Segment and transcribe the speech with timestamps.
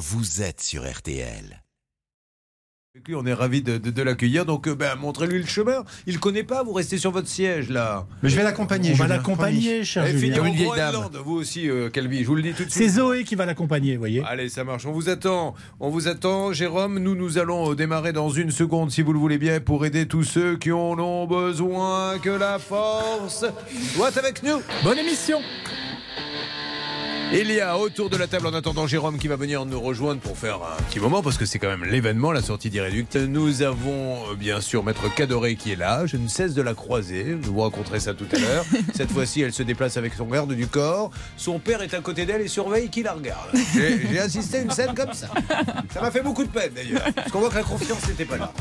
[0.00, 1.62] vous êtes sur RTL.
[3.14, 4.44] On est ravis de, de- de l'accueillir.
[4.44, 5.84] Donc, euh, ben, montrez-lui le chemin.
[6.06, 6.64] Il connaît pas.
[6.64, 8.06] Vous restez sur votre siège là.
[8.22, 8.92] Mais je vais l'accompagner.
[8.92, 10.44] On va l'accompagner, cher Et Julien.
[10.44, 10.92] une vieille dame.
[10.94, 11.16] Groenland.
[11.24, 12.22] Vous aussi, euh, Calvi.
[12.22, 12.94] Je vous le dis tout de C'est suite.
[12.96, 14.22] Zoé qui va l'accompagner, vous voyez.
[14.26, 14.86] Allez, ça marche.
[14.86, 15.54] On vous attend.
[15.78, 16.98] On vous attend, Jérôme.
[16.98, 20.06] Nous, nous allons euh, démarrer dans une seconde, si vous le voulez bien, pour aider
[20.08, 22.18] tous ceux qui en ont besoin.
[22.18, 23.44] Que la force
[23.94, 24.60] soit avec nous.
[24.82, 25.40] Bonne émission
[27.32, 30.20] Il y a autour de la table, en attendant Jérôme qui va venir nous rejoindre
[30.20, 33.14] pour faire un petit moment, parce que c'est quand même l'événement, la sortie d'Irréduct.
[33.14, 36.06] Nous avons euh, bien sûr Maître Cadoré qui est là.
[36.06, 37.38] Je ne cesse de la croiser.
[37.40, 38.64] Je vous raconterai ça tout à l'heure.
[38.94, 41.12] Cette fois-ci, elle se déplace avec son garde du corps.
[41.36, 43.48] Son père est à côté d'elle et surveille qui la regarde.
[43.74, 45.28] J'ai assisté à une scène comme ça.
[45.94, 48.38] Ça m'a fait beaucoup de peine d'ailleurs, parce qu'on voit que la confiance n'était pas
[48.38, 48.52] là.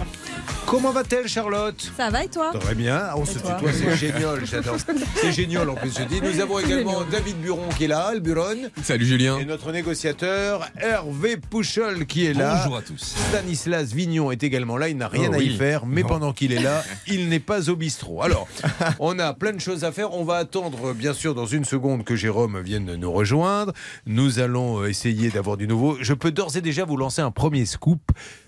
[0.68, 1.92] Comment va-t-elle, Charlotte?
[1.98, 2.52] Ça va et toi?
[2.60, 4.76] Très bien, on se toi tutoie, c'est génial, j'adore.
[5.16, 6.22] C'est génial en plus, je dis.
[6.22, 8.59] Nous avons également David Buron qui est là, le Buron.
[8.84, 9.40] Salut Julien.
[9.40, 12.62] Et notre négociateur Hervé Pouchol qui est là.
[12.64, 13.16] Bonjour à tous.
[13.30, 15.58] Stanislas Vignon est également là, il n'a rien Oh à y oui.
[15.58, 16.08] faire, mais Non.
[16.08, 18.22] pendant qu'il est là, il n'est pas au bistrot.
[18.22, 18.48] Alors,
[19.00, 20.14] on a plein de choses à faire.
[20.14, 23.74] On va attendre, bien sûr, dans une seconde que Jérôme vienne nous rejoindre.
[24.06, 25.98] Nous allons euh, essayer d'avoir du nouveau.
[26.02, 28.02] Je peux d'ores et déjà vous lancer un premier scoop.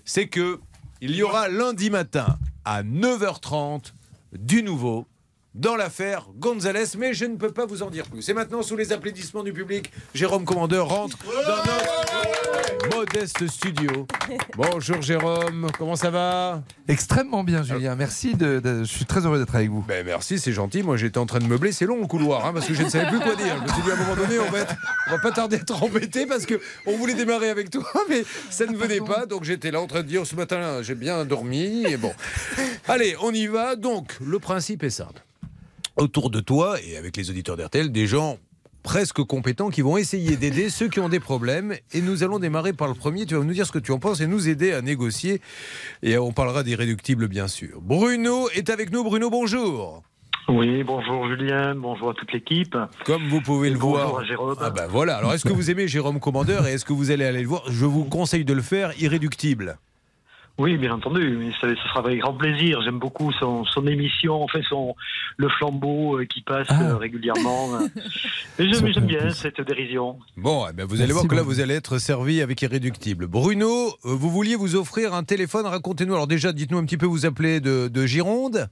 [0.04, 0.60] C'est que
[1.00, 3.92] il y aura lundi matin à 9h30
[4.38, 5.06] du nouveau
[5.54, 8.26] dans l'affaire Gonzalez, mais je ne peux pas vous en dire plus.
[8.28, 14.06] Et maintenant, sous les applaudissements du public, Jérôme Commandeur rentre dans notre modeste studio.
[14.56, 16.62] Bonjour Jérôme, comment ça va?
[16.88, 17.94] Extrêmement bien Julien.
[17.96, 18.34] Merci.
[18.34, 19.82] De, de- je suis très heureux d'être avec vous.
[19.86, 20.82] ben merci, c'est gentil.
[20.82, 22.88] Moi j'étais en train de meubler, c'est long le couloir, hein, parce que je ne
[22.88, 23.56] savais plus quoi dire.
[23.58, 24.74] Je me suis dit à un moment donné, on va, être-
[25.08, 28.24] on va pas tarder à être embêté parce que on voulait démarrer avec toi, mais
[28.50, 29.26] ça ne venait pas.
[29.26, 31.84] Donc j'étais là en train de dire ce matin, j'ai bien dormi.
[31.86, 32.12] Et bon,
[32.88, 33.76] allez, on y va.
[33.76, 35.22] Donc le principe est simple.
[35.96, 38.38] Autour de toi et avec les auditeurs d'RTL, des gens
[38.82, 41.74] presque compétents qui vont essayer d'aider ceux qui ont des problèmes.
[41.92, 43.26] Et nous allons démarrer par le premier.
[43.26, 45.40] Tu vas nous dire ce que tu en penses et nous aider à négocier.
[46.02, 47.80] Et on parlera d'irréductibles, bien sûr.
[47.82, 49.04] Bruno est avec nous.
[49.04, 50.02] Bruno, bonjour.
[50.48, 52.76] Oui, bonjour Julien, bonjour à toute l'équipe.
[53.06, 54.18] Comme vous pouvez le Bonjour voir.
[54.18, 54.56] à Jérôme.
[54.60, 55.16] Ah ben voilà.
[55.16, 57.62] Alors est-ce que vous aimez Jérôme Commandeur et est-ce que vous allez aller le voir?
[57.70, 58.92] Je vous conseille de le faire.
[59.00, 59.78] Irréductible.
[60.58, 62.82] Oui, bien entendu, mais ça, ça sera avec grand plaisir.
[62.82, 64.94] J'aime beaucoup son, son émission, enfin son
[65.38, 66.82] le flambeau euh, qui passe Ah.
[66.90, 67.78] euh, régulièrement.
[68.58, 70.18] Ça j'aime bien cette dérision.
[70.36, 73.26] Bon, eh vous allez Merci voir que là, vous allez être servi avec Irréductible.
[73.26, 75.64] Bruno, euh, vous vouliez vous offrir un téléphone.
[75.64, 76.12] Racontez-nous.
[76.14, 78.68] Alors déjà, dites-nous un petit peu, vous appelez de, de Gironde.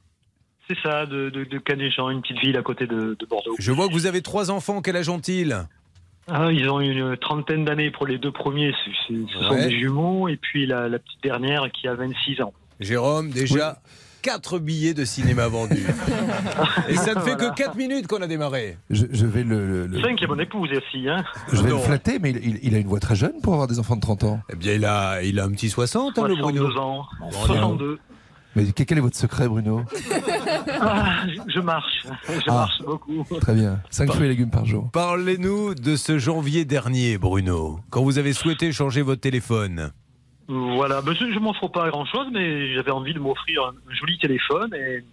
[0.68, 3.56] C'est ça, de, de, de Canéchamp, une petite ville à côté de, de Bordeaux.
[3.58, 4.82] Je vois que vous avez trois enfants.
[4.82, 5.66] Quel âge ont-ils?
[6.32, 9.14] Ah, ils ont une trentaine d'années pour les deux premiers, ce
[9.46, 9.66] sont Ouais.
[9.68, 12.52] des jumeaux, et puis la, la petite dernière qui a 26 ans.
[12.78, 13.78] Jérôme, déjà.
[14.22, 15.82] Quatre billets de cinéma vendus.
[16.90, 17.50] Et ça ne fait Voilà.
[17.50, 18.76] que 4 minutes qu'on a démarré.
[18.90, 21.24] Je, je vais le, le- le- Cinq et mon épouse aussi, hein.
[21.50, 21.76] je vais Non.
[21.76, 23.96] le flatter, mais il, il- il a une voix très jeune pour avoir des enfants
[23.96, 24.40] de 30 ans.
[24.52, 26.66] Eh bien, il a, il a un petit 60, hein, le Bruno.
[26.70, 27.06] 62 ans.
[27.18, 27.98] Bon, 62.
[28.56, 29.82] Mais quel est votre secret, Bruno
[30.80, 32.52] Ah, je- marche, je Ah.
[32.52, 33.24] marche beaucoup.
[33.40, 33.80] Très bien.
[33.90, 34.90] 5 fruits et légumes par jour.
[34.92, 39.92] Parlez-nous de ce janvier dernier, Bruno, quand vous avez souhaité changer votre téléphone.
[40.48, 44.18] Voilà, ben, je, je m'offre pas grand chose, mais j'avais envie de m'offrir un, joli
[44.18, 44.74] téléphone.
[44.74, 45.04] Et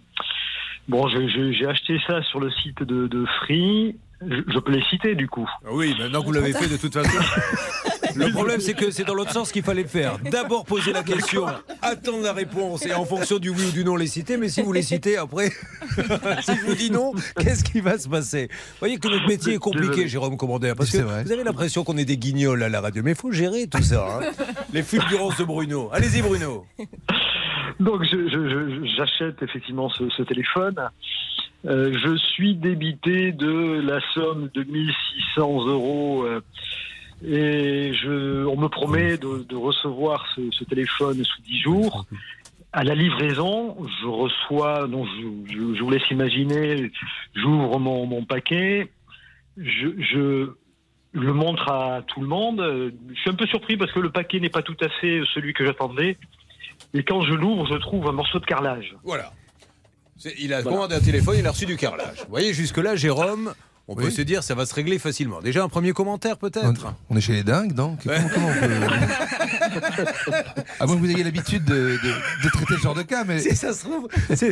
[0.87, 3.95] bon, j'ai acheté ça sur le site de, de Free.
[4.27, 5.47] Je, je peux les citer du coup.
[5.63, 7.19] Ah Oui, maintenant que vous l'avez fait de toute façon.
[8.17, 10.17] Le problème, c'est que c'est dans l'autre sens qu'il fallait le faire.
[10.19, 11.45] D'abord poser la question,
[11.81, 14.37] attendre la réponse et en fonction du oui ou du non les citer.
[14.37, 15.49] Mais si vous les citez après,
[16.41, 18.47] si je vous dis non, qu'est-ce qui va se passer?
[18.49, 20.07] Vous voyez que notre métier est compliqué.
[20.07, 23.03] Jérôme Commandeur, parce que vous avez l'impression qu'on est des guignols à la radio.
[23.03, 24.19] Mais il faut gérer tout ça.
[24.21, 24.31] hein.
[24.73, 25.89] Les fulgurances de Bruno.
[25.91, 26.65] Allez-y, Bruno.
[27.79, 30.75] Donc je- je- je- j'achète effectivement ce, ce téléphone.
[31.65, 36.41] Euh, je suis débité de la somme de 1600 euros euh,
[37.25, 42.05] et je, on me promet de, de recevoir ce, ce téléphone sous 10 jours.
[42.73, 46.91] À la livraison, je reçois, donc je, je- je vous laisse imaginer,
[47.33, 48.91] j'ouvre mon, mon paquet,
[49.57, 50.51] je, je
[51.13, 52.91] le montre à tout le monde.
[53.09, 55.53] Je suis un peu surpris parce que le paquet n'est pas tout à fait celui
[55.53, 56.17] que j'attendais.
[56.93, 58.95] Et quand je l'ouvre, je trouve un morceau de carrelage.
[59.03, 59.31] Voilà.
[60.39, 60.75] Il a Voilà.
[60.77, 62.19] commandé un téléphone, il a reçu du carrelage.
[62.25, 63.53] Vous voyez, jusque-là, Jérôme,
[63.87, 65.39] on peut se dire ça va se régler facilement.
[65.41, 66.93] Déjà, un premier commentaire peut-être?
[67.09, 68.17] On est chez les dingues, donc Ouais.
[68.17, 70.33] comment, comment on peut...
[70.79, 71.73] À moins que vous ayez l'habitude de,
[72.03, 74.07] de- de traiter ce genre de cas, mais Si ça se trouve,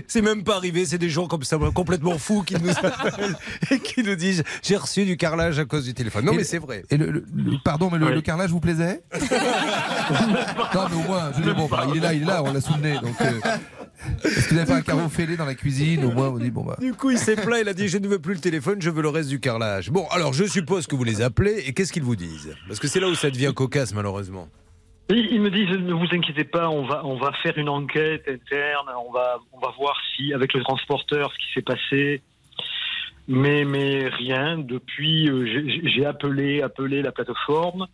[0.08, 3.36] c'est même pas arrivé, c'est des gens comme ça complètement fous qui nous appellent
[3.72, 6.26] et qui nous disent j'ai reçu du carrelage à cause du téléphone.
[6.26, 6.84] Non Et mais c'est vrai.
[6.90, 8.14] Et le, le- le- pardon, mais le, Oui.
[8.14, 9.04] le carrelage vous plaisait?
[10.76, 12.60] Non, mais au moins, je bon, bah, il est là, il est là, on l'a
[12.81, 12.96] nez.
[13.02, 13.31] Donc, euh,
[14.24, 16.51] Est-ce que vous n'avez pas un carreau fêlé dans la cuisine Au moins, on dit
[16.51, 16.77] bon bah.
[16.80, 18.89] Du coup, il s'est plaint, il a dit Je ne veux plus le téléphone, je
[18.89, 19.89] veux le reste du carrelage.
[19.89, 22.56] Bon, alors je suppose que vous les appelez, et qu'est-ce qu'ils vous disent?
[22.68, 24.47] Parce que c'est là où ça devient cocasse, malheureusement.
[25.09, 28.24] Ils ils me disent ne vous inquiétez pas, on va on va faire une enquête
[28.27, 32.21] interne, on va on va voir si avec le transporteur ce qui s'est passé.
[33.27, 35.45] Mais mais rien depuis euh,
[35.83, 37.88] j'ai appelé appelé la plateforme.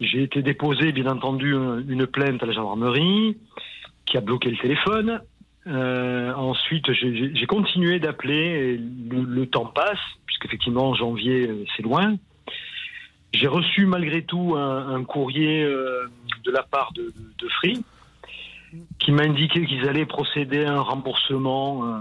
[0.00, 3.36] J'ai été déposé bien entendu un- une plainte à la gendarmerie
[4.06, 5.20] qui a bloqué le téléphone.
[5.66, 8.78] Euh, ensuite j'ai- continué d'appeler.
[8.78, 12.16] Le, temps passe puisqu'effectivement janvier euh, c'est loin.
[13.32, 16.06] J'ai reçu malgré tout un, courrier euh,
[16.44, 17.12] de la part de,
[17.48, 17.82] Free
[18.98, 22.00] qui m'a indiqué qu'ils allaient procéder à un remboursement.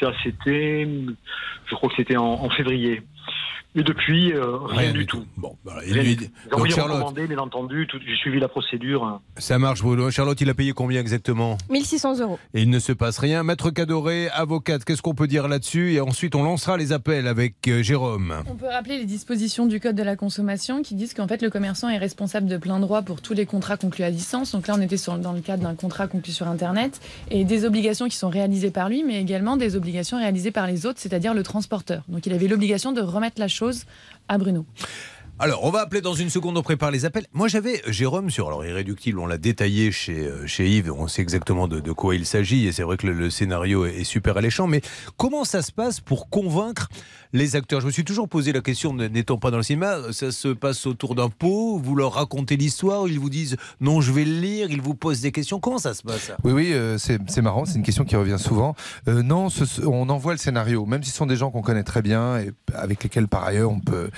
[0.00, 0.88] ça, c'était,
[1.66, 3.02] je crois que c'était en, en février.
[3.76, 5.24] Et depuis, euh, rien, du tout.
[5.36, 6.16] Bon, voilà, il Rien lui-
[6.50, 7.86] Donc, rien Charlotte, bien entendu.
[7.86, 9.20] tout- J'ai suivi la procédure.
[9.38, 10.10] ça marche, Bruno.
[10.10, 12.38] Charlotte, il a payé combien exactement 1600 euros.
[12.52, 13.44] Et il ne se passe rien.
[13.44, 17.54] Maître Cadoré, avocate, qu'est-ce qu'on peut dire là-dessus Et ensuite, on lancera les appels avec
[17.68, 18.34] euh, Jérôme.
[18.50, 21.48] On peut rappeler les dispositions du Code de la consommation qui disent qu'en fait le
[21.50, 24.50] commerçant est responsable de plein droit pour tous les contrats conclus à distance.
[24.50, 27.00] Donc là on était sur- dans le cadre d'un contrat conclu sur Internet
[27.30, 30.86] et des obligations qui sont réalisées par lui mais également des obligations réalisées par les
[30.86, 32.02] autres, c'est-à-dire le transporteur.
[32.08, 33.59] Donc il avait l'obligation de remettre la chose
[34.28, 34.64] à Bruno.
[35.42, 37.24] Alors, on va appeler dans une seconde, on prépare les appels.
[37.32, 41.22] Moi, j'avais Jérôme sur, alors Irréductible, on l'a détaillé chez, euh, chez Yves, on sait
[41.22, 44.82] exactement de, quoi il s'agit, et c'est vrai que le, scénario est super alléchant, mais
[45.16, 46.90] comment ça se passe pour convaincre
[47.32, 50.32] les acteurs Je me suis toujours posé la question, n'étant pas dans le cinéma, ça
[50.32, 54.24] se passe autour d'un pot, vous leur racontez l'histoire, ils vous disent non, je vais
[54.24, 57.42] le lire, ils vous posent des questions, comment ça se passe Oui, oui, euh, c'est
[57.42, 58.74] marrant, c'est une question qui revient souvent.
[59.08, 59.48] Euh, non,
[59.86, 62.52] on envoie le scénario, même si ce sont des gens qu'on connaît très bien et
[62.74, 64.10] avec lesquels par ailleurs on peut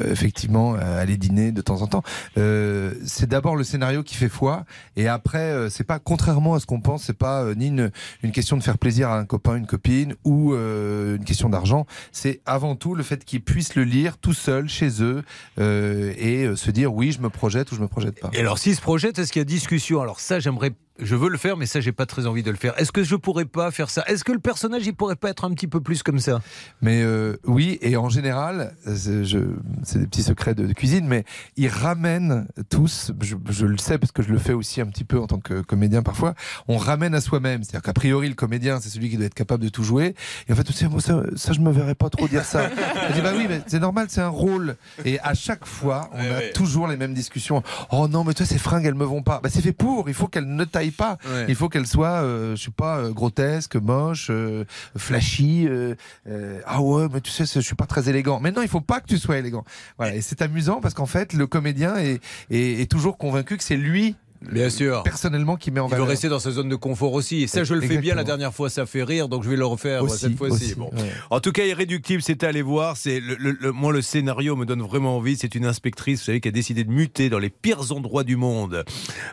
[0.00, 2.02] euh, effectivement aller dîner de temps en temps.
[2.36, 4.64] C'est d'abord le scénario qui fait foi
[4.96, 7.90] et après, c'est pas contrairement à ce qu'on pense, c'est pas ni une,
[8.22, 11.86] une question de faire plaisir à un copain, une copine ou une question d'argent.
[12.12, 15.24] C'est avant tout le fait qu'ils puissent le lire tout seul chez eux
[15.58, 18.30] euh, et euh, se dire oui, je me projette ou je me projette pas.
[18.32, 21.28] Et alors, s'ils se projettent, est-ce qu'il y a discussion Alors ça, j'aimerais, je veux
[21.28, 22.72] le faire, mais ça, j'ai pas très envie de le faire.
[22.78, 24.04] Est-ce que je pourrais pas faire ça?
[24.06, 26.40] Est-ce que le personnage, il pourrait pas être un petit peu plus comme ça?
[26.82, 31.24] Mais euh, oui, et en général, c'est des petits secrets de, de cuisine, mais
[31.56, 35.04] ils ramènent tous, je, je le sais parce que je le fais aussi un petit
[35.04, 36.34] peu en tant que comédien parfois,
[36.68, 37.62] on ramène à soi-même.
[37.62, 40.14] C'est-à-dire qu'a priori, le comédien, c'est celui qui doit être capable de tout jouer.
[40.48, 42.68] Et en fait, tu sais, moi, ça, ça, je me verrais pas trop dire ça.
[43.14, 44.76] Dit, bah oui, mais c'est normal, c'est un rôle.
[45.04, 46.52] Et à chaque fois, on Ouais, a ouais.
[46.52, 47.62] toujours les mêmes discussions.
[47.90, 49.40] Oh non, mais toi, ces fringues, elles me vont pas.
[49.42, 51.18] Bah, c'est fait pour, il faut qu'elles ne taillent pas.
[51.26, 51.46] Ouais.
[51.48, 54.64] Il faut qu'elle soit, euh, je sais pas, euh, grotesque, moche, euh,
[54.96, 55.66] flashy.
[55.68, 55.94] euh,
[56.28, 58.40] euh, ah ouais, mais tu sais, je suis pas très élégant.
[58.40, 59.64] Mais non, il faut pas que tu sois élégant.
[59.98, 60.14] Voilà.
[60.14, 62.20] Et c'est amusant parce qu'en fait, le comédien est,
[62.50, 64.16] est, est toujours convaincu que c'est lui
[64.50, 65.02] Bien sûr.
[65.02, 66.08] personnellement qui met en Il veut valeur.
[66.08, 67.42] rester dans sa zone de confort aussi.
[67.42, 68.14] Et ça, je le fais bien.
[68.14, 70.74] La dernière fois, ça fait rire, donc je vais le refaire Aussi, cette fois-ci.
[70.74, 70.90] Bon.
[70.92, 71.10] ouais.
[71.30, 72.96] En tout cas, Irréductible, c'était à aller voir.
[72.96, 75.36] C'est le, le- le- moi, le scénario me donne vraiment envie.
[75.36, 78.36] C'est une inspectrice, vous savez, qui a décidé de muter dans les pires endroits du
[78.36, 78.84] monde.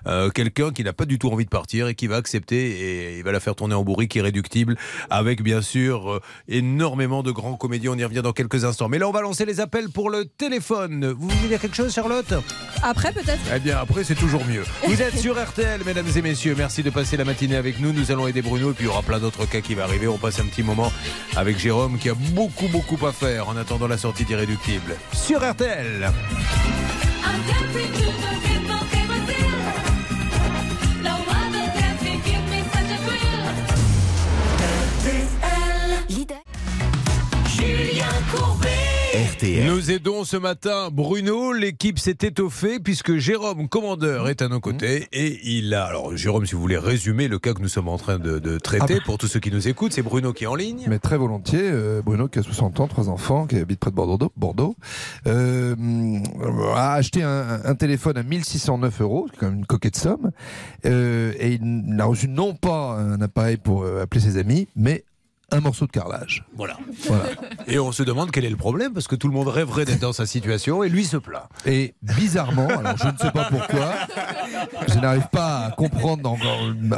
[0.07, 2.69] Euh, Quelqu'un qui n'a pas du tout envie de partir et qui va accepter
[3.11, 4.75] et il va la faire tourner en bourrique Irréductible
[5.09, 7.91] avec, bien sûr, euh, énormément de grands comédiens.
[7.93, 8.89] On y revient dans quelques instants.
[8.89, 11.07] Mais là, on va lancer les appels pour le téléphone.
[11.17, 12.33] Vous voulez dire quelque chose, Charlotte?
[12.83, 13.39] Après, peut-être.
[13.55, 14.63] eh bien, après, c'est toujours mieux.
[14.87, 16.53] Vous sur RTL, mesdames et messieurs.
[16.55, 17.91] Merci de passer la matinée avec nous.
[17.91, 20.07] Nous allons aider Bruno et puis il y aura plein d'autres cas qui vont arriver.
[20.07, 20.91] On passe un petit moment
[21.35, 24.95] avec Jérôme qui a beaucoup, beaucoup à faire en attendant la sortie d'Irréductible.
[25.13, 26.11] Sur RTL.
[39.41, 39.65] RTL.
[39.65, 41.51] Nous aidons ce matin Bruno.
[41.51, 45.85] L'équipe s'est étoffée puisque Jérôme, commandeur, est à nos côtés et il a.
[45.85, 48.59] Alors, Jérôme, si vous voulez résumer le cas que nous sommes en train de, de
[48.59, 49.03] traiter Ah bah.
[49.03, 50.85] pour tous ceux qui nous écoutent, c'est Bruno qui est en ligne.
[50.87, 53.95] Mais très volontiers, euh, Bruno qui a 60 ans, trois enfants, qui habite près de
[53.95, 54.75] Bordeaux, Bordeaux
[55.25, 55.75] euh,
[56.75, 60.29] a acheté un, un téléphone à 1609 euros, c'est quand même une coquette somme,
[60.85, 65.03] euh, et il n'a reçu non pas un appareil pour appeler ses amis, mais
[65.51, 66.43] un morceau de carrelage.
[66.55, 66.77] Voilà.
[67.07, 67.23] Voilà.
[67.67, 69.99] Et on se demande quel est le problème parce que tout le monde rêverait d'être
[69.99, 71.43] dans sa situation et lui se plaint.
[71.65, 73.93] Et bizarrement, alors je ne sais pas pourquoi,
[74.87, 76.37] je n'arrive pas à comprendre,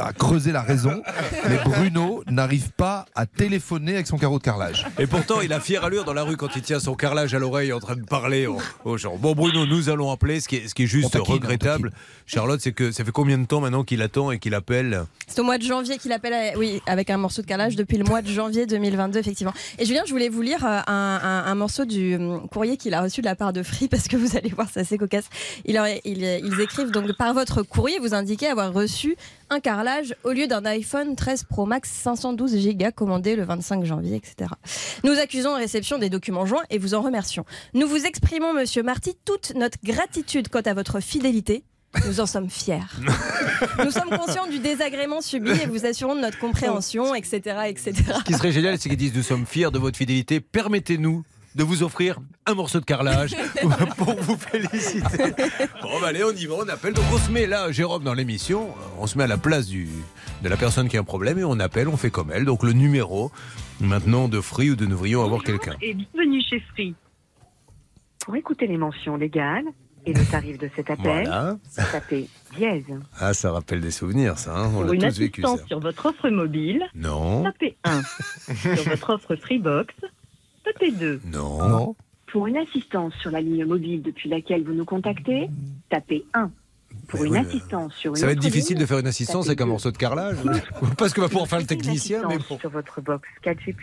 [0.00, 1.02] à creuser la raison,
[1.48, 4.86] mais Bruno n'arrive pas à téléphoner avec son carreau de carrelage.
[4.98, 7.38] Et pourtant, il a fière allure dans la rue quand il tient son carrelage à
[7.38, 9.16] l'oreille en train de parler aux, aux gens.
[9.16, 10.40] Bon, Bruno, nous allons appeler.
[10.40, 11.92] Ce qui est, ce qui est On juste taquine, regrettable,
[12.26, 15.04] Charlotte, c'est que ça fait combien de temps maintenant qu'il attend et qu'il appelle?
[15.26, 17.96] C'est au mois de janvier qu'il appelle, à- oui, avec un morceau de calage depuis
[17.98, 18.43] le mois de janvier.
[18.44, 19.54] Janvier 2022, effectivement.
[19.78, 23.00] Et Julien, je voulais vous lire euh, un, un- morceau du hum, courrier qu'il a
[23.00, 25.28] reçu de la part de Free, parce que vous allez voir, c'est assez cocasse.
[25.64, 29.16] Ils écrivent donc par votre courrier, vous indiquez avoir reçu
[29.50, 34.16] un carrelage au lieu d'un iPhone 13 Pro Max 512 Go commandé le 25 janvier,
[34.16, 34.50] etc.
[35.04, 37.44] Nous accusons réception des documents joints et vous en remercions.
[37.72, 41.64] Nous vous exprimons, monsieur Marty, toute notre gratitude quant à votre fidélité.
[42.06, 42.80] Nous en sommes fiers.
[43.84, 47.38] Nous sommes conscients du désagrément subi et vous assurons de notre compréhension, etc.
[47.66, 47.94] etc.
[48.18, 50.40] Ce qui serait génial, c'est qu'ils disent Nous sommes fiers de votre fidélité.
[50.40, 51.24] Permettez-nous
[51.54, 53.34] de vous offrir un morceau de carrelage
[53.96, 55.32] pour vous féliciter.
[55.82, 56.94] Bon, bah, allez, on y va, on appelle.
[56.94, 59.66] Donc, on se met là, Jérôme, dans l'émission, euh, on se met à la place
[59.66, 59.88] du,
[60.42, 62.44] de la personne qui a un problème et on appelle, on fait comme elle.
[62.44, 63.30] Donc, le numéro,
[63.80, 65.74] maintenant, de Free ou de nous devrions avoir quelqu'un.
[65.80, 66.94] Et bienvenue chez Free.
[68.24, 69.66] Pour écouter les mentions légales
[70.06, 71.56] et le tarif de cet appel, Voilà.
[71.92, 72.84] tapez dièse.
[73.18, 74.54] Ah, ça rappelle des souvenirs, ça.
[74.56, 74.68] hein.
[74.68, 75.48] On Pour l'a une tous vécu, ça.
[75.48, 78.02] assistance sur votre offre mobile, Non, tapez 1.
[78.74, 79.94] sur votre offre Freebox,
[80.64, 81.20] tapez 2.
[81.26, 81.68] non.
[81.68, 81.96] Non.
[82.32, 85.48] Pour une assistance sur la ligne mobile depuis laquelle vous nous contactez,
[85.88, 86.50] tapez 1.
[87.08, 89.06] Pour Mais une oui, assistance sur une Ça va être difficile ligne, de faire une
[89.06, 90.36] assistance avec un morceau de carrelage.
[90.98, 92.58] Parce qu'on va pouvoir faire le technicien, mais bon.
[92.58, 93.74] Sur votre box 4G+,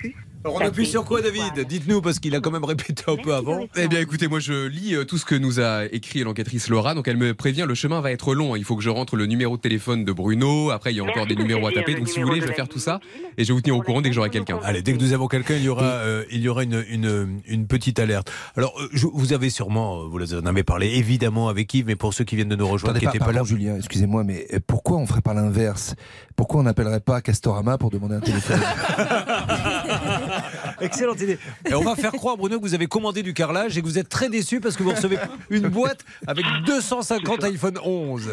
[0.43, 3.33] Alors, on appuie sur quoi, David Dites-nous, parce qu'il a quand même répété un peu
[3.33, 3.67] avant.
[3.75, 6.93] Eh bien, écoutez, moi, je lis euh, tout ce que nous a écrit l'enquêtrice Laura.
[6.95, 8.55] Donc, elle me prévient, le chemin va être long.
[8.55, 10.71] Il faut que je rentre le numéro de téléphone de Bruno.
[10.71, 11.95] Après, il y a encore Merci des de numéros à taper.
[11.95, 12.99] Donc, si vous voulez, je vais faire tout ça.
[13.37, 14.59] Et je vais vous tenir au courant dès que j'aurai quelqu'un.
[14.63, 17.41] Allez, dès que nous avons quelqu'un, il y aura, euh, il y aura une, une,
[17.47, 18.31] une petite alerte.
[18.55, 22.13] Alors, euh, je- vous avez sûrement, vous en avez parlé évidemment avec Yves, mais pour
[22.13, 23.43] ceux qui viennent de nous rejoindre, qui pas là.
[23.43, 25.95] Julien, excusez-moi, mais euh, pourquoi on ferait pas l'inverse?
[26.35, 28.59] Pourquoi on n'appellerait pas Castorama pour demander un téléphone?
[30.81, 31.37] Excellente idée.
[31.69, 33.99] Et on va faire croire, Bruno, que vous avez commandé du carrelage et que vous
[33.99, 35.17] êtes très déçu parce que vous recevez
[35.49, 38.29] une boîte avec 250 iPhone 11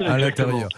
[0.00, 0.68] à l'intérieur.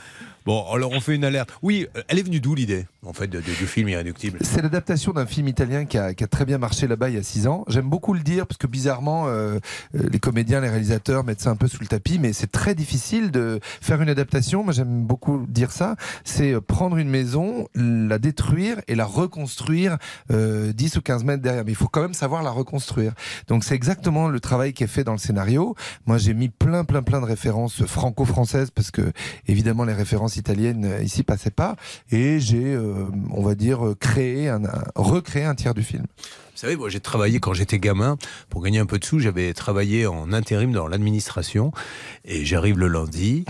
[0.48, 1.50] Bon, alors on fait une alerte.
[1.60, 4.38] Oui, euh, elle est venue d'où l'idée, en fait, du film Irréductible?
[4.40, 7.46] C'est l'adaptation d'un film italien qui a, très bien marché là-bas il y a 6
[7.48, 7.66] ans.
[7.68, 9.58] J'aime beaucoup le dire parce que bizarrement, euh,
[9.94, 12.74] euh, les comédiens, les réalisateurs mettent ça un peu sous le tapis, mais c'est très
[12.74, 14.64] difficile de faire une adaptation.
[14.64, 15.96] Moi, j'aime beaucoup dire ça.
[16.24, 19.98] C'est prendre une maison, la détruire et la reconstruire
[20.30, 21.66] euh, 10 ou 15 mètres derrière.
[21.66, 23.12] Mais il faut quand même savoir la reconstruire.
[23.48, 25.74] Donc c'est exactement le travail qui est fait dans le scénario.
[26.06, 29.12] Moi, j'ai mis plein, plein, plein de références franco-françaises parce que
[29.46, 31.76] évidemment les références italiennes euh, ici passaient pas.
[32.10, 36.04] Et j'ai, euh, on va dire, créé, un, un- recréé un tiers du film.
[36.22, 38.16] Vous savez, moi j'ai travaillé quand j'étais gamin,
[38.50, 41.70] pour gagner un peu de sous, j'avais travaillé en intérim dans l'administration,
[42.24, 43.44] et j'arrive le lundi,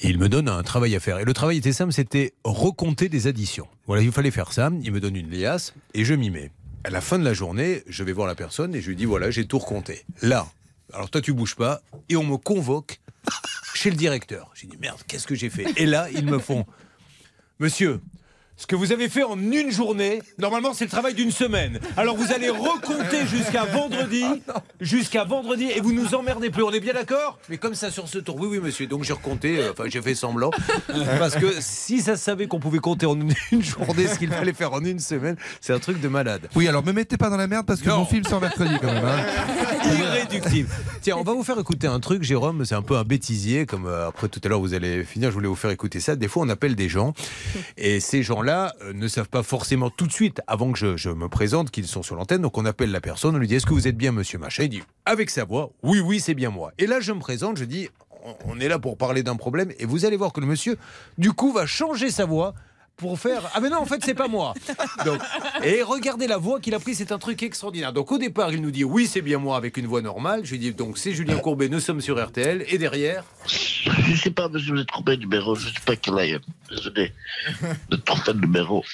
[0.00, 1.18] et il me donne un travail à faire.
[1.18, 3.66] Et le travail était simple, c'était recompter des additions.
[3.88, 6.52] Voilà, il fallait faire ça, il me donne une liasse, et je m'y mets.
[6.84, 9.06] À la fin de la journée, je vais voir la personne, et je lui dis,
[9.06, 10.04] voilà, j'ai tout recompté.
[10.22, 10.46] Là,
[10.92, 13.00] alors toi tu bouges pas, et on me convoque
[13.74, 14.50] chez le directeur.
[14.54, 15.66] J'ai dit, merde, qu'est-ce que j'ai fait?
[15.76, 16.66] Et là, ils me font,
[17.58, 18.00] monsieur,
[18.62, 21.80] ce que vous avez fait en une journée, normalement c'est le travail d'une semaine.
[21.96, 24.22] Alors vous allez recompter jusqu'à vendredi,
[24.80, 26.62] jusqu'à vendredi, et vous nous emmerdez plus.
[26.62, 27.38] On est bien d'accord?
[27.48, 28.36] Mais comme ça sur ce tour.
[28.38, 28.86] Oui, oui, monsieur.
[28.86, 29.58] Donc j'ai recompté.
[29.58, 30.52] euh, Enfin, j'ai fait semblant
[31.18, 34.52] parce que si ça savait qu'on pouvait compter en une, une journée, ce qu'il fallait
[34.52, 36.48] faire en une semaine, c'est un truc de malade.
[36.54, 37.98] Oui, alors me mettez pas dans la merde parce que Non.
[37.98, 39.04] mon film sort mercredi quand même.
[39.04, 39.24] hein.
[39.98, 40.68] Irréductible.
[41.00, 42.64] Tiens, on va vous faire écouter un truc, Jérôme.
[42.64, 45.30] C'est un peu un bêtisier, comme euh, après tout à l'heure vous allez finir.
[45.30, 46.14] Je voulais vous faire écouter ça.
[46.14, 47.12] Des fois, on appelle des gens
[47.76, 48.51] et ces gens-là
[48.82, 51.86] euh, ne savent pas forcément tout de suite, avant que je, je me présente, qu'ils
[51.86, 52.42] sont sur l'antenne.
[52.42, 54.64] Donc, on appelle la personne, on lui dit Est-ce que vous êtes bien, monsieur Machin?
[54.64, 56.72] Il dit Avec sa voix Oui, oui, c'est bien moi.
[56.78, 57.88] Et là, je me présente, je dis
[58.24, 60.76] On- On est là pour parler d'un problème et vous allez voir que le monsieur,
[61.18, 62.54] du coup, va changer sa voix
[62.96, 64.54] pour faire ah mais non en fait c'est pas moi
[65.04, 65.20] donc
[65.62, 68.60] et regardez la voix qu'il a prise c'est un truc extraordinaire donc au départ il
[68.60, 71.12] nous dit oui c'est bien moi avec une voix normale je lui dis donc c'est
[71.12, 73.24] Julien Courbet nous sommes sur RTL et derrière?
[73.46, 75.54] Je sais pas, monsieur, vous êtes trompé de numéro.
[75.54, 76.40] Je sais pas quel est.
[76.70, 77.12] Désolé.
[77.60, 78.84] Vous êtes trompé de numéro.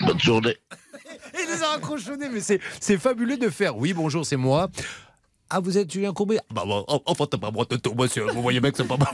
[0.00, 0.56] Bonne journée.
[1.34, 3.76] Il les a raccrochonnés, mais c'est, fabuleux de faire.
[3.76, 4.70] Oui, bonjour, c'est moi.
[5.50, 6.38] Ah, vous êtes Julien Courbet?
[6.52, 7.66] Bah, bah, en en fait, c'est pas moi,
[7.96, 8.26] monsieur.
[8.32, 9.10] Vous voyez que c'est pas moi.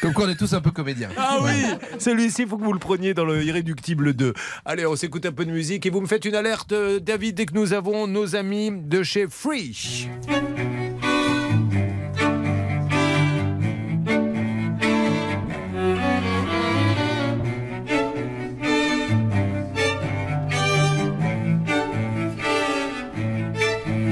[0.00, 1.08] Comme quoi on est tous un peu comédiens.
[1.16, 1.50] Ah oui
[1.98, 4.32] Celui-ci, il faut que vous le preniez dans le Irréductible 2.
[4.64, 7.34] Allez, on s'écoute un peu de musique et vous me faites une alerte, euh, David,
[7.36, 10.08] dès que nous avons nos amis de chez Free.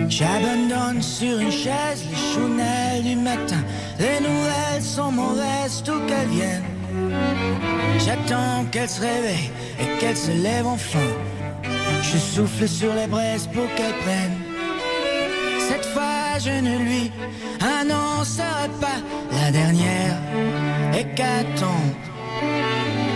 [0.09, 3.62] J'abandonne sur une chaise les chounelles du matin.
[3.98, 6.64] Les nouvelles sont mauvaises, tout qu'elles viennent.
[7.98, 9.50] J'attends qu'elle se réveille
[9.80, 11.08] et qu'elle se lève enfin.
[12.02, 14.36] Je souffle sur les braises pour qu'elle prenne.
[15.68, 17.10] Cette fois, je ne lui
[17.60, 19.00] annoncerai pas
[19.32, 20.16] la dernière
[20.92, 21.94] hécatombe.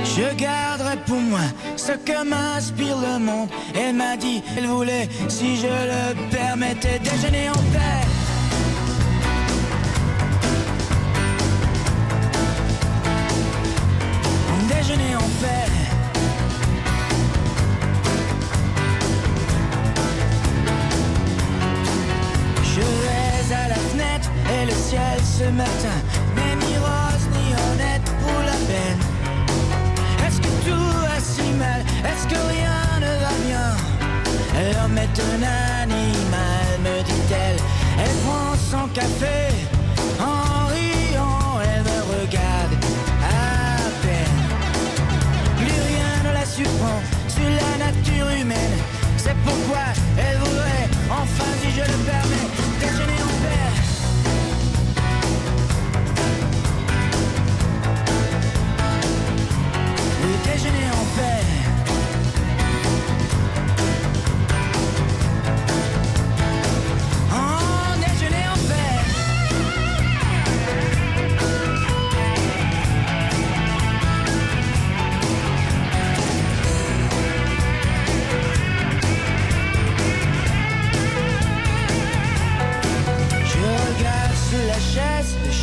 [0.05, 1.47] Je garderai pour moi
[1.77, 3.49] ce que m'inspire le monde.
[3.75, 8.30] Elle m'a dit, elle voulait, si je le permettais, déjeuner en paix.
[25.41, 25.99] Ce matin
[26.37, 29.01] n'est ni rose ni honnête pour la peine.
[30.27, 31.81] Est-ce que tout va si mal?
[32.09, 33.69] Est-ce que rien ne va bien?
[34.73, 35.43] L'homme est un
[35.83, 37.59] animal, me dit-elle.
[38.03, 39.40] Elle prend son café
[49.31, 49.79] C'est pourquoi
[50.19, 52.10] elle voudrait, enfin si je le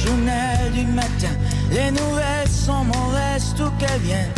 [0.08, 1.34] journal du matin.
[1.72, 4.32] Les nouvelles sont mauvaises, tout qu'elles viennent.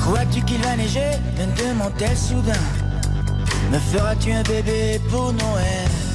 [0.00, 1.12] Crois-tu qu'il va neiger?
[1.38, 2.64] Me demande-t-elle soudain.
[3.72, 6.05] Me feras-tu un bébé pour Noël?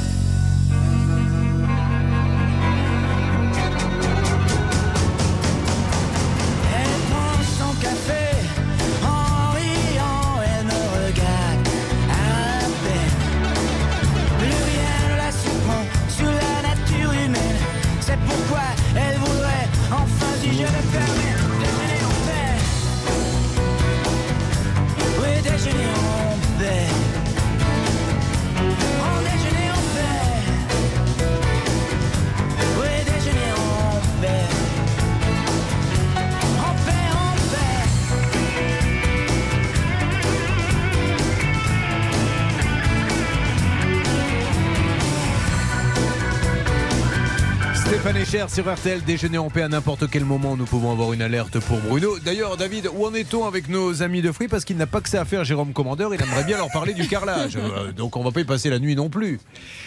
[48.25, 50.55] Stéphane Echer sur RTL, déjeuner en paix à n'importe quel moment.
[50.55, 52.19] Nous pouvons avoir une alerte pour Bruno.
[52.19, 55.09] D'ailleurs, David, où en est-on avec nos amis de Free Parce qu'il n'a pas que
[55.09, 56.13] ça à faire, Jérôme Commandeur.
[56.13, 57.57] Il aimerait bien leur parler du carrelage.
[57.71, 59.39] Euh, Donc on va pas y passer la nuit non plus.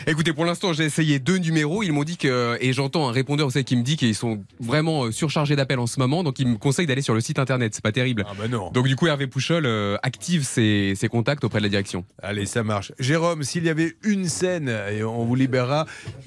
[0.06, 1.82] Écoutez, pour l'instant, j'ai essayé deux numéros.
[1.82, 5.04] Ils m'ont dit que, et j'entends un répondeur, savez, qui me dit qu'ils sont vraiment
[5.04, 6.22] euh, surchargés d'appels en ce moment.
[6.22, 7.74] Donc, ils me conseillent d'aller sur le site internet.
[7.74, 8.24] C'est pas terrible.
[8.26, 8.70] Ah bah non.
[8.70, 12.04] Donc, du coup, Hervé Pouchol euh, active ses, ses contacts auprès de la direction.
[12.22, 12.92] Allez, ça marche.
[12.98, 15.87] Jérôme, s'il y avait une scène, et on vous libérera,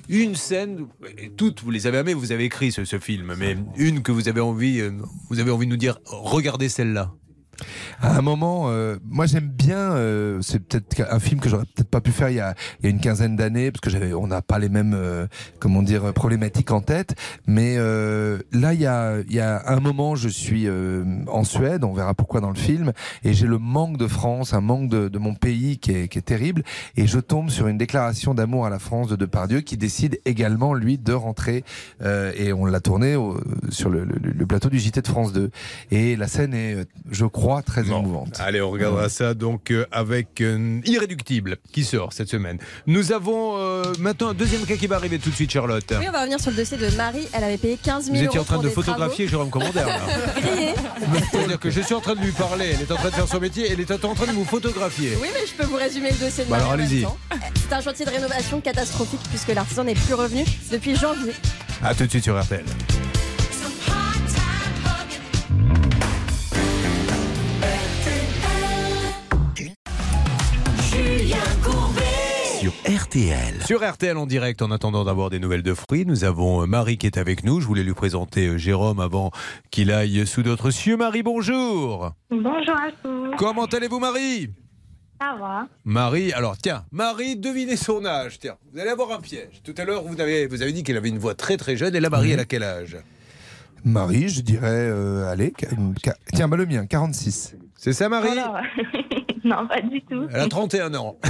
[0.09, 0.85] une scène,
[1.37, 4.27] toutes, vous les avez aimées, vous avez écrit ce, ce film, mais une que vous
[4.29, 4.91] avez envie, euh,
[5.29, 7.11] vous avez envie de nous dire, regardez celle-là.
[8.01, 9.77] À un moment, euh, moi j'aime bien.
[9.93, 12.85] euh, c'est peut-être un film que j'aurais peut-être pas pu faire il y a, il
[12.85, 15.27] y a une quinzaine d'années parce que on n'a pas les mêmes, euh,
[15.59, 17.15] comment dire, problématiques en tête.
[17.47, 21.43] Mais euh, là, il y a, il y a un moment, je suis euh, en
[21.43, 21.83] Suède.
[21.83, 22.91] On verra pourquoi dans le film.
[23.23, 26.19] Et j'ai le manque de France, un manque de, de mon pays qui est, qui
[26.19, 26.63] est terrible.
[26.95, 30.73] Et je tombe sur une déclaration d'amour à la France de Depardieu qui décide également
[30.73, 31.63] lui de rentrer.
[32.03, 33.39] euh, et on l'a tourné au-
[33.69, 35.49] sur le, le- plateau du JT de France 2.
[35.91, 38.39] Et la scène est, je crois, très émouvante.
[38.39, 42.57] Allez, on regardera ça donc euh, avec euh, Irréductible qui sort cette semaine.
[42.85, 45.85] Nous avons euh, maintenant un deuxième cas qui va arriver tout de suite, Charlotte.
[45.97, 47.27] Oui, on va revenir sur le dossier de Marie.
[47.33, 48.27] Elle avait payé 15 000 Vous euros.
[48.29, 49.87] étiez en train de photographier Jérôme Commandeur.
[49.87, 49.97] là.
[50.07, 50.41] travaux.
[50.41, 50.73] Grillé.
[51.31, 53.27] C'est-à-dire que je suis en train de lui parler, elle est en train de faire
[53.27, 55.11] son métier, elle est en train de vous photographier.
[55.21, 57.07] Oui, mais je peux vous résumer le dossier de Bah Marie alors, allez-y.
[57.67, 61.33] C'est un chantier de rénovation catastrophique puisque l'artisan n'est plus revenu depuis janvier.
[61.83, 62.63] A tout de suite sur RTL.
[72.67, 73.61] Sur RTL.
[73.65, 76.97] Sur RTL en direct, en attendant d'avoir des nouvelles de fruits, nous avons euh, Marie
[76.97, 77.61] qui est avec nous.
[77.61, 79.31] Je voulais lui présenter euh, Jérôme avant
[79.71, 80.97] qu'il aille sous d'autres cieux.
[80.97, 82.11] Marie, bonjour.
[82.29, 83.31] Bonjour à tous.
[83.37, 84.49] Comment allez-vous, Marie?
[85.21, 88.37] Ça va Marie, alors tiens, Marie, devinez son âge.
[88.37, 89.61] Tiens, vous allez avoir un piège.
[89.63, 91.95] Tout à l'heure, vous avez, vous avez dit qu'elle avait une voix très très jeune.
[91.95, 92.97] Et la Marie, elle a quel âge?
[93.85, 97.55] Marie, je dirais, euh, allez, ca- une ca- tiens, bah, le mien, 46.
[97.77, 98.37] C'est ça, Marie?
[98.37, 98.57] Alors,
[99.47, 100.27] Non, pas du tout.
[100.33, 101.17] Elle a 31 ans.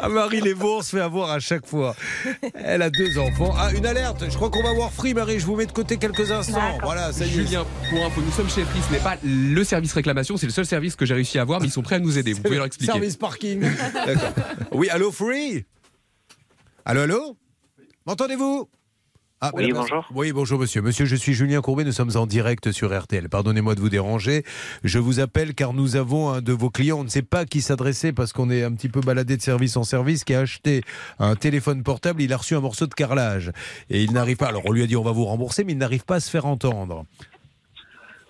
[0.00, 1.96] Ah, Marie Lévaux se fait avoir à chaque fois.
[2.54, 3.52] Elle a deux enfants.
[3.58, 4.24] Ah, une alerte.
[4.30, 5.40] Je crois qu'on va voir Free, Marie.
[5.40, 6.78] Je vous mets de côté quelques instants.
[6.82, 7.32] Voilà, ça y est.
[7.32, 10.52] Julien, pour info, nous sommes chez Free, ce n'est pas le service réclamation, c'est le
[10.52, 12.32] seul service que j'ai réussi à avoir, mais ils sont prêts à nous aider.
[12.32, 12.92] Vous pouvez leur expliquer.
[12.92, 13.60] Service parking.
[14.06, 14.32] D'accord.
[14.72, 15.64] Oui, allô, Free?
[16.84, 17.36] Allô, allô?
[18.06, 18.68] M'entendez-vous?
[19.40, 20.06] Ah, Oui, madame- bonjour.
[20.14, 20.82] Oui, bonjour monsieur.
[20.82, 23.28] Monsieur, je suis Julien Courbet, nous sommes en direct sur RTL.
[23.28, 24.42] Pardonnez-moi de vous déranger.
[24.82, 27.60] Je vous appelle car nous avons un de vos clients, on ne sait pas qui
[27.60, 30.82] s'adresser parce qu'on est un petit peu baladé de service en service, qui a acheté
[31.20, 33.52] un téléphone portable, il a reçu un morceau de carrelage.
[33.90, 35.78] Et il n'arrive pas, alors on lui a dit on va vous rembourser, mais il
[35.78, 37.04] n'arrive pas à se faire entendre.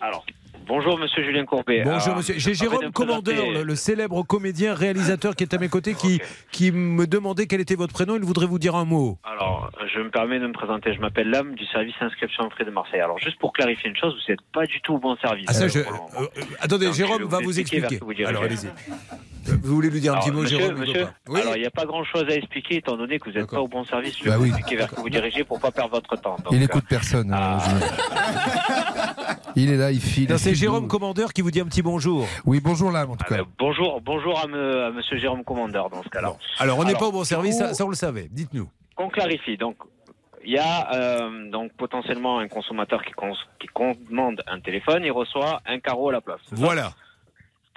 [0.02, 0.26] Alors,
[0.68, 1.82] bonjour Monsieur Julien Courbet.
[1.84, 2.34] Bonjour Alors, monsieur.
[2.38, 6.20] J'ai Jérôme Commandeur, le, le célèbre comédien réalisateur qui est à mes côtés, qui,
[6.52, 8.14] qui me demandait quel était votre prénom.
[8.16, 9.18] Il voudrait vous dire un mot.
[9.24, 10.92] Alors, je me permets de me présenter.
[10.94, 13.00] Je m'appelle Lame du service inscription en frais de Marseille.
[13.00, 15.46] Alors, juste pour clarifier une chose, vous n'êtes pas du tout au bon service.
[15.48, 15.82] Ah, ça, Euh, je- euh,
[16.20, 16.26] euh,
[16.60, 18.12] attendez, Donc, Jérôme je vais va vous expliquer vous.
[18.26, 18.66] Alors allez-y.
[18.66, 21.06] Euh, Vous voulez lui dire un petit mot, monsieur, Jérôme monsieur.
[21.28, 21.40] Oui.
[21.40, 23.68] Alors, il n'y a pas grand-chose à expliquer, étant donné que vous n'êtes pas au
[23.68, 24.18] bon service.
[24.18, 24.48] Je vais Bah vous oui.
[24.50, 26.36] expliquer vers qui vous dirigez pour pas perdre votre temps.
[26.36, 27.32] Donc, Il euh, n'écoute personne.
[27.32, 27.86] euh, Julien.
[29.56, 30.28] il est là, il file.
[30.28, 30.88] Non, il c'est file Jérôme.
[30.88, 32.26] Commandeur qui vous dit un petit bonjour.
[32.44, 33.36] Oui, bonjour là, en tout ah, cas.
[33.38, 36.32] ben, bonjour, bonjour à, me- à Monsieur Jérôme Commandeur dans ce cas-là.
[36.58, 38.28] Alors, on n'est pas au bon service, coup- ça, ça, on le savait.
[38.30, 38.68] Dites-nous.
[38.96, 39.56] qu'on clarifie.
[39.56, 39.76] Donc,
[40.44, 45.12] il y a euh, donc potentiellement un consommateur qui, cons- qui commande un téléphone, il
[45.12, 46.40] reçoit un carreau à la place.
[46.52, 46.92] Voilà.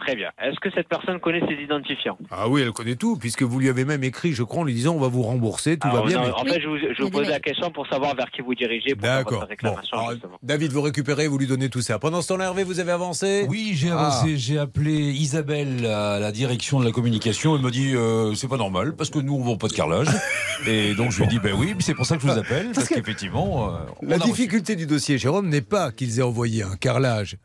[0.01, 0.29] Très bien.
[0.41, 2.17] Est-ce que cette personne connaît ses identifiants?
[2.31, 4.73] Ah oui, elle connaît tout, puisque vous lui avez même écrit, je crois, en lui
[4.73, 6.17] disant on va vous rembourser, tout Alors, va bien.
[6.21, 8.41] non, mais- En fait, je vous, je vous pose la question pour savoir vers qui
[8.41, 9.95] vous dirigez pour faire votre réclamation.
[9.95, 10.37] Bon, alors, justement.
[10.41, 11.99] David, vous récupérez, vous lui donnez tout ça.
[11.99, 13.45] Pendant ce temps-là, Hervé, vous avez avancé?
[13.47, 13.99] Oui, j'ai Ah.
[13.99, 14.37] avancé.
[14.37, 17.55] J'ai appelé Isabelle à la direction de la communication.
[17.55, 20.07] Elle m'a dit euh, c'est pas normal parce que nous on vend pas de carrelage.
[20.67, 22.71] Et donc je lui ai dit ben oui, c'est pour ça que je vous appelle
[22.73, 23.69] parce qu'effectivement.
[23.69, 27.37] euh, La reçu- difficulté du dossier, Jérôme, n'est pas qu'ils aient envoyé un carrelage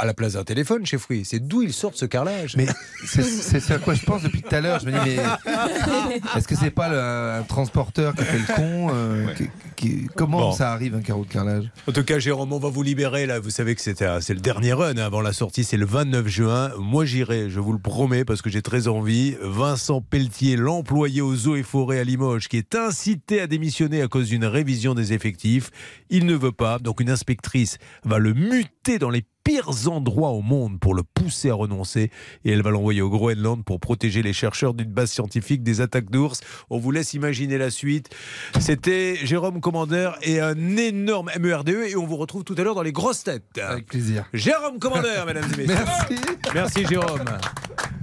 [0.00, 1.24] à la place d'un téléphone chez Free.
[1.24, 2.56] C'est d'où ils sortent ce carrelage.
[2.56, 2.66] Mais
[3.04, 4.80] c'est c'est ce à quoi je pense depuis tout à l'heure.
[4.80, 8.88] Je me dis, mais est-ce que c'est pas le- un transporteur qui fait le con
[8.94, 10.52] euh, qui- qui- Comment Bon.
[10.52, 11.64] ça arrive un carreau de carrelage?
[11.88, 13.40] En tout cas, Jérôme, on va vous libérer là.
[13.40, 16.26] Vous savez que c'était, c'est le dernier run hein, avant la sortie, c'est le 29
[16.28, 16.70] juin.
[16.78, 19.36] Moi, j'irai, je vous le promets, parce que j'ai très envie.
[19.42, 24.08] Vincent Pelletier, l'employé aux eaux et forêts à Limoges, qui est incité à démissionner à
[24.08, 25.70] cause d'une révision des effectifs.
[26.10, 30.42] Il ne veut pas, donc une inspectrice va le muter dans les pires endroits au
[30.42, 32.10] monde pour le pousser à renoncer
[32.44, 36.10] et elle va l'envoyer au Groenland pour protéger les chercheurs d'une base scientifique des attaques
[36.10, 36.40] d'ours.
[36.70, 38.10] On vous laisse imaginer la suite.
[38.58, 42.74] C'était Jérôme Commandeur et un énorme MERDE E et on vous retrouve tout à l'heure
[42.74, 43.58] dans les grosses têtes.
[43.62, 44.24] Avec plaisir.
[44.32, 45.74] Jérôme Commandeur, mesdames et messieurs.
[45.74, 46.14] Merci.
[46.54, 47.24] Merci Jérôme.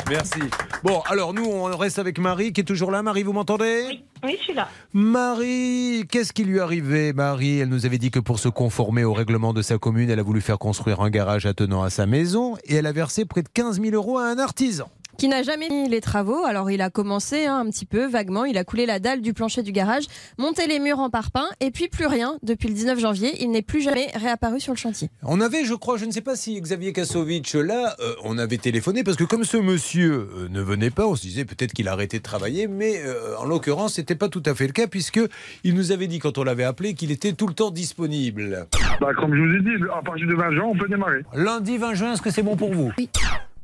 [0.09, 0.39] Merci.
[0.83, 3.03] Bon, alors nous, on reste avec Marie qui est toujours là.
[3.03, 3.99] Marie, vous m'entendez?
[4.23, 4.69] Oui, je suis là.
[4.93, 7.11] Marie, qu'est-ce qui lui est arrivé?
[7.11, 10.19] Marie, elle nous avait dit que pour se conformer au règlement de sa commune, elle
[10.19, 13.43] a voulu faire construire un garage attenant à sa maison et elle a versé près
[13.43, 14.89] de 15 000 euros à un artisan.
[15.17, 16.45] Qui n'a jamais mis les travaux.
[16.45, 19.33] Alors il a commencé hein, un petit peu vaguement, il a coulé la dalle du
[19.33, 20.05] plancher du garage,
[20.37, 22.37] monté les murs en parpaing et puis plus rien.
[22.43, 25.09] Depuis le 19 janvier, il n'est plus jamais réapparu sur le chantier.
[25.23, 28.57] On avait, je crois, je ne sais pas si Xavier Kassovitch là, euh, on avait
[28.57, 31.87] téléphoné parce que comme ce monsieur euh, ne venait pas, on se disait peut-être qu'il
[31.87, 34.87] a arrêté de travailler, mais euh, en l'occurrence, c'était pas tout à fait le cas
[34.87, 35.19] puisque
[35.63, 38.67] il nous avait dit quand on l'avait appelé qu'il était tout le temps disponible.
[39.01, 41.21] Bah, comme je vous ai dit, à partir de 20 juin, on peut démarrer.
[41.33, 42.91] Lundi 20 juin, est-ce que c'est bon pour vous?
[42.97, 43.09] Oui.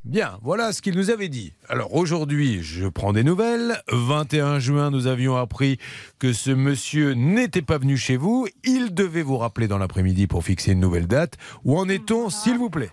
[0.05, 1.53] Bien, voilà ce qu'il nous avait dit.
[1.69, 3.81] Alors aujourd'hui, je prends des nouvelles.
[3.87, 5.77] 21 juin, nous avions appris
[6.19, 8.45] que ce monsieur n'était pas venu chez vous.
[8.65, 11.37] Il devait vous rappeler dans l'après-midi pour fixer une nouvelle date.
[11.63, 12.91] Où en est-on, s'il vous plaît?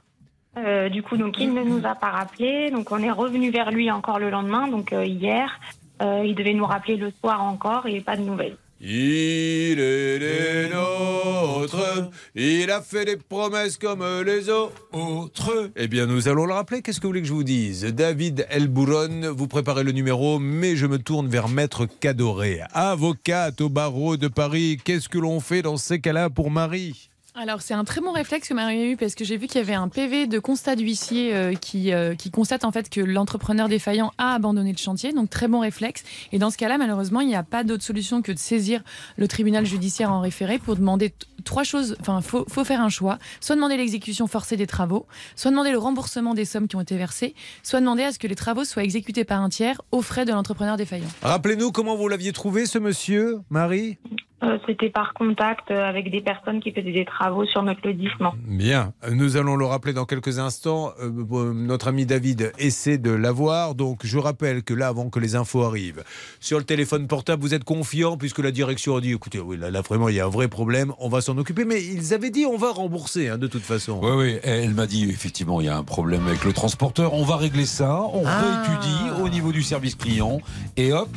[0.57, 2.71] Euh, du coup, donc il ne nous a pas rappelé.
[2.71, 5.59] Donc on est revenu vers lui encore le lendemain, donc euh, hier.
[6.03, 8.57] Euh, il devait nous rappeler le soir encore et pas de nouvelles.
[8.83, 15.71] Il est des nôtres, il a fait des promesses comme les autres.
[15.77, 16.81] Eh bien, nous allons le rappeler.
[16.81, 17.85] Qu'est-ce que vous voulez que je vous dise?
[17.85, 23.69] David Elbouron, vous préparez le numéro, mais je me tourne vers Maître Cadoré, avocate au
[23.69, 24.79] barreau de Paris.
[24.83, 27.10] Qu'est-ce que l'on fait dans ces cas-là pour Marie?
[27.41, 29.63] Alors, c'est un très bon réflexe que Marie a eu parce que j'ai vu qu'il
[29.63, 33.01] y avait un PV de constat d'huissier euh, qui, euh, qui constate en fait que
[33.01, 35.15] l'entrepreneur défaillant a abandonné le chantier.
[35.15, 36.03] Donc, très bon réflexe.
[36.33, 38.83] Et dans ce cas-là, malheureusement, il n'y a pas d'autre solution que de saisir
[39.17, 41.97] le tribunal judiciaire en référé pour demander trois choses.
[42.01, 43.19] Enfin, faut, faut faire un choix.
[43.41, 46.99] Soit demander l'exécution forcée des travaux, soit demander le remboursement des sommes qui ont été
[46.99, 50.27] versées, soit demander à ce que les travaux soient exécutés par un tiers aux frais
[50.27, 51.09] de l'entrepreneur défaillant.
[51.23, 53.97] Rappelez-nous comment vous l'aviez trouvé, ce monsieur, Marie?
[54.43, 58.33] Euh, C'était par contact euh, avec des personnes qui faisaient des travaux sur notre lotissement.
[58.47, 60.93] Bien, nous allons le rappeler dans quelques instants.
[61.03, 63.75] Euh, notre ami David essaie de l'avoir.
[63.75, 66.03] Donc, je rappelle que là, avant que les infos arrivent,
[66.41, 69.71] sur le téléphone portable, vous êtes confiant puisque la direction a dit écoutez, oui, là,
[69.71, 71.67] là, vraiment, il y a un vrai problème, on va s'en occuper.
[71.67, 74.01] Mais ils avaient dit on va rembourser, hein, de toute façon.
[74.03, 77.13] Oui, oui, elle m'a dit effectivement il y a un problème avec le transporteur.
[77.13, 78.41] On va régler ça, on Ah.
[78.41, 80.41] réétudie au niveau du service client
[80.79, 81.09] et hop,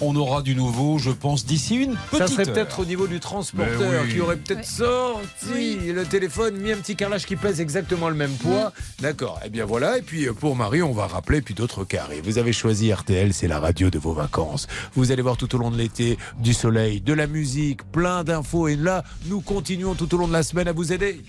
[0.00, 3.20] on aura du nouveau, je pense, d'ici une petite Ça serait peut-être au niveau du
[3.20, 4.12] transporteur oui.
[4.12, 8.32] qui aurait peut-être sorti le téléphone, mis un petit carrelage qui pèse exactement le même
[8.32, 8.72] poids.
[9.00, 9.40] D'accord.
[9.44, 9.98] Eh bien voilà.
[9.98, 12.20] Et puis euh, pour Marie, on va rappeler puis d'autres carrés.
[12.22, 14.66] Vous avez choisi RTL, c'est la radio de vos vacances.
[14.94, 18.68] Vous allez voir tout au long de l'été du soleil, de la musique, plein d'infos.
[18.68, 21.22] Et là, nous continuons tout au long de la semaine à vous aider.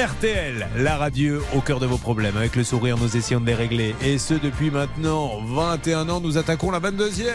[0.00, 2.34] RTL, la radio au cœur de vos problèmes.
[2.38, 3.94] Avec le sourire, nous essayons de les régler.
[4.02, 7.34] Et ce, depuis maintenant 21 ans, nous attaquons la 22e.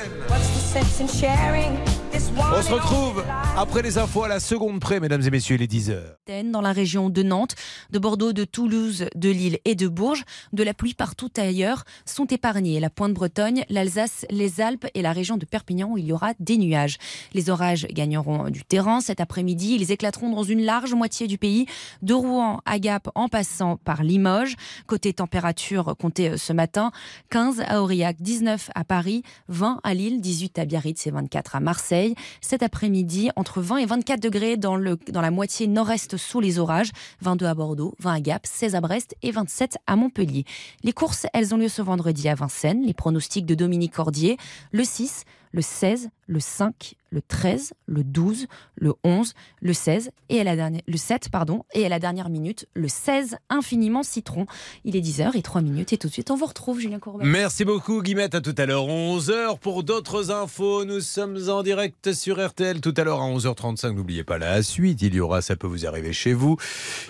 [2.18, 3.26] On se retrouve
[3.58, 6.50] après les infos à la seconde près, mesdames et messieurs, il est 10h.
[6.50, 7.56] dans la région de Nantes,
[7.92, 10.24] de Bordeaux, de Toulouse, de Lille et de Bourges.
[10.54, 12.80] De la pluie partout ailleurs sont épargnés.
[12.80, 16.58] La Pointe-Bretagne, l'Alsace, les Alpes et la région de Perpignan où il y aura des
[16.58, 17.00] nuages.
[17.34, 19.76] Les orages gagneront du terrain cet après-midi.
[19.78, 21.66] Ils éclateront dans une large moitié du pays,
[22.02, 24.56] de Rouen à Gap en passant par Limoges.
[24.88, 26.92] Côté température, comptez euh, ce matin
[27.32, 31.60] 15 à Aurillac, 19 à Paris, 20 à Lille, 18 à Biarritz et 24 à
[31.60, 32.05] Marseille.
[32.42, 36.60] Cet après-midi, entre 20 et 24 degrés dans, le, dans la moitié nord-est sous les
[36.60, 36.92] orages,
[37.22, 40.46] 22 à Bordeaux, 20 à Gap, 16 à Brest et 27 à Montpellier.
[40.84, 42.84] Les courses, elles ont lieu ce vendredi à Vincennes.
[42.86, 44.38] Les pronostics de Dominique Cordier,
[44.72, 50.42] le 6, le 16, le 5, le 13, le 12, le 11, le 16 et
[50.42, 54.48] à la dernière, le 7 pardon et à la dernière minute le 16 infiniment citron.
[54.84, 57.24] Il est 10h et 3 minutes et tout de suite on vous retrouve Julien Courbet.
[57.26, 60.84] Merci beaucoup Guillemette, à tout à l'heure 11h pour d'autres infos.
[60.84, 63.94] Nous sommes en direct sur RTL tout à l'heure à 11h35.
[63.94, 66.58] N'oubliez pas la suite, il y aura ça peut vous arriver chez vous.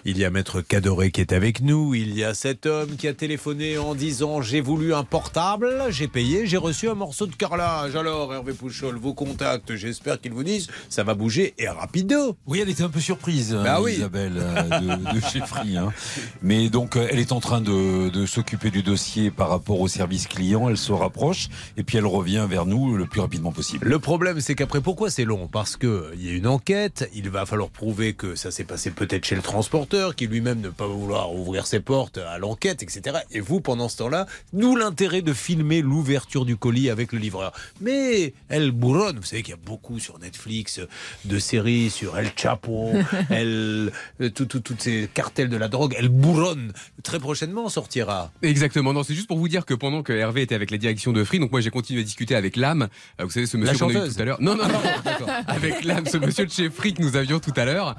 [0.03, 3.07] Il y a maître Cadoré qui est avec nous, il y a cet homme qui
[3.07, 7.35] a téléphoné en disant j'ai voulu un portable, j'ai payé, j'ai reçu un morceau de
[7.35, 7.95] carrelage.
[7.95, 12.35] Alors Hervé Pouchol, vos contacts, j'espère qu'ils vous disent ça va bouger et rapido.
[12.45, 13.93] Oui, elle était un peu surprise, Bah hein, oui.
[13.93, 15.77] Isabelle, euh, de, de chez Free.
[15.77, 15.93] hein.
[16.41, 19.87] Mais donc, euh, elle est en train de, de s'occuper du dossier par rapport au
[19.87, 20.67] service client.
[20.69, 23.87] Elle se rapproche et puis elle revient vers nous le plus rapidement possible.
[23.87, 25.47] Le problème, c'est qu'après, pourquoi c'est long?
[25.47, 29.23] Parce qu'il y a une enquête, il va falloir prouver que ça s'est passé peut-être
[29.25, 33.19] chez le transporteur, qui lui-même ne pas vouloir ouvrir ses portes à l'enquête, etc.
[33.31, 37.53] Et vous, pendant ce temps-là, nous l'intérêt de filmer l'ouverture du colis avec le livreur.
[37.79, 38.14] Mais
[38.49, 40.79] elle bourronne, vous savez qu'il y a beaucoup sur Netflix
[41.25, 42.91] de séries sur El Chapo,
[43.29, 46.71] elle, euh, tout- tout- toutes ces cartels de la drogue, elle bourronne.
[47.03, 48.31] Très prochainement, on sortira.
[48.41, 48.93] Exactement.
[48.93, 51.23] Non, c'est juste pour vous dire que pendant que Hervé était avec la direction de
[51.23, 52.87] Free, donc moi j'ai continué à discuter avec l'âme.
[53.19, 54.15] Vous savez, ce monsieur qu'on a eu chanteuse.
[54.15, 54.41] tout à l'heure.
[54.41, 54.79] Non, non, non.
[55.05, 55.29] d'accord.
[55.47, 57.95] avec l'âme, ce monsieur de chez Free que nous avions tout à l'heure.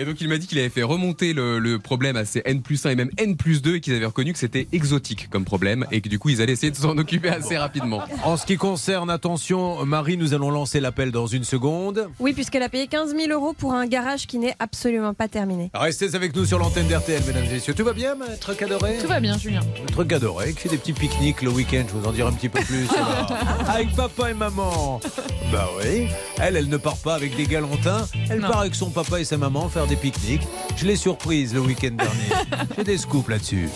[0.00, 2.62] Et donc il m'a dit qu'il avait fait remonter le, le problème à ses N
[2.62, 5.44] plus 1 et même N plus 2 et qu'ils avaient reconnu que c'était exotique comme
[5.44, 8.02] problème et que du coup ils allaient essayer de s'en occuper assez rapidement.
[8.22, 12.10] En ce qui concerne, attention, Marie, nous allons lancer l'appel dans une seconde.
[12.20, 15.72] Oui, puisqu'elle a payé 15 000 euros pour un garage qui n'est absolument pas terminé.
[15.74, 17.74] Restez avec nous sur l'antenne d'RTL, mesdames et messieurs.
[17.74, 19.62] Tout va bien, maître Cadoré Tout va bien, Julien.
[19.84, 22.48] Maître Cadoré, qui fait des petits pique-niques le week-end, je vous en dirai un petit
[22.48, 22.86] peu plus.
[22.94, 23.32] alors.
[23.68, 25.00] avec papa et maman.
[25.50, 26.06] Bah oui.
[26.40, 28.06] Elle, elle ne part pas avec des galantins.
[28.30, 30.46] Elle part avec son papa et sa maman faire des pique-niques.
[30.76, 32.68] Je l'ai surprise le week-end dernier.
[32.76, 33.68] J'ai des scoops là-dessus.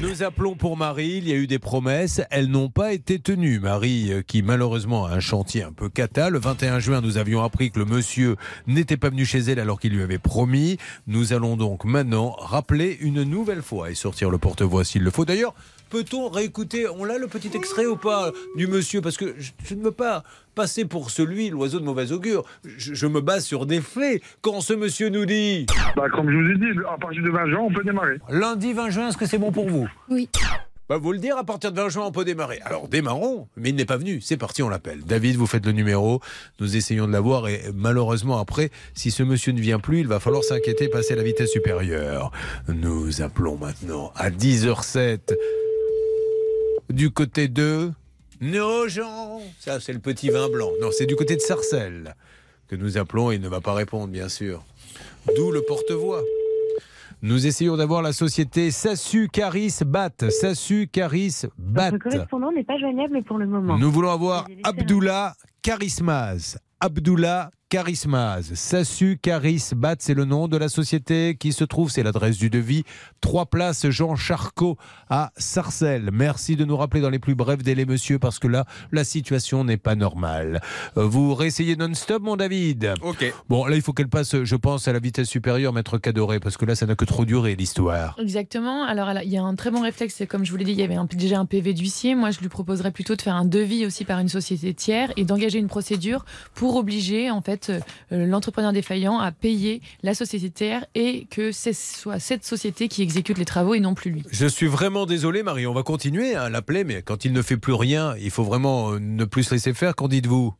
[0.00, 3.60] Nous appelons pour Marie, il y a eu des promesses, elles n'ont pas été tenues.
[3.60, 7.40] Marie, euh, qui malheureusement a un chantier un peu cata, le 21 juin, nous avions
[7.40, 8.34] appris que le monsieur
[8.66, 10.78] n'était pas venu chez elle alors qu'il lui avait promis.
[11.06, 15.24] Nous allons donc maintenant rappeler une nouvelle fois et sortir le porte-voix s'il le faut.
[15.24, 15.54] D'ailleurs,
[15.94, 19.00] peut-on réécouter, on l'a le petit extrait ou pas du monsieur?
[19.00, 20.24] Parce que je, je ne veux pas
[20.56, 22.42] passer pour celui, l'oiseau de mauvais augure.
[22.64, 24.20] Je, je me base sur des faits.
[24.40, 25.66] Quand ce monsieur nous dit...
[25.94, 28.18] Bah, comme je vous ai dit, à partir de 20 juin, on peut démarrer.
[28.28, 29.88] Lundi 20 juin, est-ce que c'est bon pour vous?
[30.08, 30.28] Oui.
[30.88, 32.60] Bah, vous le dire, à partir de 20 juin, on peut démarrer.
[32.64, 34.20] Alors, démarrons, mais il n'est pas venu.
[34.20, 35.02] C'est parti, on l'appelle.
[35.06, 36.20] David, vous faites le numéro.
[36.58, 40.18] Nous essayons de l'avoir et malheureusement, après, si ce monsieur ne vient plus, il va
[40.18, 42.32] falloir s'inquiéter, passer à la vitesse supérieure.
[42.66, 45.36] Nous appelons maintenant à 10h07
[46.94, 47.90] du côté de
[48.40, 49.40] Nogent.
[49.58, 50.70] Ça, c'est le petit vin blanc.
[50.80, 52.14] Non, c'est du côté de Sarcelles
[52.68, 54.62] que nous appelons et il ne va pas répondre, bien sûr.
[55.36, 56.22] D'où le porte-voix.
[57.22, 60.30] Nous essayons d'avoir la société Sassu Caris Bat.
[60.30, 61.90] Sassu Caris Bat.
[61.90, 63.76] Votre correspondant n'est pas joignable pour le moment.
[63.76, 66.58] Nous voulons avoir Abdullah Charismas.
[66.80, 68.54] Abdullah Charismase.
[68.54, 72.84] Sassu Charisbat, c'est le nom de la société qui se trouve, c'est l'adresse du devis.
[73.20, 74.78] Trois places Jean Charcot
[75.10, 76.10] à Sarcelles.
[76.12, 79.64] Merci de nous rappeler dans les plus brefs délais, monsieur, parce que là, la situation
[79.64, 80.60] n'est pas normale.
[80.96, 83.34] Euh, Vous réessayez non-stop, mon David Ok.
[83.48, 86.56] Bon, là, il faut qu'elle passe, je pense, à la vitesse supérieure, maître Cadoré, parce
[86.56, 88.14] que là, ça n'a que trop duré, l'histoire.
[88.20, 88.84] Exactement.
[88.84, 90.14] Alors, il y a un très bon réflexe.
[90.16, 92.14] c'est Comme je vous l'ai dit, il y avait un- déjà un PV d'huissier.
[92.14, 95.24] Moi, je lui proposerais plutôt de faire un devis aussi par une société tiers et
[95.24, 100.84] d'engager une procédure pour obliger en fait euh, l'entrepreneur défaillant à payer la société tiers
[100.94, 104.22] et que ce soit cette société qui exécute les travaux et non plus lui.
[104.30, 105.66] Je suis vraiment désolé, Marie.
[105.66, 108.92] On va continuer à l'appeler, mais quand il ne fait plus rien, il faut vraiment
[108.92, 109.94] euh, ne plus se laisser faire.
[109.94, 110.54] Qu'en dites-vous?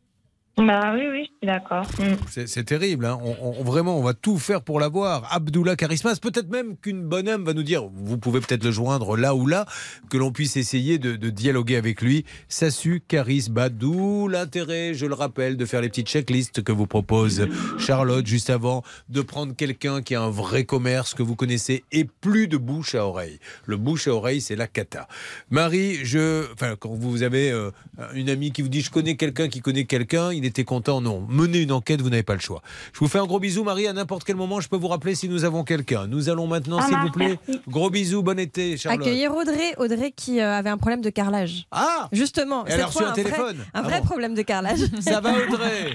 [0.57, 1.85] Bah oui, oui, je suis d'accord.
[1.99, 2.45] Mm.
[2.47, 3.05] C'est terrible.
[3.05, 3.19] hein.
[3.59, 5.27] Vraiment, on va tout faire pour l'avoir.
[5.33, 9.17] Abdullah Charismas, peut-être même qu'une bonne âme va nous dire, vous pouvez peut-être le joindre
[9.17, 9.65] là ou là,
[10.09, 12.23] que l'on puisse essayer de, dialoguer avec lui.
[12.47, 17.49] Sassu Charisma, d'où l'intérêt, je le rappelle, de faire les petites checklists que vous propose
[17.77, 22.05] Charlotte juste avant, de prendre quelqu'un qui a un vrai commerce que vous connaissez et
[22.05, 23.39] plus de bouche à oreille.
[23.65, 25.09] Le bouche à oreille, c'est la cata.
[25.49, 26.45] Marie, je,
[26.79, 27.71] quand vous avez euh,
[28.13, 31.25] une amie qui vous dit, je connais quelqu'un qui connaît quelqu'un, il était content, non.
[31.29, 32.61] Menez une enquête, vous n'avez pas le choix.
[32.93, 33.87] Je vous fais un gros bisou, Marie.
[33.87, 36.07] À n'importe quel moment, je peux vous rappeler si nous avons quelqu'un.
[36.07, 37.37] Nous allons maintenant, Ça s'il vous plaît.
[37.47, 37.61] merci.
[37.67, 39.01] Gros bisous, bon été, Charlotte.
[39.01, 41.65] Accueillir Audrey, Audrey qui euh, avait un problème de carrelage.
[41.71, 43.57] Ah Justement, elle a reçu un vrai- téléphone.
[43.73, 44.05] un Ah vrai bon.
[44.05, 44.79] problème de carrelage.
[45.01, 45.93] Ça va, Audrey?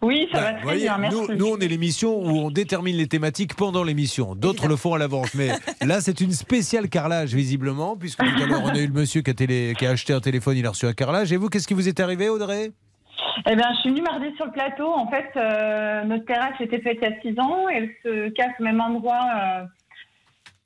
[0.00, 1.16] Oui, ça Bah, va vous très voyez, bien, merci.
[1.30, 4.36] nous, nous, on est l'émission où on détermine les thématiques pendant l'émission.
[4.36, 5.34] D'autres le font à l'avance.
[5.34, 5.50] Mais
[5.84, 9.22] là, c'est une spéciale carrelage, visiblement, puisque tout à l'heure, on a eu le monsieur
[9.22, 11.32] qui a, télé- qui a acheté un téléphone, il a reçu un carrelage.
[11.32, 12.70] Et vous, qu'est-ce qui vous est arrivé, Audrey?
[13.46, 14.88] Eh bien, je suis venue mardi sur le plateau.
[14.92, 17.68] En fait, euh, notre terrasse était faite il y a six ans.
[17.68, 19.64] Elle se casse au même endroit euh,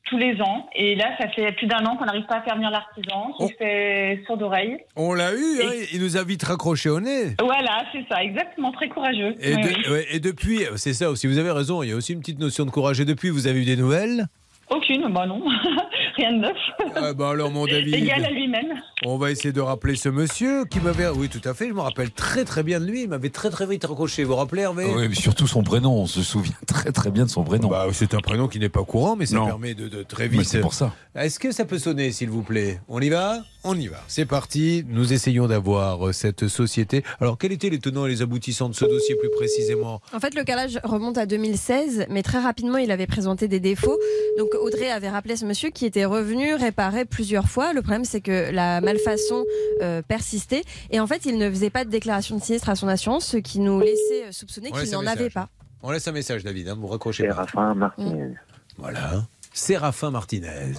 [0.05, 0.69] tous les ans.
[0.75, 3.35] Et là, ça fait plus d'un an qu'on n'arrive pas à faire venir l'artisan.
[3.41, 4.79] J'ai fait sourd d'oreille.
[4.97, 7.35] On l'a eu, hein, il nous a vite raccroché au nez.
[7.41, 9.35] Voilà, c'est ça, exactement, très courageux.
[9.41, 9.91] Et, Oui, de- oui.
[9.93, 12.39] ouais, et depuis, c'est ça aussi, vous avez raison, il y a aussi une petite
[12.41, 13.01] notion de courage.
[13.01, 14.27] Et depuis, vous avez eu des nouvelles?
[14.75, 15.43] Aucune, bah non,
[16.17, 16.57] rien de neuf.
[16.97, 17.95] Ah bah alors, mon David.
[17.95, 18.81] Égal à lui-même.
[19.05, 21.09] On va essayer de rappeler ce monsieur qui m'avait.
[21.09, 23.03] Oui, tout à fait, je me rappelle très très bien de lui.
[23.03, 24.25] Il m'avait très très vite raccroché.
[24.25, 24.87] Vous vous rappelez, Hervé?
[24.95, 27.69] Oui, mais surtout son prénom, on se souvient très très bien de son prénom.
[27.69, 29.47] Bah, c'est un prénom qui n'est pas courant, mais ça Non.
[29.47, 30.45] permet de, de très Mais vite.
[30.49, 30.93] c'est pour ça.
[31.15, 32.81] Est-ce que ça peut sonner, s'il vous plaît?
[32.89, 33.41] On y va?
[33.65, 33.99] On y va.
[34.09, 34.85] C'est parti.
[34.89, 37.05] Nous essayons d'avoir euh, cette société.
[37.21, 40.01] Alors, quels étaient les tenants et les aboutissants de ce dossier plus précisément?
[40.13, 43.97] En fait, le calage remonte à 2016, mais très rapidement, il avait présenté des défauts.
[44.37, 47.73] Donc, Audrey avait rappelé ce monsieur qui était revenu réparer plusieurs fois.
[47.73, 49.45] Le problème, c'est que la malfaçon
[49.81, 50.65] euh, persistait.
[50.91, 53.37] Et en fait, il ne faisait pas de déclaration de sinistre à son assurance, ce
[53.37, 55.49] qui nous laissait euh, soupçonner On qu'il n'en avait pas.
[55.85, 56.69] On laisse un message, David.
[56.69, 58.35] Hein, vous raccrochez Séraphin Martinez.
[58.77, 59.25] Voilà.
[59.53, 60.73] Séraphin Martinez.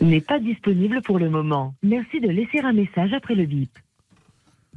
[0.00, 1.74] N'est pas disponible pour le moment.
[1.82, 3.70] Merci de laisser un message après le bip.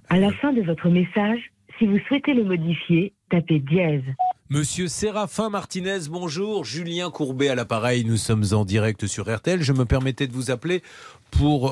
[0.10, 4.04] À la fin de votre message, si vous souhaitez le modifier, tapez dièse.
[4.50, 6.66] Monsieur Séraphin Martinez, bonjour.
[6.66, 8.06] Julien Courbet à l'appareil.
[8.06, 9.62] Nous sommes en direct sur RTL.
[9.62, 10.84] Je me permettais de vous appeler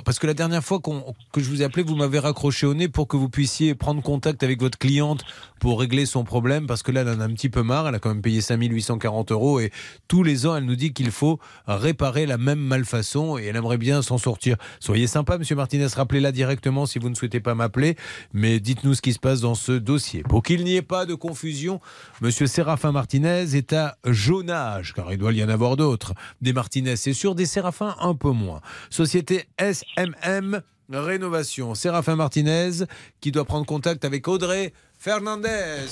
[0.05, 2.73] Parce que la dernière fois qu'on- que je vous ai appelé, vous m'avez raccroché au
[2.73, 5.23] nez pour que vous puissiez prendre contact avec votre cliente
[5.59, 6.67] pour régler son problème.
[6.67, 7.87] Parce que là, elle en a un petit peu marre.
[7.87, 9.59] Elle a quand même payé 5840 euros.
[9.59, 9.71] Et
[10.07, 13.37] tous les ans, elle nous dit qu'il faut réparer la même malfaçon.
[13.37, 14.57] Et elle aimerait bien s'en sortir.
[14.79, 15.87] Soyez sympa, monsieur Martinez.
[15.87, 17.95] Rappelez-la directement si vous ne souhaitez pas m'appeler.
[18.33, 20.23] Mais dites-nous ce qui se passe dans ce dossier.
[20.23, 21.79] Pour qu'il n'y ait pas de confusion,
[22.21, 26.13] monsieur Séraphin Martinez est à Jonage, car il doit y en avoir d'autres.
[26.41, 28.61] Des Martinez, c'est sûr, des Séraphins, un peu moins.
[28.89, 31.73] Société SMM Rénovation.
[31.73, 32.85] Séraphin Martinez
[33.21, 35.87] qui doit prendre contact avec Audrey Fernandez.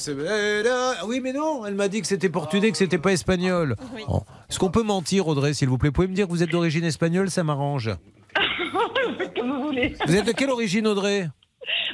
[0.63, 3.75] Là, Oui, mais non, elle m'a dit que c'était portugais, que c'était pas espagnol.
[4.07, 4.21] Oh.
[4.49, 5.89] Est-ce qu'on peut mentir, Audrey, s'il vous plaît?
[5.89, 7.89] Vous pouvez me dire que vous êtes d'origine espagnole Ça m'arrange.
[9.35, 9.95] Comme vous voulez.
[10.05, 11.27] Vous êtes de quelle origine, Audrey?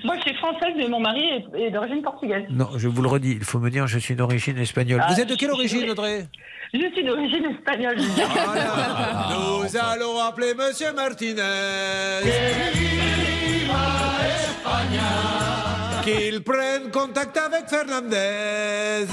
[0.04, 1.22] Moi, je suis française, mais mon mari
[1.54, 2.46] est, d'origine portugaise.
[2.50, 5.02] Non, je vous le redis, il faut me dire je suis d'origine espagnole.
[5.04, 6.28] Ah, vous êtes de quelle origine, Audrey?
[6.76, 7.96] Je suis d'origine espagnole.
[7.98, 11.42] Nous allons appeler Monsieur Martinez.
[16.04, 19.08] Qu'il prenne contact avec Fernandez.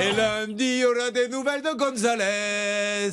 [0.00, 3.10] Et lundi, il y aura des nouvelles de González.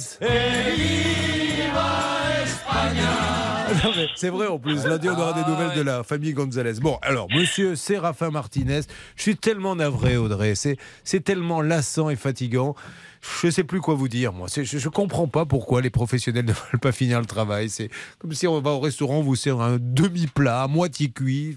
[4.15, 6.79] C'est vrai en plus, lundi on aura des nouvelles de la famille González.
[6.81, 8.81] Bon, alors, monsieur Séraphin Martinez,
[9.15, 12.75] je suis tellement navré, Audrey, c'est tellement lassant et fatigant.
[13.41, 14.47] Je ne sais plus quoi vous dire, moi.
[14.55, 17.69] Je ne comprends pas pourquoi les professionnels ne veulent pas finir le travail.
[17.69, 21.55] C'est comme si on va au restaurant, on vous sert un demi-plat, à moitié cuit.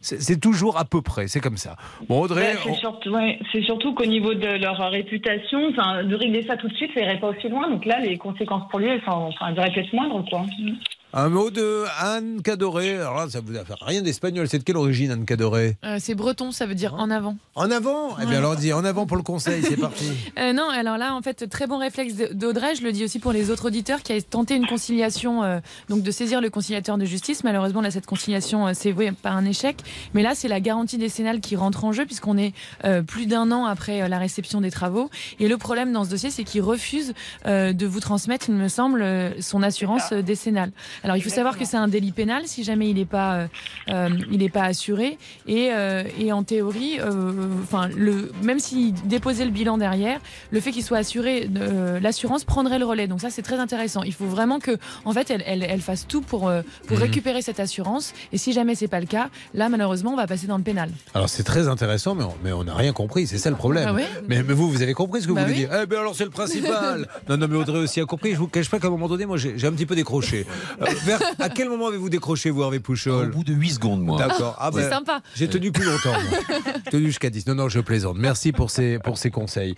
[0.00, 1.76] C'est toujours à peu près, c'est comme ça.
[2.08, 6.14] Bon, Audrey, Ouais, c'est on- surtout, ouais, c'est surtout qu'au niveau de leur réputation, de
[6.14, 7.68] régler ça tout de suite, ça irait pas aussi loin.
[7.70, 10.44] Donc là, les conséquences pour lui, elles, sont, enfin, elles devraient être moindres, quoi.
[11.14, 12.96] Un mot de Anne Cadoré.
[12.98, 14.46] Alors là, ça vous a fait rien d'espagnol.
[14.46, 17.36] C'est de quelle origine, Anne Cadoré Euh, c'est breton, ça veut dire en avant.
[17.54, 20.04] En avant Eh bien, alors, dis en avant pour le conseil, c'est parti.
[20.38, 22.74] Euh, non, alors là, en fait, très bon réflexe d'Audrey.
[22.76, 26.02] Je le dis aussi pour les autres auditeurs qui a tenté une conciliation, euh, donc
[26.02, 27.42] de saisir le conciliateur de justice.
[27.42, 29.78] Malheureusement, là, cette conciliation euh, s'est vouée par un échec.
[30.14, 32.52] Mais là, c'est la garantie décennale qui rentre en jeu, puisqu'on est
[32.84, 35.10] euh, plus d'un an après euh, la réception des travaux.
[35.40, 37.14] Et le problème dans ce dossier, c'est qu'il refuse
[37.46, 40.70] euh, de vous transmettre, il me semble, euh, son assurance euh, décennale.
[41.04, 43.46] Alors, il faut savoir que c'est un délit pénal si jamais il n'est pas, euh,
[43.88, 45.18] euh, il n'est pas assuré.
[45.46, 46.98] Et, euh, et en théorie,
[47.62, 50.20] enfin, le, même s'il déposait le bilan derrière,
[50.50, 51.48] le fait qu'il soit assuré,
[52.00, 53.06] l'assurance prendrait le relais.
[53.06, 54.02] Donc ça, c'est très intéressant.
[54.02, 56.50] Il faut vraiment que, en fait, elle, elle, elle fasse tout pour,
[56.86, 57.02] pour Mhm.
[57.02, 58.12] récupérer cette assurance.
[58.32, 60.90] Et si jamais c'est pas le cas, là, malheureusement, on va passer dans le pénal.
[61.14, 63.26] Alors, c'est très intéressant, mais on n'a rien compris.
[63.26, 63.86] C'est ça le problème.
[63.88, 65.66] Ah ouais mais, mais vous, vous avez compris ce que Bah vous voulez oui.
[65.68, 67.08] dire Eh bien, alors, c'est le principal.
[67.28, 68.32] non, non, mais Audrey aussi a compris.
[68.32, 70.46] Je vous cache pas qu'à un moment donné, moi, j'ai j'ai un petit peu décroché.
[70.82, 74.02] Euh, vers- à quel moment avez-vous décroché, vous, Hervé Pouchol Au bout de 8 secondes,
[74.02, 74.18] moi.
[74.18, 74.56] D'accord.
[74.58, 75.20] Ah, C'est ben, sympa.
[75.34, 76.12] J'ai tenu plus longtemps.
[76.12, 76.38] moi.
[76.84, 77.46] J'ai tenu jusqu'à 10.
[77.46, 78.16] Non, non, je plaisante.
[78.18, 79.74] Merci pour ces, pour ces conseils.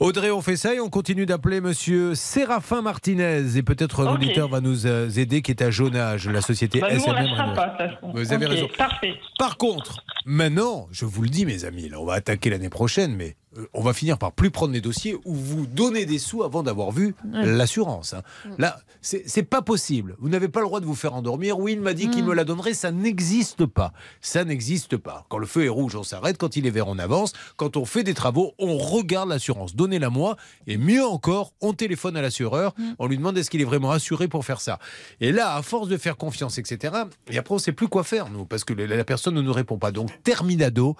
[0.00, 3.56] Audrey, on fait ça et on continue d'appeler monsieur Séraphin Martinez.
[3.56, 4.14] Et peut-être un Ok.
[4.16, 7.54] auditeur va nous euh, aider qui est à Jonage, la société Bah, nous, SMM.
[7.54, 7.76] pas.
[8.14, 8.68] Vous avez raison.
[8.76, 9.14] Parfait.
[9.38, 13.14] Par contre, maintenant, je vous le dis, mes amis, là, on va attaquer l'année prochaine,
[13.16, 13.36] mais
[13.74, 16.90] on va finir par plus prendre des dossiers où vous donnez des sous avant d'avoir
[16.92, 18.14] vu l'assurance.
[18.14, 18.22] hein.
[18.58, 20.14] Là, c'est pas possible.
[20.20, 21.58] Vous n'avez pas le droit de vous faire endormir.
[21.58, 22.74] Oui, il m'a dit qu'il me la donnerait.
[22.74, 23.92] Ça n'existe pas.
[24.20, 25.24] Ça n'existe pas.
[25.28, 26.38] Quand le feu est rouge, on s'arrête.
[26.38, 27.32] Quand il est vert, on avance.
[27.56, 29.74] Quand on fait des travaux, on regarde l'assurance.
[29.74, 30.36] Donnez-la moi.
[30.66, 32.74] Et mieux encore, on téléphone à l'assureur.
[32.98, 34.78] On lui demande est-ce qu'il est vraiment assuré pour faire ça.
[35.20, 36.94] Et là, à force de faire confiance, etc.,
[37.30, 39.52] et après, on ne sait plus quoi faire, nous, parce que la personne ne nous
[39.52, 39.90] répond pas.
[39.92, 40.96] Donc, terminado.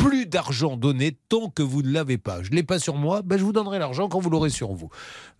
[0.00, 2.42] Plus d'argent donné tant que vous ne l'avez pas.
[2.42, 4.72] Je ne l'ai pas sur moi, ben je vous donnerai l'argent quand vous l'aurez sur
[4.72, 4.88] vous.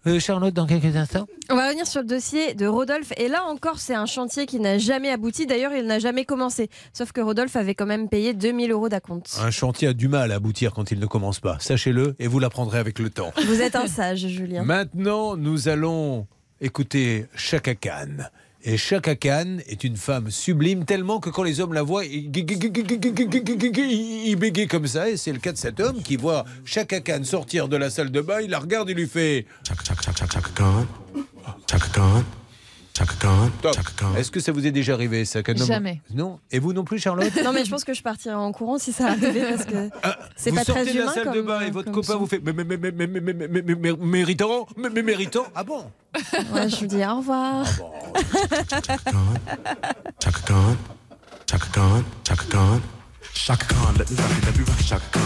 [0.06, 3.14] Euh, Charlotte, dans quelques instants On va revenir sur le dossier de Rodolphe.
[3.16, 5.46] Et là encore, c'est un chantier qui n'a jamais abouti.
[5.46, 6.68] D'ailleurs, il n'a jamais commencé.
[6.92, 9.38] Sauf que Rodolphe avait quand même payé 2000 euros d'acompte.
[9.40, 11.56] Un chantier a du mal à aboutir quand il ne commence pas.
[11.58, 13.32] Sachez-le et vous l'apprendrez avec le temps.
[13.46, 14.62] Vous êtes un sage, Julien.
[14.62, 16.26] Maintenant, nous allons
[16.60, 18.24] écouter Chaka Khan.
[18.62, 22.30] Et Chaka Khan est une femme sublime tellement que quand les hommes la voient, ils
[24.38, 25.08] bégayent comme ça.
[25.08, 28.10] Et c'est le cas de cet homme qui voit Chaka Khan sortir de la salle
[28.10, 28.40] de bain.
[28.42, 29.46] Il la regarde et lui fait.
[34.16, 36.00] Est-ce que ça vous est déjà arrivé ça qu'un homme- Jamais.
[36.12, 38.78] Non Et vous non plus, Charlotte Non, mais je pense que je partirai en courant
[38.78, 39.88] si ça arrivait parce que
[40.36, 41.12] c'est vous pas sortez très de la humain.
[41.14, 43.20] salle de bain et euh, votre copain vous fait mais, mais, mais, mais, mais, mais,
[43.20, 45.84] mais, mais, mais, méritant mais, mais méritant Ah bon
[46.52, 47.64] Ouais, je vous dis au revoir.
[50.22, 50.76] Chaka Khan,
[51.50, 52.80] Chaka Khan, Chaka Khan.
[53.32, 55.20] Chaka Khan, let me rock it, let me rock it, Chaka Khan.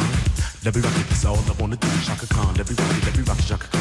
[0.64, 1.88] Let me rock it, that's all I wanna do.
[2.06, 3.80] Chaka Khan, let me rock it, let me rock it, Chaka Khan.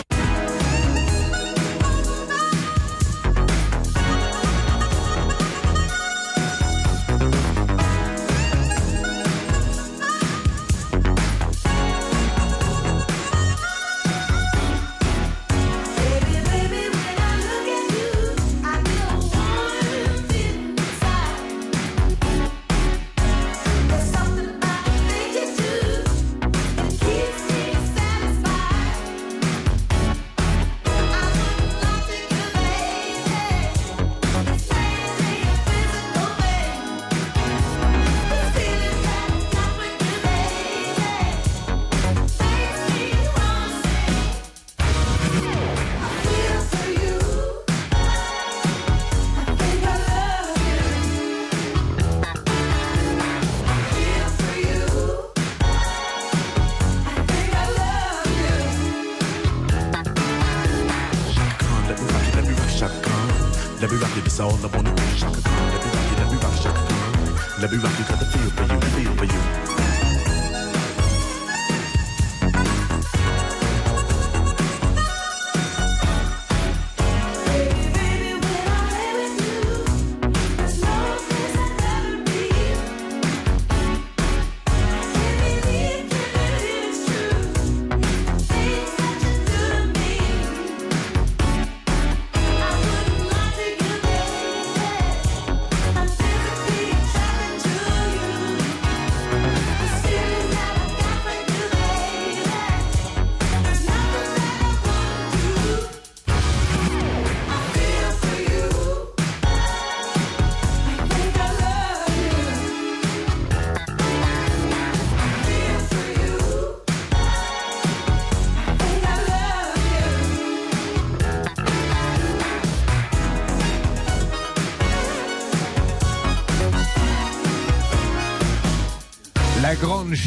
[63.81, 65.03] Let me rock it, that's all I wanna do.
[65.17, 67.59] Chaka Khan, let me rock it, let me rock.
[67.59, 69.70] Let me rock it, got the feel for you, feel for you.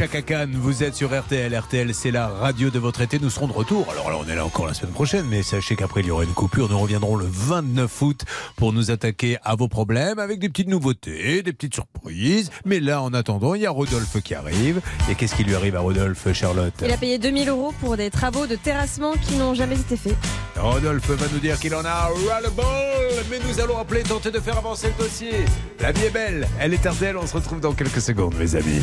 [0.05, 1.59] Chaka Khan, vous êtes sur RTL.
[1.59, 3.19] RTL, c'est la radio de votre été.
[3.19, 3.87] Nous serons de retour.
[3.91, 6.25] Alors là, on est là encore la semaine prochaine, mais sachez qu'après, il y aura
[6.25, 6.69] une coupure.
[6.69, 8.21] Nous reviendrons le 29 août
[8.57, 12.51] pour nous attaquer à vos problèmes avec des petites nouveautés, des petites surprises.
[12.67, 14.83] Mais là, en attendant, il y a Rodolphe qui arrive.
[15.11, 16.75] Et qu'est-ce qui lui arrive à Rodolphe, Charlotte?
[16.85, 20.19] Il a payé 2000 euros pour des travaux de terrassement qui n'ont jamais été faits.
[20.55, 24.59] Rodolphe va nous dire qu'il en a ras-le-bol, mais nous allons appeler, tenter de faire
[24.59, 25.47] avancer le dossier.
[25.81, 28.83] La vie est belle, elle est RTL, on se retrouve dans quelques secondes, mes amis.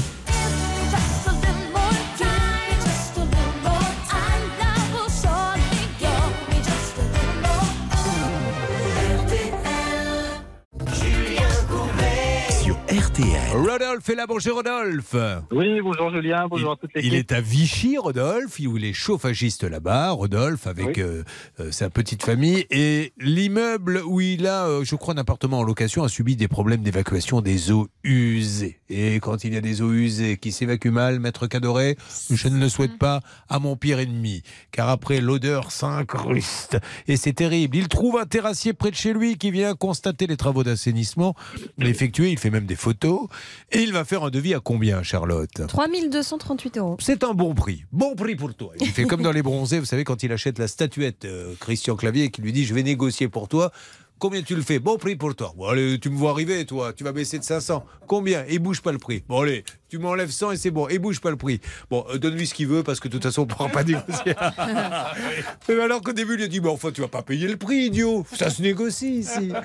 [13.72, 15.15] Rodolphe est là, bonjour Rodolphe.
[15.49, 17.09] Oui, bonjour Julien, bonjour à toute l'équipe.
[17.09, 21.03] Il est à Vichy, Rodolphe, où il est chauffagiste là-bas, Rodolphe, avec Oui.
[21.03, 21.24] euh,
[21.61, 22.65] euh, sa petite famille.
[22.69, 26.49] Et l'immeuble où il a, euh, je crois, un appartement en location a subi des
[26.49, 28.82] problèmes d'évacuation des eaux usées.
[28.89, 31.95] Et quand il y a des eaux usées qui s'évacuent mal, maître Cadoré,
[32.30, 34.43] je ne le souhaite pas à mon pire ennemi.
[34.74, 36.78] Car après, l'odeur s'incruste.
[37.07, 37.78] Et c'est terrible.
[37.78, 41.36] Il trouve un terrassier près de chez lui qui vient constater les travaux d'assainissement
[41.80, 42.32] effectués.
[42.32, 43.30] Il fait même des photos.
[43.74, 45.61] Et il va faire un devis à combien, Charlotte?
[45.67, 46.97] 3238 euros.
[46.99, 47.86] c'est un bon prix.
[47.93, 48.74] Bon prix pour toi.
[48.82, 51.95] Il fait comme dans les bronzés, vous savez, quand il achète la statuette euh, Christian
[51.95, 53.72] Clavier et qu'il lui dit Je vais négocier pour toi.
[54.19, 54.78] Combien tu le fais?
[54.80, 55.53] Bon prix pour toi.
[55.57, 56.93] Bon, allez, tu me vois arriver, toi.
[56.93, 57.84] Tu vas baisser de 500.
[58.07, 58.43] Combien?
[58.47, 59.24] Et bouge pas le prix.
[59.28, 60.88] Bon, allez, tu m'enlèves 100 et c'est bon.
[60.88, 61.60] Et bouge pas le prix.
[61.89, 63.84] Bon, euh, donne-lui ce qu'il veut parce que de toute façon, on ne pourra pas
[63.84, 64.36] négocier.
[65.68, 67.88] Mais alors qu'au début, il a dit Mais enfin, tu vas pas payer le prix,
[67.88, 68.26] idiot.
[68.34, 69.52] Ça se négocie ici.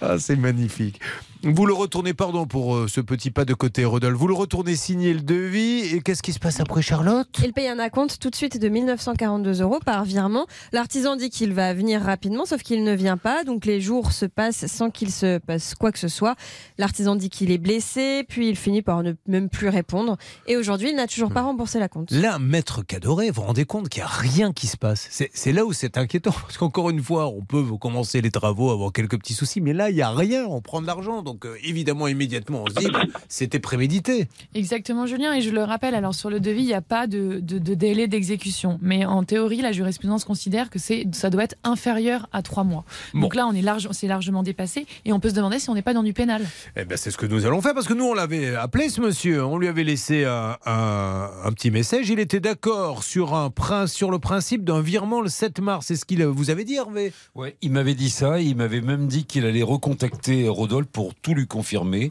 [0.00, 1.00] Ah, c'est magnifique.
[1.44, 4.16] Vous le retournez, pardon pour euh, ce petit pas de côté, Rodolphe.
[4.16, 5.94] Vous le retournez signer le devis.
[5.94, 7.28] Et qu'est-ce qui se passe après, Charlotte?
[7.44, 10.46] Il paye un acompte tout de suite de 1942 euros par virement.
[10.72, 13.44] L'artisan dit qu'il va venir rapidement, sauf qu'il ne vient pas.
[13.44, 16.34] Donc les jours se passent sans qu'il se passe quoi que ce soit.
[16.76, 20.16] L'artisan dit qu'il est blessé, puis il finit par ne même plus répondre.
[20.46, 22.10] Et aujourd'hui, il n'a toujours pas remboursé la compte.
[22.10, 25.06] Là, maître Cadoré, vous vous rendez compte qu'il n'y a rien qui se passe.
[25.10, 26.30] C'est c'est là où c'est inquiétant.
[26.42, 29.90] Parce qu'encore une fois, on peut commencer les travaux, avoir quelques petits soucis, mais là,
[29.90, 30.44] il n'y a rien.
[30.46, 31.22] On prend de l'argent.
[31.22, 32.88] Donc, euh, évidemment, immédiatement, on se dit,
[33.28, 34.28] c'était prémédité.
[34.54, 35.34] Exactement, Julien.
[35.34, 37.74] Et je le rappelle, alors sur le devis, il n'y a pas de, de- de
[37.74, 38.78] délai d'exécution.
[38.82, 42.84] Mais en théorie, la jurisprudence considère que c'est, ça doit être inférieur à trois mois.
[43.14, 44.86] Donc là, on est large, c'est largement dépassé.
[45.04, 46.42] Et on peut se demander si on n'est pas dans du pénal.
[46.76, 49.00] Eh ben, c'est ce que nous allons faire parce que nous, on l'avait appelé, ce
[49.00, 49.44] monsieur.
[49.44, 52.08] On lui avait laissé un, un- un petit message.
[52.08, 53.50] Il était d'accord sur, un
[53.86, 55.86] sur le principe d'un virement le 7 mars.
[55.86, 57.12] C'est ce qu'il vous avait dit, Hervé?
[57.34, 61.34] Ouais, il m'avait dit ça, il m'avait même dit qu'il allait recontacter Rodolphe pour tout
[61.34, 62.10] lui confirmer.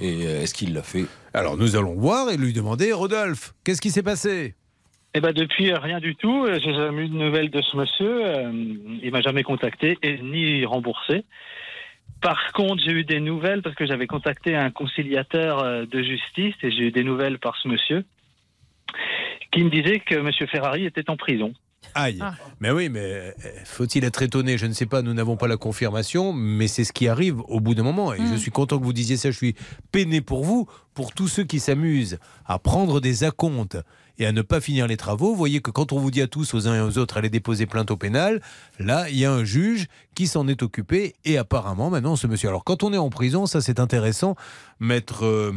[0.00, 1.06] Et euh, est-ce qu'il l'a fait?
[1.34, 4.54] Alors nous allons voir et lui demander, Rodolphe, qu'est-ce qui s'est passé?
[5.14, 6.44] Eh ben depuis euh, rien du tout.
[6.44, 8.22] Euh, J'ai jamais eu de nouvelles de ce monsieur.
[9.02, 11.24] Il m'a jamais contacté et ni remboursé.
[12.20, 16.54] Par contre, j'ai eu des nouvelles parce que j'avais contacté un conciliateur euh, de justice
[16.62, 18.04] et j'ai eu des nouvelles par ce monsieur
[19.52, 21.52] qui me disait que monsieur Ferrari était en prison.
[21.94, 22.18] Aïe.
[22.60, 23.30] Mais oui, mais euh,
[23.64, 24.58] faut-il être étonné?
[24.58, 27.60] Je ne sais pas, nous n'avons pas la confirmation, mais c'est ce qui arrive au
[27.60, 28.12] bout d'un moment.
[28.12, 29.54] Et je suis content que vous disiez ça, je suis
[29.92, 33.78] peiné pour vous, pour tous ceux qui s'amusent à prendre des acomptes
[34.18, 35.30] et à ne pas finir les travaux.
[35.30, 37.30] Vous voyez que quand on vous dit à tous, aux uns et aux autres, allez
[37.30, 38.40] déposer plainte au pénal,
[38.78, 42.48] là, il y a un juge qui s'en est occupé et apparemment, maintenant, ce monsieur.
[42.48, 44.36] Alors, quand on est en prison, ça c'est intéressant,
[44.80, 45.52] maître euh,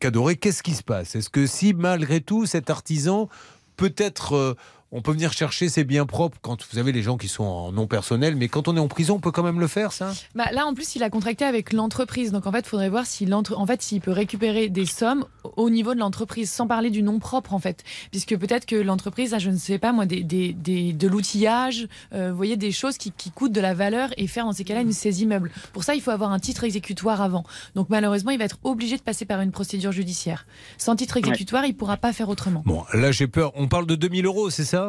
[0.00, 1.14] Cadoré, qu'est-ce qui se passe?
[1.14, 3.28] Est-ce que si, malgré tout, cet artisan
[3.76, 4.54] peut-être euh,
[4.92, 7.72] on peut venir chercher ses biens propres quand vous avez les gens qui sont en
[7.72, 10.12] non personnel, mais quand on est en prison, on peut quand même le faire, ça?
[10.34, 12.32] Bah, là, en plus, il a contracté avec l'entreprise.
[12.32, 15.24] Donc, en fait, il faudrait voir s'il en fait, s'il peut récupérer des sommes
[15.56, 17.84] au niveau de l'entreprise, sans parler du nom propre, en fait.
[18.10, 21.86] Puisque peut-être que l'entreprise a, je ne sais pas, moi, des, des- des- de l'outillage,
[22.12, 24.64] euh, vous voyez, des choses qui, qui coûtent de la valeur et faire, dans ces
[24.64, 25.50] cas-là, une saisie meuble.
[25.72, 27.44] Pour ça, il faut avoir un titre exécutoire avant.
[27.76, 30.46] Donc, malheureusement, il va être obligé de passer par une procédure judiciaire.
[30.78, 32.62] Sans titre exécutoire, il ne pourra pas faire autrement.
[32.66, 33.52] Bon, là j'ai peur.
[33.54, 34.79] On parle de 2000 euros, c'est ça?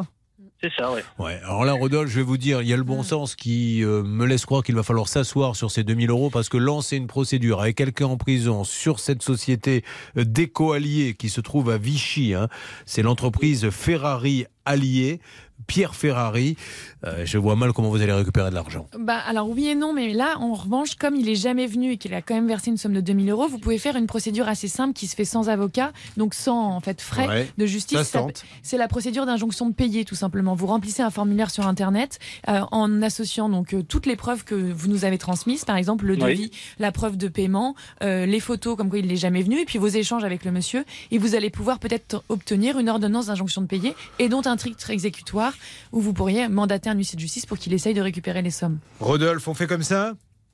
[0.64, 1.04] C'est ça, ouais.
[1.18, 3.84] Ouais, alors là, Rodolphe, je vais vous dire, il y a le bon sens qui
[3.84, 6.98] euh, me laisse croire qu'il va falloir s'asseoir sur ces 2000 euros parce que lancer
[6.98, 9.84] une procédure avec quelqu'un en prison sur cette société
[10.16, 12.48] d'éco-alliés qui se trouve à Vichy, hein,
[12.86, 15.20] c'est l'entreprise Ferrari Allié,
[15.68, 16.56] Pierre Ferrari.
[17.06, 18.88] Euh, je vois mal comment vous allez récupérer de l'argent.
[18.98, 21.98] Bah, alors oui et non, mais là, en revanche, comme il est jamais venu et
[21.98, 24.48] qu'il a quand même versé une somme de 2000 euros, vous pouvez faire une procédure
[24.48, 28.16] assez simple qui se fait sans avocat, donc sans en fait frais Ouais, de justice.
[28.62, 30.54] C'est la procédure d'injonction de payer, tout simplement.
[30.56, 34.56] Vous remplissez un formulaire sur Internet euh, en associant donc euh, toutes les preuves que
[34.56, 36.20] vous nous avez transmises, par exemple le Oui.
[36.20, 39.66] devis, la preuve de paiement, euh, les photos comme quoi il n'est jamais venu, et
[39.66, 43.62] puis vos échanges avec le monsieur, et vous allez pouvoir peut-être obtenir une ordonnance d'injonction
[43.62, 45.51] de payer et dont un titre exécutoire
[45.92, 48.80] où vous pourriez mandater un huissier de justice pour qu'il essaye de récupérer les sommes.
[49.00, 50.14] Rodolphe, on fait comme ça?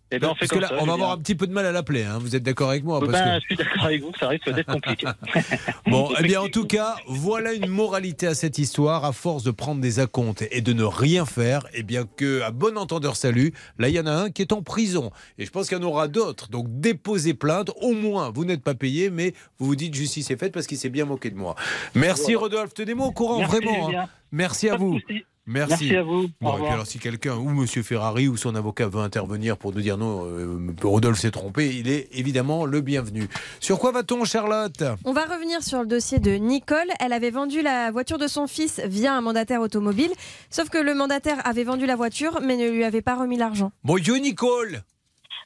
[0.09, 1.51] Eh ben, on fait Parce que là, ça, on va avoir un petit peu de
[1.51, 2.03] mal à l'appeler.
[2.03, 2.17] hein.
[2.21, 4.71] Vous êtes d'accord avec moi Ben, que- Je suis d'accord avec vous ça risque d'être
[4.71, 5.05] compliqué.
[5.87, 9.03] Bon, eh bien, en tout cas, voilà une moralité à cette histoire.
[9.03, 12.51] À force de prendre des acomptes et de ne rien faire, eh bien, que, à
[12.51, 15.11] bon entendeur salut, là, il y en a un qui est en prison.
[15.37, 16.47] Et je pense qu'il y en aura d'autres.
[16.49, 17.71] Donc, déposez plainte.
[17.81, 20.77] Au moins, vous n'êtes pas payé, mais vous vous dites justice est faite parce qu'il
[20.77, 21.55] s'est bien moqué de moi.
[21.95, 22.39] Merci, Voilà.
[22.39, 22.73] Rodolphe.
[22.73, 23.89] Tenez-moi au courant, Merci, vraiment.
[23.89, 24.05] Hein.
[24.31, 24.99] Merci à Pas vous.
[25.47, 25.85] Merci.
[25.85, 26.11] Merci à vous.
[26.11, 26.73] Au Bon, et puis revoir.
[26.73, 30.25] alors, si quelqu'un, ou Monsieur Ferrari, ou son avocat veut intervenir pour nous dire non,
[30.25, 33.27] euh, Rodolphe s'est trompé, il est évidemment le bienvenu.
[33.59, 34.83] Sur quoi va-t-on, Charlotte?
[35.05, 36.87] On va revenir sur le dossier de Nicole.
[36.99, 40.11] Elle avait vendu la voiture de son fils via un mandataire automobile.
[40.49, 43.71] Sauf que le mandataire avait vendu la voiture, mais ne lui avait pas remis l'argent.
[43.83, 44.83] Bonjour, Nicole.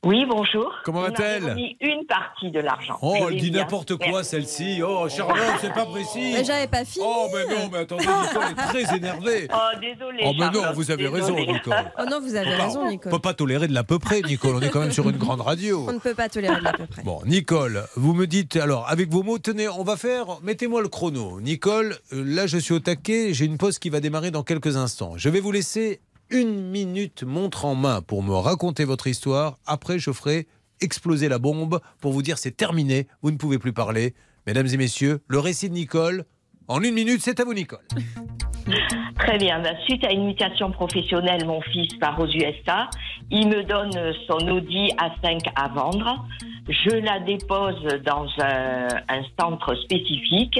[0.03, 0.73] Oui, bonjour.
[0.83, 2.97] Comment On va-t-elle a remis une partie de l'argent.
[3.03, 4.81] Oh, elle dit n'importe quoi, celle-ci.
[4.83, 6.31] Oh, Charlotte, c'est pas précis.
[6.33, 7.05] Mais j'avais pas fini.
[7.07, 9.47] Oh, mais non, mais attendez, Nicole est très énervée.
[9.53, 10.23] Oh, désolé.
[10.25, 11.21] Oh, mais non, Charlotte, vous avez désolée.
[11.21, 11.73] raison, Nicole.
[11.99, 13.11] Oh non, vous avez On raison, peut Nicole.
[13.11, 14.55] peut pas tolérer de l'à peu près, Nicole.
[14.55, 15.85] On est quand même sur une grande radio.
[15.87, 17.03] On ne peut pas tolérer de l'à peu près.
[17.03, 20.89] Bon, Nicole, vous me dites, alors, avec vos mots, tenez, on va faire, mettez-moi le
[20.89, 21.39] chrono.
[21.41, 24.77] Nicole, euh, là, je suis au taquet, j'ai une pause qui va démarrer dans quelques
[24.77, 25.13] instants.
[25.17, 25.99] Je vais vous laisser
[26.31, 29.59] une minute montre en main pour me raconter votre histoire.
[29.65, 30.47] Après, je ferai
[30.79, 34.15] exploser la bombe pour vous dire c'est terminé, vous ne pouvez plus parler.
[34.47, 36.25] Mesdames et messieurs, le récit de Nicole,
[36.67, 37.85] en une minute, c'est à vous, Nicole.
[39.19, 39.61] Très bien.
[39.61, 42.89] Ben, suite à une mutation professionnelle, mon fils part aux USA.
[43.29, 43.91] Il me donne
[44.27, 46.25] son Audi A5 à vendre.
[46.69, 50.59] Je la dépose dans un, un centre spécifique.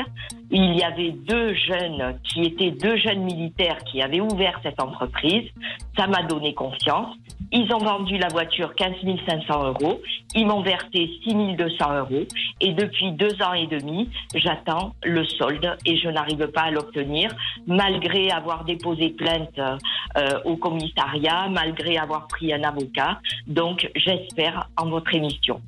[0.53, 5.49] Il y avait deux jeunes qui étaient deux jeunes militaires qui avaient ouvert cette entreprise.
[5.97, 7.15] Ça m'a donné confiance.
[7.53, 8.95] Ils ont vendu la voiture 15
[9.27, 10.01] 500 euros.
[10.35, 12.25] Ils m'ont versé 6 200 euros.
[12.59, 17.31] Et depuis deux ans et demi, j'attends le solde et je n'arrive pas à l'obtenir,
[17.65, 23.19] malgré avoir déposé plainte euh, au commissariat, malgré avoir pris un avocat.
[23.47, 25.61] Donc, j'espère en votre émission.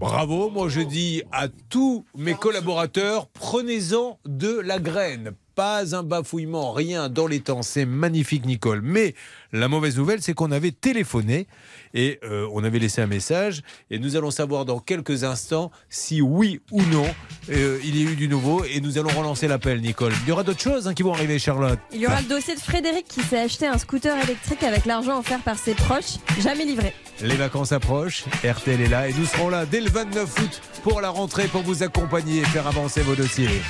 [0.00, 5.32] Bravo, moi je dis à tous mes collaborateurs, prenez-en de la graine.
[5.54, 7.60] Pas un bafouillement, rien dans les temps.
[7.60, 8.80] C'est magnifique, Nicole.
[8.80, 9.14] Mais
[9.52, 11.48] la mauvaise nouvelle, c'est qu'on avait téléphoné
[11.92, 13.60] et euh, on avait laissé un message.
[13.90, 17.04] Et nous allons savoir dans quelques instants si oui ou non
[17.50, 18.64] euh, il y a eu du nouveau.
[18.64, 20.12] Et nous allons relancer l'appel, Nicole.
[20.24, 21.78] Il y aura d'autres choses hein, qui vont arriver, Charlotte.
[21.92, 25.18] Il y aura le dossier de Frédéric qui s'est acheté un scooter électrique avec l'argent
[25.18, 26.94] offert par ses proches, jamais livré.
[27.22, 31.00] Les vacances approchent, RTL est là et nous serons là dès le 29 août pour
[31.00, 33.60] la rentrée pour vous accompagner et faire avancer vos dossiers.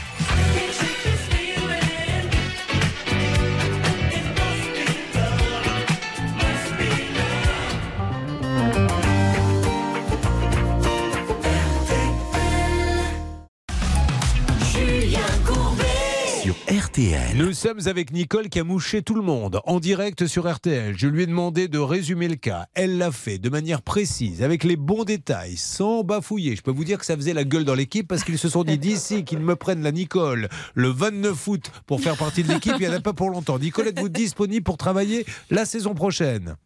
[17.34, 20.94] Nous sommes avec Nicole qui a mouché tout le monde en direct sur RTL.
[20.98, 22.66] Je lui ai demandé de résumer le cas.
[22.74, 26.56] Elle l'a fait de manière précise, avec les bons détails, sans bafouiller.
[26.56, 28.64] Je peux vous dire que ça faisait la gueule dans l'équipe parce qu'ils se sont
[28.64, 32.74] dit d'ici qu'ils me prennent la Nicole le 29 août pour faire partie de l'équipe,
[32.78, 33.58] il n'y en a pas pour longtemps.
[33.58, 36.56] Nicole, êtes-vous disponible pour travailler la saison prochaine?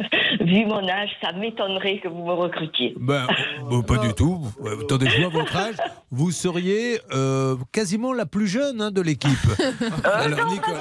[0.40, 2.94] Vu mon âge, ça m'étonnerait que vous me recrutiez.
[2.98, 3.26] Ben,
[3.70, 4.40] euh, pas du tout.
[4.64, 5.76] Euh, Attendez, je vois votre âge.
[6.10, 9.30] Vous seriez euh, quasiment la plus jeune hein, de l'équipe.
[10.04, 10.74] Alors, Nicole,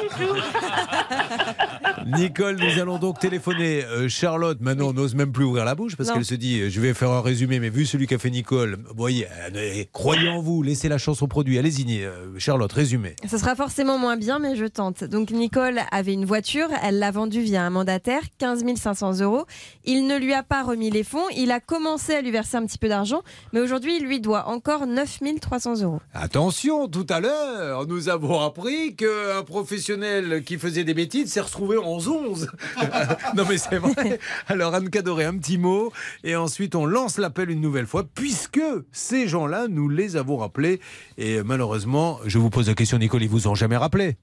[2.18, 3.84] Nicole, nous allons donc téléphoner.
[3.86, 6.70] Euh, Charlotte, maintenant, on n'ose même plus ouvrir la bouche parce qu'elle se dit euh,
[6.70, 10.30] je vais faire un résumé, mais vu celui qu'a fait Nicole, vous voyez, euh, croyez
[10.30, 11.58] en vous, laissez la chance au produit.
[11.58, 13.16] Allez-y, euh, Charlotte, résumé.
[13.30, 15.04] Ce sera forcément moins bien, mais je tente.
[15.04, 19.46] Donc Nicole avait une voiture, elle l'a vendue via un mandataire, 15 500 euros.
[19.86, 22.66] Il ne lui a pas remis les fonds, il a commencé à lui verser un
[22.66, 23.22] petit peu d'argent,
[23.54, 26.00] mais aujourd'hui il lui doit encore 9 300 euros.
[26.14, 31.78] Attention, tout à l'heure, nous avons appris qu'un professionnel qui faisait des bêtises s'est retrouvé
[31.78, 32.50] en 11.
[33.36, 34.20] non mais c'est vrai.
[34.48, 35.92] Alors Anne Cadoré, un petit mot,
[36.24, 40.80] et ensuite on lance l'appel une nouvelle fois, puisque ces gens-là, nous les avons rappelés.
[41.18, 44.18] Et malheureusement, je vous pose la question, Nicole, ils vous ont jamais rappelé?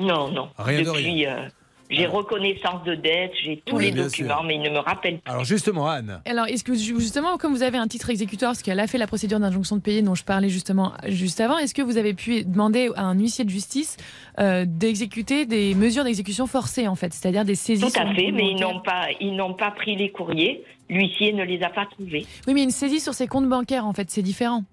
[0.00, 0.48] Non, non.
[0.58, 1.48] Rien de Depuis, euh,
[1.90, 4.44] j'ai reconnaissance de dette, j'ai tous Oui, les documents, sûr.
[4.44, 5.30] mais il ne me rappelle pas.
[5.32, 6.20] Alors justement, Anne.
[6.26, 9.06] Alors, est-ce que justement, comme vous avez un titre exécutoire, parce qu'elle a fait la
[9.06, 12.44] procédure d'injonction de payer dont je parlais justement juste avant, est-ce que vous avez pu
[12.44, 13.96] demander à un huissier de justice
[14.38, 18.50] euh, d'exécuter des mesures d'exécution forcée, en fait, c'est-à-dire des saisies Tout à fait, mais
[18.50, 20.62] ils n'ont pas, ils n'ont pas pris les courriers.
[20.90, 22.24] L'huissier ne les a pas trouvés.
[22.46, 24.64] Oui, mais une saisie sur ses comptes bancaires, en fait, c'est différent.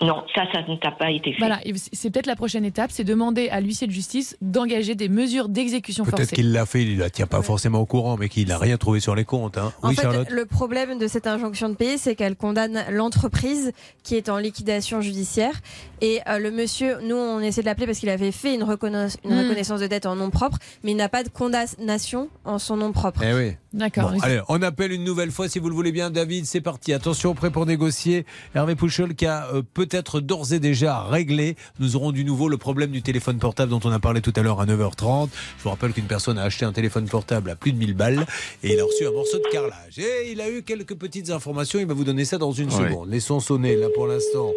[0.00, 1.38] Non, ça, ça ne t'a pas été fait.
[1.38, 1.58] Voilà,
[1.92, 6.04] c'est peut-être la prochaine étape, c'est demander à l'huissier de justice d'engager des mesures d'exécution
[6.04, 6.36] Peut-être forcée.
[6.36, 8.76] qu'il l'a fait, il ne la tient pas forcément au courant, mais qu'il n'a rien
[8.76, 9.58] trouvé sur les comptes.
[9.58, 9.72] hein.
[9.82, 13.72] En Oui, fait, Charlotte le problème de cette injonction de payer, c'est qu'elle condamne l'entreprise
[14.02, 15.54] qui est en liquidation judiciaire.
[16.00, 19.16] Et euh, le monsieur, nous, on essaie de l'appeler parce qu'il avait fait une, reconna-
[19.24, 19.34] une Hmm.
[19.34, 19.42] Mm.
[19.44, 22.92] reconnaissance de dette en nom propre, mais il n'a pas de condamnation en son nom
[22.92, 23.22] propre.
[23.24, 23.52] Eh oui.
[23.72, 24.12] D'accord.
[24.12, 26.46] Bon, allez, on appelle une nouvelle fois si vous le voulez bien, David.
[26.46, 26.92] C'est parti.
[26.94, 28.24] Attention, prêt pour négocier.
[28.54, 31.56] Hervé Pouchol qui a euh, peut-être d'ores et déjà réglé.
[31.80, 34.42] Nous aurons du nouveau le problème du téléphone portable dont on a parlé tout à
[34.42, 35.30] l'heure à 9h30.
[35.58, 38.26] Je vous rappelle qu'une personne a acheté un téléphone portable à plus de 1000 balles
[38.62, 39.98] et il a reçu un morceau de carrelage.
[39.98, 41.78] Et il a eu quelques petites informations.
[41.80, 42.88] Il va vous donner ça dans une Ouais.
[42.90, 43.08] seconde.
[43.10, 44.52] Laissons sonner là pour l'instant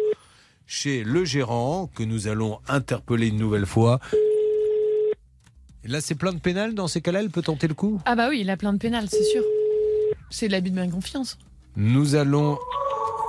[0.66, 3.98] chez le gérant que nous allons interpeller une nouvelle fois.
[5.84, 6.74] Et là, c'est plein de pénal.
[6.74, 8.00] Dans ces cas-là, elle peut tenter le coup?
[8.04, 9.42] Ah bah oui, il a plein de pénales, c'est sûr.
[10.30, 11.38] C'est de l'abus de bonne confiance.
[11.76, 12.58] Nous allons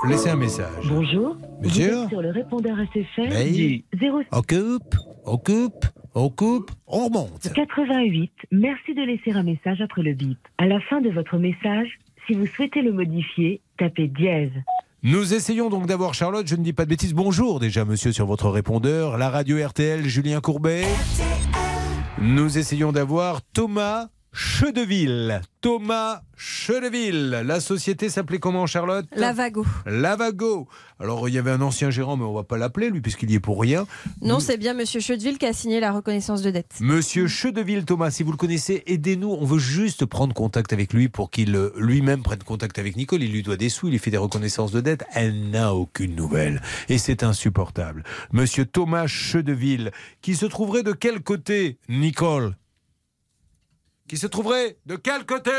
[0.07, 0.85] laisser un message.
[0.87, 1.37] Bonjour.
[1.61, 3.85] Monsieur Vous êtes sur le répondeur SFR Oui.
[3.93, 4.95] du 0 On coupe,
[5.25, 5.85] on coupe,
[6.15, 7.51] on coupe, on remonte.
[7.53, 8.31] 88.
[8.51, 10.37] Merci de laisser un message après le bip.
[10.57, 14.51] À la fin de votre message, si vous souhaitez le modifier, tapez dièse.
[15.03, 17.13] Nous essayons donc d'avoir Charlotte, je ne dis pas de bêtises.
[17.13, 20.83] Bonjour déjà monsieur sur votre répondeur, la radio RTL, Julien Courbet.
[22.21, 25.41] Nous essayons d'avoir Thomas Chedeville.
[25.61, 27.43] Thomas Chedeville.
[27.45, 29.05] La société s'appelait comment Charlotte?
[29.15, 29.65] Lavago.
[29.85, 30.67] Lavago.
[30.99, 33.35] Alors il y avait un ancien gérant, mais on va pas l'appeler lui puisqu'il y
[33.35, 33.85] est pour rien.
[34.21, 36.77] Non, c'est bien Monsieur Chedeville qui a signé la reconnaissance de dette.
[36.81, 39.29] Monsieur Chedeville Thomas, si vous le connaissez, aidez-nous.
[39.29, 43.21] On veut juste prendre contact avec lui pour qu'il euh, lui-même prenne contact avec Nicole.
[43.21, 45.05] Il lui doit des sous, il lui fait des reconnaissances de dette.
[45.13, 46.61] Elle n'a aucune nouvelle.
[46.89, 48.03] Et c'est insupportable.
[48.31, 52.55] Monsieur Thomas Chedeville, qui se trouverait de quel côté, Nicole?
[54.13, 55.49] Qui se trouverait de quel côté,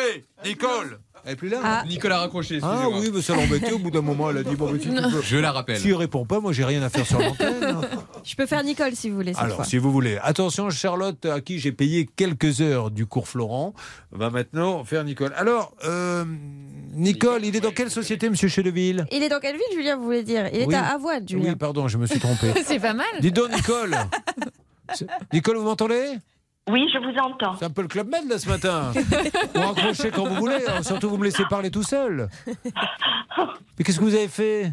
[0.44, 1.82] Nicole Elle est plus là Ah.
[1.88, 3.72] Nicolas raccroché, Ah oui, mais ça l'embêtait.
[3.72, 5.22] Au bout d'un moment, elle a dit bon, mais si tu peux.
[5.22, 5.76] Je la rappelle.
[5.80, 7.78] S'il répond pas, moi j'ai rien à faire sur l'antenne.
[8.22, 9.64] Je peux faire Nicole si vous voulez cette Alors, fois.
[9.64, 10.18] si vous voulez.
[10.22, 13.74] Attention, Charlotte, à qui j'ai payé quelques heures du cours Florent,
[14.12, 15.32] va maintenant faire Nicole.
[15.36, 16.24] Alors, euh,
[16.92, 20.04] Nicole, il est dans quelle société, monsieur Chedeville Il est dans quelle ville, Julien, vous
[20.04, 20.46] voulez dire?
[20.54, 20.74] Il est Oui.
[20.76, 21.50] à Avoine, Julien.
[21.50, 22.52] Oui, pardon, je me suis trompé.
[22.64, 23.06] c'est pas mal.
[23.20, 23.96] Dis donc, Nicole.
[25.32, 26.18] Nicole, vous m'entendez?
[26.70, 27.56] Oui, je vous entends.
[27.58, 28.92] C'est un peu le Club Med, là, ce matin.
[29.54, 30.64] Vous raccrochez quand vous voulez.
[30.66, 30.82] hein.
[30.82, 32.28] Surtout, vous me laissez parler tout seul.
[33.78, 34.72] Mais qu'est-ce que vous avez fait?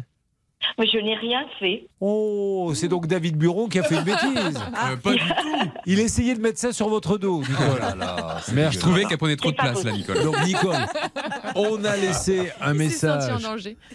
[0.78, 1.86] Mais je n'ai rien fait.
[2.00, 4.60] Oh, c'est donc David Buron qui a fait une bêtise.
[4.82, 5.70] Euh, pas du tout.
[5.86, 7.82] Il essayait de mettre ça sur votre dos, Nicole.
[8.70, 10.22] Je trouvais qu'elle prenait trop de place, là, Nicole.
[10.24, 10.74] Donc, Nicole,
[11.54, 13.32] on a laissé un Il message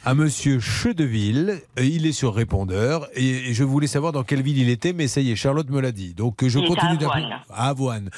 [0.06, 1.62] à monsieur Chedeville.
[1.80, 5.08] Euh, Il est sur répondeur et je voulais savoir dans quelle ville il était, mais
[5.08, 6.14] ça y est, Charlotte me l'a dit.
[6.14, 7.24] Donc euh, je Il continue d'appeler.
[7.24, 7.42] Avoine.
[7.50, 8.10] À Avoine.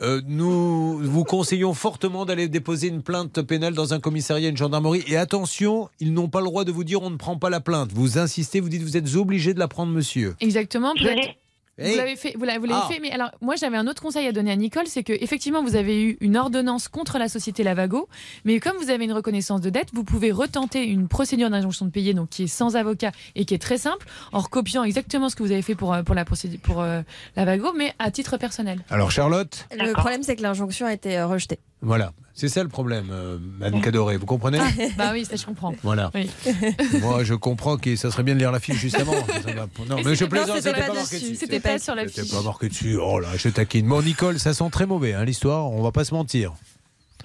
[0.00, 5.04] Euh, nous vous conseillons fortement d'aller déposer une plainte pénale dans un commissariat, une gendarmerie.
[5.06, 7.60] Et attention, ils n'ont pas le droit de vous dire on ne prend pas la
[7.60, 7.92] plainte.
[7.92, 10.34] Vous insistez, vous dites vous êtes obligé de la prendre, monsieur.
[10.40, 10.92] Exactement.
[10.94, 11.36] Peut-être-
[11.76, 12.86] Vous l'avez fait, vous l'avez Ah.
[12.88, 15.62] fait, mais alors moi j'avais un autre conseil à donner à Nicole, c'est que effectivement
[15.62, 18.08] vous avez eu une ordonnance contre la société Lavago,
[18.44, 21.90] mais comme vous avez une reconnaissance de dette, vous pouvez retenter une procédure d'injonction de
[21.90, 25.34] payer, donc qui est sans avocat et qui est très simple, en recopiant exactement ce
[25.36, 27.02] que vous avez fait pour euh, pour la procédure pour euh,
[27.34, 28.84] Lavago, mais à titre personnel.
[28.90, 31.58] Alors Charlotte, Le problème, c'est que l'injonction a été euh, rejetée.
[31.82, 34.16] voilà, c'est ça le problème, euh, Madame Cadoré.
[34.16, 34.58] Vous comprenez
[34.98, 35.72] bah oui, ça je comprends.
[35.82, 36.10] Voilà.
[36.14, 36.28] Oui.
[37.00, 39.12] Moi, je comprends que ça serait bien de lire la fiche juste avant.
[39.14, 42.08] Ça va- Non, mais je plaisante, c'était pas pas marqué dessus, c'était pas sur la
[42.08, 42.98] C'était pas marqué dessus.
[43.00, 43.86] Oh là, je taquine.
[43.88, 45.70] Bon, Nicole, ça sent très mauvais, hein, l'histoire.
[45.70, 46.52] On va pas se mentir.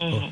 [0.02, 0.32] Mhm.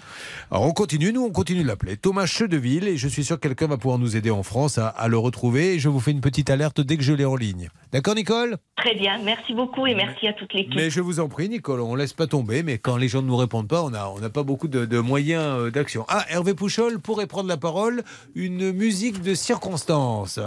[0.51, 1.11] Alors, on continue.
[1.11, 1.97] Nous, on continue de l'appeler.
[1.97, 2.87] Thomas Chedeville.
[2.87, 5.17] Et je suis sûr que quelqu'un va pouvoir nous aider en France à, à le
[5.17, 5.73] retrouver.
[5.75, 7.69] Et je vous fais une petite alerte dès que je l'ai en ligne.
[7.91, 8.57] D'accord, Nicole?
[8.77, 10.75] Très bien, merci beaucoup et merci à toute l'équipe.
[10.75, 12.63] Mais je vous en prie, Nicole, on laisse pas tomber.
[12.63, 14.99] Mais quand les gens ne nous répondent pas, on n'a on pas beaucoup de, de
[14.99, 16.05] moyens euh, d'action.
[16.07, 18.03] Ah, Hervé Pouchol pourrait prendre la parole.
[18.35, 20.39] Une musique de circonstance.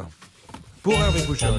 [0.83, 1.51] Pour Hervé Pouchol.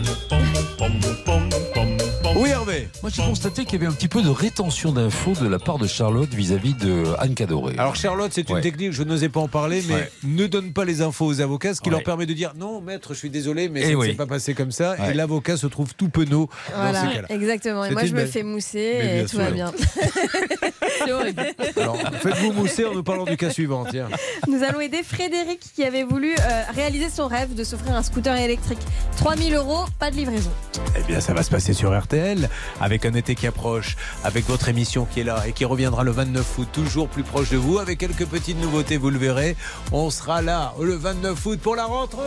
[2.35, 2.87] Oui, Hervé.
[3.03, 5.77] Moi, j'ai constaté qu'il y avait un petit peu de rétention d'infos de la part
[5.77, 7.75] de Charlotte vis-à-vis de Anne Cadoré.
[7.77, 8.61] Alors Charlotte, c'est une Ouais.
[8.61, 10.11] technique, je n'osais pas en parler, mais Ouais.
[10.23, 11.95] ne donne pas les infos aux avocats, ce qui Ouais.
[11.95, 14.07] leur permet de dire non, maître, je suis désolé, mais Eh ça ne oui.
[14.07, 14.95] s'est pas passé comme ça.
[15.09, 17.27] Et l'avocat se trouve tout penaud dans Voilà, ces cas-là.
[17.29, 17.85] exactement.
[17.85, 19.39] Et moi, je me fais mousser Mais et tout sûr.
[19.39, 19.71] va bien.
[21.05, 21.45] C'est horrible.
[21.77, 23.85] Alors, faites-vous mousser en nous parlant du cas suivant.
[23.85, 24.07] Tiens.
[24.47, 28.35] Nous allons aider Frédéric qui avait voulu euh, réaliser son rêve de s'offrir un scooter
[28.37, 28.79] électrique.
[29.17, 30.51] 3000 euros, pas de livraison.
[30.97, 32.49] Eh bien, ça va se passer sur RTL,
[32.79, 36.11] avec un été qui approche, avec votre émission qui est là et qui reviendra le
[36.11, 39.55] 29 août, toujours plus proche de vous, avec quelques petites nouveautés, vous le verrez.
[39.91, 42.21] On sera là le 29 août pour la rentrée.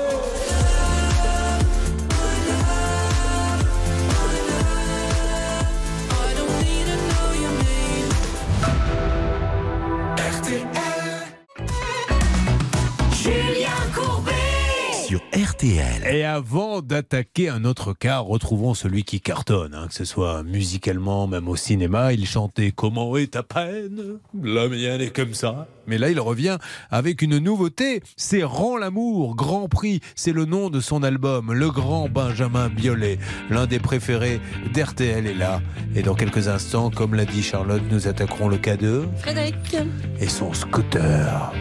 [15.35, 16.07] RTL.
[16.15, 21.27] Et avant d'attaquer un autre cas, retrouvons celui qui cartonne, hein, que ce soit musicalement,
[21.27, 22.13] même au cinéma.
[22.13, 24.19] Il chantait Comment est ta peine?
[24.41, 25.67] La mienne est comme ça.
[25.89, 26.59] Mais là, il revient
[26.93, 28.01] avec une nouveauté.
[28.17, 30.01] C'est Rend l'amour, Grand Prix.
[30.15, 33.19] C'est le nom de son album, Le Grand Benjamin Biolay.
[33.51, 34.41] L'un des préférés
[34.73, 35.61] d'RTL est là.
[35.97, 39.77] Et dans quelques instants, comme l'a dit Charlotte, nous attaquerons le cas de Frédéric.
[40.21, 41.53] et son scooter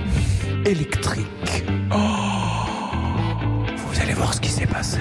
[0.65, 1.63] électrique.
[1.91, 2.32] Oh
[3.93, 4.99] Vous allez voir ce qui s'est passé.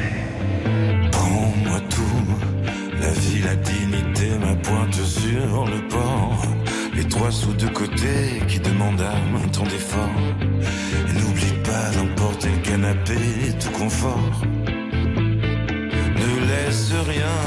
[1.13, 2.25] Prends-moi tout,
[3.01, 6.43] la vie, la dignité, ma pointe sur le port.
[6.95, 10.11] Les trois sous de côté qui demandent un temps d'effort.
[11.09, 13.17] Et N'oublie pas d'emporter le canapé,
[13.61, 14.43] tout confort.
[16.23, 17.39] Ne laisse rien.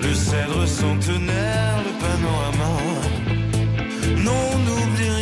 [0.00, 2.72] Le cèdre centenaire, le panorama.
[4.24, 5.13] Non, n'oublie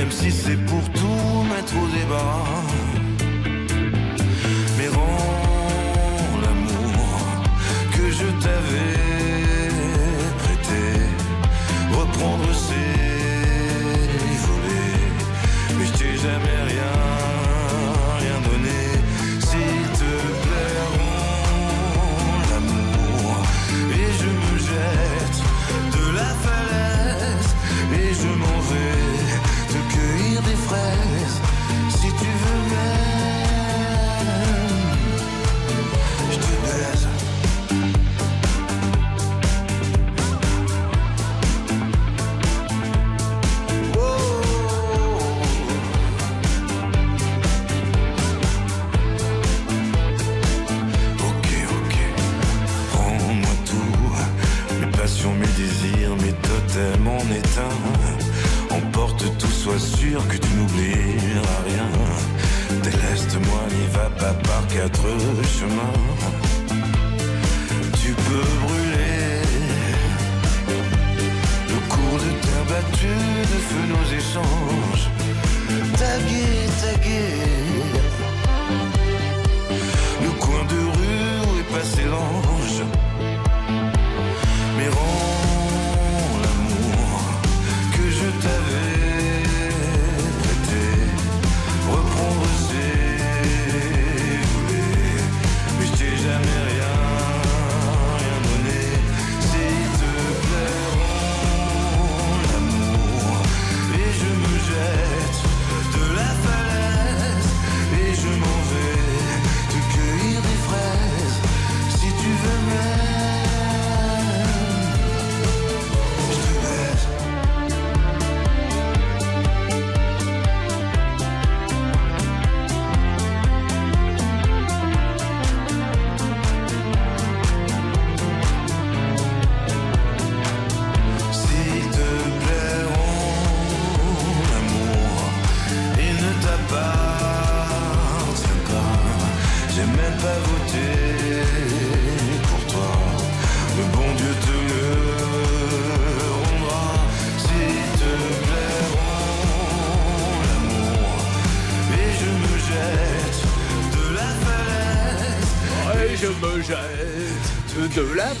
[0.00, 2.79] Même si c'est pour tout mettre au débat.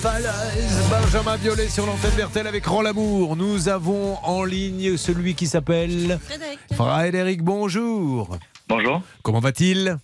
[0.00, 0.88] Falaise.
[0.90, 3.36] Benjamin Biolay sur l'antenne d'RTL avec Rend l'amour.
[3.36, 6.58] Nous avons en ligne celui qui s'appelle Frédéric.
[6.72, 8.38] Frédéric, bonjour.
[8.68, 9.02] Bonjour.
[9.22, 9.98] Comment va-t-il?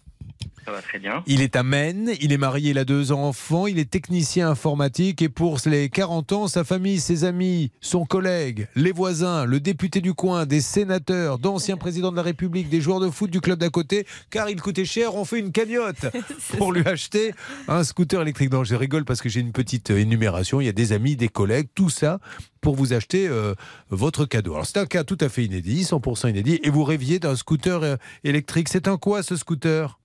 [1.07, 1.23] Bien.
[1.27, 5.23] Il est à Maine, il est marié, il a deux enfants, il est technicien informatique
[5.23, 10.01] et pour les 40 ans, sa famille, ses amis, son collègue, les voisins, le député
[10.01, 13.59] du coin, des sénateurs, d'anciens présidents de la République, des joueurs de foot du club
[13.59, 16.07] d'à côté, car il coûtait cher, on fait une cagnotte
[16.59, 17.33] pour lui acheter
[17.69, 18.53] un scooter électrique.
[18.53, 21.29] Non, je rigole parce que j'ai une petite énumération, il y a des amis, des
[21.29, 22.19] collègues, tout ça
[22.61, 23.55] pour vous acheter euh,
[23.91, 24.55] votre cadeau.
[24.55, 27.83] Alors c'est un cas tout à fait inédit, 100% inédit, et vous rêviez d'un scooter
[27.85, 28.69] euh, électrique.
[28.69, 30.01] C'est un quoi ce scooter?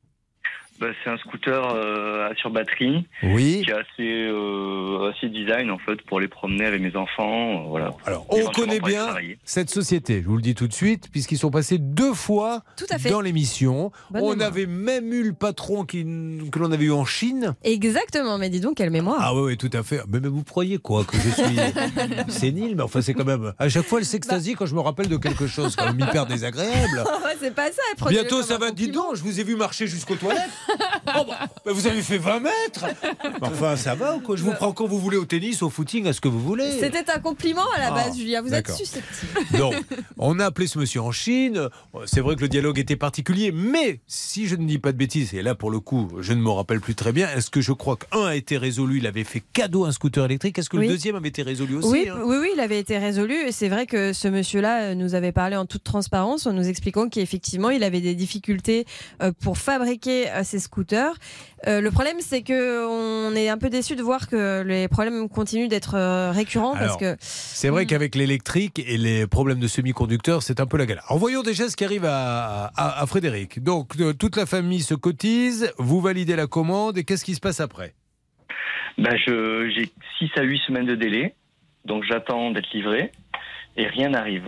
[0.82, 3.05] Bah, c'est un scooter euh, sur batterie.
[3.21, 3.61] Oui.
[3.63, 7.65] Qui est assez, euh, assez design en fait pour les promener avec mes enfants.
[7.65, 7.91] euh, voilà.
[8.05, 9.07] Alors, On connaît bien
[9.43, 12.86] cette société, je vous le dis tout de suite, puisqu'ils sont passés deux fois Tout
[12.89, 13.11] à fait.
[13.11, 13.91] dans l'émission.
[14.09, 14.47] Bonne On mémoire.
[14.47, 16.03] avait même eu le patron qui,
[16.51, 17.53] que l'on avait eu en Chine.
[17.63, 19.19] Exactement, mais dis donc, quelle mémoire.
[19.21, 20.01] Ah oui, oui, tout à fait.
[20.11, 21.57] Mais, mais vous croyez quoi Que je suis
[22.29, 23.53] sénile Mais enfin, c'est quand même.
[23.59, 26.25] À chaque fois, elle s'extasie quand je me rappelle de quelque chose, quand même hyper
[26.25, 27.03] désagréable.
[27.23, 28.07] Oh, c'est pas ça.
[28.09, 28.71] Bientôt, ça va.
[28.71, 30.49] Dites donc, je vous ai vu marcher jusqu'aux toilettes.
[31.13, 32.86] Oh, bah, bah, vous avez fait 20 mètres
[33.41, 34.36] Enfin, ça va ou quoi?
[34.36, 36.80] Je vous prends quand vous voulez au tennis, au footing, à ce que vous voulez.
[36.80, 38.41] C'était un compliment à la Ah, base, Julien.
[38.41, 39.57] Vous êtes susceptible.
[39.57, 39.74] Donc,
[40.17, 41.67] on a appelé ce monsieur en Chine.
[42.05, 45.34] C'est vrai que le dialogue était particulier, mais si je ne dis pas de bêtises,
[45.34, 47.74] et là pour le coup, je ne me rappelle plus très bien, est-ce que je
[47.74, 50.86] crois qu'un a été résolu, il avait fait cadeau un scooter électrique, est-ce que Oui.
[50.88, 52.19] le deuxième avait été résolu aussi Oui, hein?
[52.24, 53.34] oui, oui, il avait été résolu.
[53.47, 56.67] Et c'est vrai que ce monsieur-là euh, nous avait parlé en toute transparence en nous
[56.67, 58.86] expliquant qu'effectivement, il avait des difficultés
[59.22, 61.13] euh, pour fabriquer ses scooters.
[61.67, 65.27] Euh, le problème, c'est que on est un peu déçu de voir que les problèmes
[65.29, 69.67] continuent d'être euh, récurrents parce Alors, que C'est vrai qu'avec l'électrique et les problèmes de
[69.67, 71.03] semi-conducteurs, c'est un peu la galère.
[71.07, 73.63] Alors voyons déjà ce qui arrive à, à- à Frédéric.
[73.63, 77.39] Donc euh, toute la famille se cotise, vous validez la commande et qu'est-ce qui se
[77.41, 77.93] passe après?
[78.97, 79.89] Ben, j'ai
[80.19, 81.35] 6 à 8 semaines de délai,
[81.85, 83.11] donc j'attends d'être livré
[83.77, 84.47] et rien n'arrive.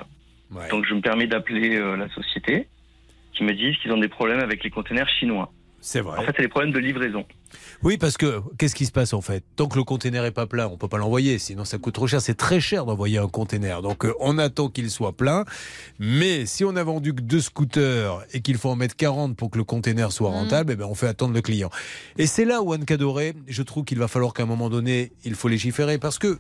[0.70, 2.68] Donc je me permets d'appeler euh, la société
[3.36, 5.52] qui me disent qu'ils ont des problèmes avec les conteneurs chinois.
[5.86, 6.18] C'est vrai.
[6.18, 7.26] En fait, c'est des problèmes de livraison.
[7.84, 9.44] Oui, parce que qu'est-ce qui se passe en fait?
[9.58, 12.08] Tant que le conteneur est pas plein, on peut pas l'envoyer, sinon ça coûte trop
[12.08, 12.22] cher.
[12.22, 13.82] C'est très cher d'envoyer un conteneur.
[13.82, 15.44] Donc euh, on attend qu'il soit plein.
[16.00, 19.52] Mais si on a vendu que deux scooters et qu'il faut en mettre 40 pour
[19.52, 21.70] que le conteneur soit rentable, eh ben on fait attendre le client.
[22.18, 25.12] Et c'est là où Anne Cadoré, je trouve qu'il va falloir qu'à un moment donné,
[25.26, 26.40] il faut légiférer parce que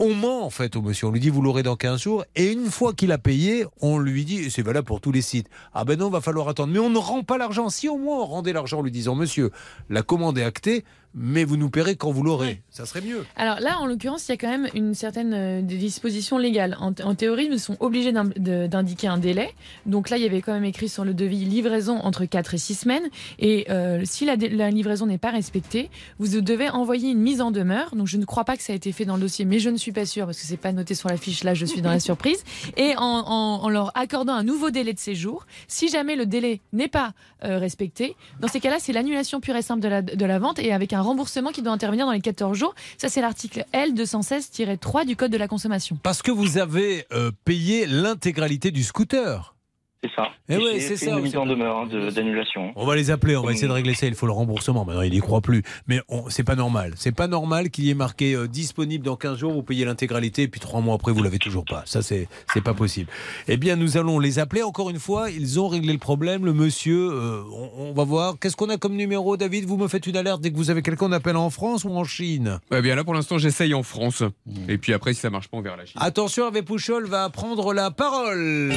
[0.00, 1.06] on ment en fait au monsieur.
[1.06, 2.24] On lui dit vous l'aurez dans 15 jours.
[2.34, 5.20] Et une fois qu'il a payé, on lui dit, et c'est valable pour tous les
[5.20, 6.72] sites, ah ben non, va falloir attendre.
[6.72, 7.68] Mais on ne rend pas l'argent.
[7.68, 9.50] Si au moins on rendait l'argent en lui disant, monsieur,
[9.90, 10.84] la commande est actée,
[11.14, 12.62] mais vous nous paierez quand vous l'aurez.
[12.70, 13.24] Ça serait mieux.
[13.36, 16.76] Alors là, en l'occurrence, il y a quand même une certaine euh, des dispositions légales.
[16.80, 19.52] En, en théorie, ils sont obligés d'indiquer un délai.
[19.86, 22.58] Donc là, il y avait quand même écrit sur le devis livraison entre 4 et
[22.58, 23.08] 6 semaines.
[23.38, 24.36] Et euh, si la,
[24.70, 27.94] livraison n'est pas respectée, vous devez envoyer une mise en demeure.
[27.96, 29.70] Donc je ne crois pas que ça a été fait dans le dossier, mais je
[29.70, 31.44] ne suis pas sûre parce que c'est pas noté sur la fiche.
[31.44, 32.44] Là, je suis dans la surprise.
[32.76, 36.60] Et en, en- en leur accordant un nouveau délai de séjour, si jamais le délai
[36.72, 37.12] n'est pas
[37.44, 40.58] euh, respecté, dans ces cas-là, c'est l'annulation pure et simple de la, de la vente
[40.58, 42.74] et avec un remboursement qui doit intervenir dans les 14 jours.
[42.98, 45.98] Ça, c'est l'article L216-3 du Code de la consommation.
[46.02, 49.54] Parce que vous avez euh, payé l'intégralité du scooter.
[50.02, 50.28] C'est ça.
[50.48, 52.72] Eh Et ouais, c'est ça, une c'est mise en demeure hein, d'annulation.
[52.74, 54.06] On va les appeler, on va essayer de régler ça.
[54.06, 54.86] Il faut le remboursement.
[54.86, 55.62] Maintenant, il n'y croit plus.
[55.88, 56.94] Mais on- c'est pas normal.
[56.96, 60.42] C'est pas normal qu'il y ait marqué euh, disponible dans 15 jours, vous payez l'intégralité,
[60.44, 61.82] et puis trois mois après, vous l'avez toujours pas.
[61.84, 63.10] Ça, c'est c'est pas possible.
[63.46, 64.62] Eh bien, nous allons les appeler.
[64.62, 66.46] Encore une fois, ils ont réglé le problème.
[66.46, 68.38] Le monsieur, euh, on, on va voir.
[68.40, 69.66] Qu'est-ce qu'on a comme numéro, David?
[69.66, 71.90] Vous me faites une alerte dès que vous avez quelqu'un, on appelle en France ou
[71.90, 72.58] en Chine?
[72.74, 74.22] Eh bien là, pour l'instant, j'essaye en France.
[74.66, 76.00] Et puis après, si ça marche pas, on verra la Chine.
[76.02, 78.72] Attention, Hervé Pouchol va prendre la parole.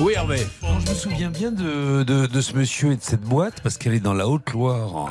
[0.00, 0.46] Oui, Hervé.
[0.62, 4.00] Je me souviens bien de, de ce monsieur et de cette boîte parce qu'elle est
[4.00, 5.10] dans la Haute-Loire.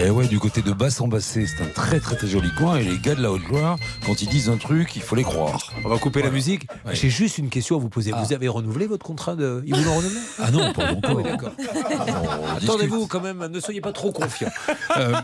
[0.00, 2.76] Et ouais, du côté de Basse-en-Bassé, c'est un très très très joli coin.
[2.76, 3.76] Et les gars de la Haute-Loire,
[4.06, 5.72] quand ils disent un truc, il faut les croire.
[5.84, 6.66] On va couper la musique.
[6.92, 8.12] J'ai juste une question à vous poser.
[8.12, 9.62] Vous avez renouvelé votre contrat de.
[9.66, 10.20] Ils vous l'ont renouvelé?
[10.40, 11.16] Ah non, pas encore.
[11.16, 11.52] oui, d'accord.
[12.62, 14.50] Attendez-vous quand même, ne soyez pas trop confiants.
[14.96, 15.14] Euh,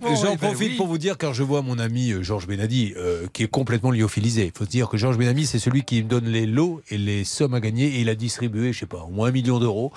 [0.00, 0.76] Bon, J'en eh ben profite oui.
[0.76, 3.90] pour vous dire, car je vois mon ami euh, Georges Benadi, euh, qui est complètement
[3.90, 4.46] lyophilisé.
[4.46, 6.98] Il faut se dire que Georges Benadi, c'est celui qui me donne les lots et
[6.98, 9.58] les sommes à gagner, et il a distribué, je sais pas, au moins un million
[9.58, 9.92] d'euros.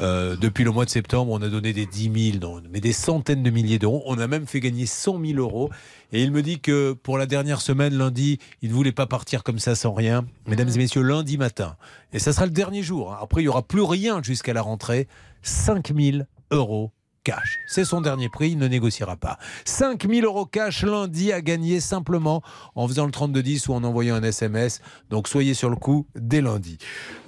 [0.00, 2.92] Euh, depuis le mois de septembre, on a donné des 10 000, non, mais des
[3.16, 4.02] centaines de milliers d'euros.
[4.06, 5.70] On a même fait gagner 100 000 euros.
[6.12, 9.42] Et il me dit que pour la dernière semaine, lundi, il ne voulait pas partir
[9.42, 10.26] comme ça sans rien.
[10.46, 11.76] Mesdames et messieurs, lundi matin.
[12.12, 13.12] Et ça sera le dernier jour.
[13.12, 13.18] hein.
[13.22, 15.08] Après, il n'y aura plus rien jusqu'à la rentrée.
[15.42, 16.18] 5 000
[16.50, 16.92] euros
[17.26, 17.58] cash.
[17.66, 19.36] C'est son dernier prix, il ne négociera pas.
[19.64, 22.40] 5 000 euros cash lundi à gagner simplement
[22.76, 24.80] en faisant le 3210 ou en envoyant un SMS.
[25.10, 26.78] Donc soyez sur le coup dès lundi.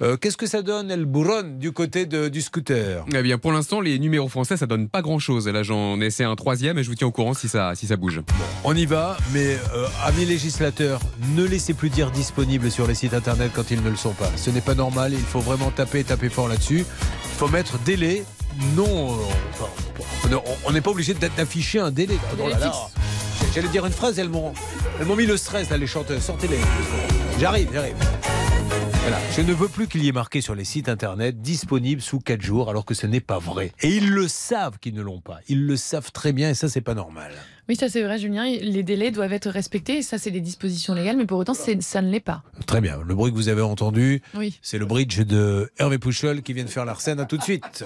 [0.01, 3.03] Euh, Qu'est-ce que ça donne, El Bourron, du côté de- du scooter?
[3.13, 5.47] Eh bien, pour l'instant, les numéros français, ça donne pas grand-chose.
[5.49, 7.97] Là, j'en essaie un troisième et je vous tiens au courant si ça, si ça
[7.97, 8.21] bouge.
[8.63, 11.01] On y va, mais euh, amis législateurs,
[11.35, 14.31] ne laissez plus dire disponible sur les sites internet quand ils ne le sont pas.
[14.37, 16.85] Ce n'est pas normal, il faut vraiment taper, taper fort là-dessus.
[16.85, 18.23] Il faut mettre délai.
[18.75, 20.35] Non, euh,
[20.65, 22.17] on- n'est pas obligé d'a- d'afficher un délai.
[22.41, 22.73] Oh là là.
[23.55, 24.53] J'allais dire une phrase, elles m'ont
[24.99, 26.21] elles m'ont mis le stress, là, les chanteuses.
[26.21, 26.59] Sortez-les.
[27.39, 27.95] J'arrive, j'arrive.
[29.01, 29.17] Voilà.
[29.35, 32.41] Je ne veux plus qu'il y ait marqué sur les sites internet disponible sous 4
[32.41, 33.71] jours, alors que ce n'est pas vrai.
[33.81, 35.39] Et ils le savent qu'ils ne l'ont pas.
[35.47, 37.31] Ils le savent très bien, et ça, c'est pas normal.
[37.69, 38.43] Oui, ça c'est vrai, Julien.
[38.45, 39.99] Les délais doivent être respectés.
[39.99, 42.43] Et ça, c'est des dispositions légales, mais pour autant, ça ne l'est pas.
[42.67, 42.99] Très bien.
[43.05, 44.59] Le bruit que vous avez entendu, Oui.
[44.61, 47.19] c'est le bridge de Hervé Pouchol qui vient de faire la scène.
[47.21, 47.85] À tout de suite.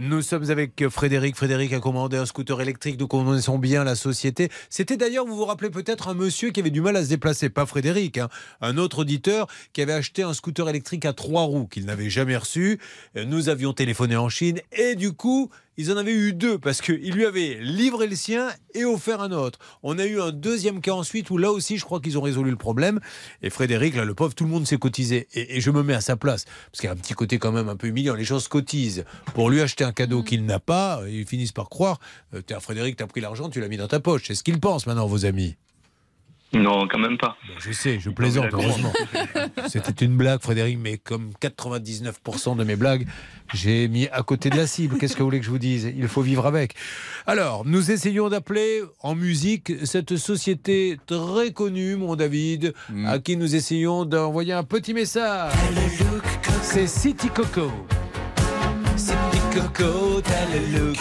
[0.00, 1.36] Nous sommes avec Frédéric.
[1.36, 2.98] Frédéric a commandé un scooter électrique.
[2.98, 4.48] Nous connaissons bien la société.
[4.70, 7.48] C'était d'ailleurs, vous vous rappelez peut-être, un monsieur qui avait du mal à se déplacer.
[7.48, 8.28] Pas Frédéric, hein.
[8.60, 12.36] un autre auditeur qui avait acheté un scooter électrique à trois roues qu'il n'avait jamais
[12.36, 12.80] reçu.
[13.16, 15.48] Euh, Nous avions téléphoné en Chine et du coup,
[15.80, 19.32] ils en avaient eu deux parce qu'il lui avait livré le sien et offert un
[19.32, 19.58] autre.
[19.82, 22.50] On a eu un deuxième cas ensuite où là aussi, je crois qu'ils ont résolu
[22.50, 23.00] le problème.
[23.40, 25.26] Et Frédéric, là, le pauvre, tout le monde s'est cotisé.
[25.32, 27.38] Et, et je me mets à sa place parce qu'il y a un petit côté
[27.38, 28.14] quand même un peu humiliant.
[28.14, 31.00] Les gens se cotisent pour lui acheter un cadeau qu'il n'a pas.
[31.08, 31.98] Ils finissent par croire
[32.34, 34.24] euh, Frédéric, t'as pris l'argent, tu l'as mis dans ta poche.
[34.26, 35.56] C'est ce qu'ils pensent maintenant, vos amis.
[36.52, 37.36] Non, quand même pas.
[37.58, 38.92] Je sais, je plaisante, heureusement.
[39.68, 43.06] C'était une blague, Frédéric, mais comme 99% de mes blagues,
[43.54, 44.98] j'ai mis à côté de la cible.
[44.98, 45.92] Qu'est-ce que vous voulez que je vous dise?
[45.96, 46.74] Il faut vivre avec.
[47.26, 52.74] Alors, nous essayons d'appeler en musique cette société très connue, mon David,
[53.06, 55.52] à qui nous essayons d'envoyer un petit message.
[56.62, 57.70] C'est City Coco.
[58.96, 60.98] City Coco, t'as le look.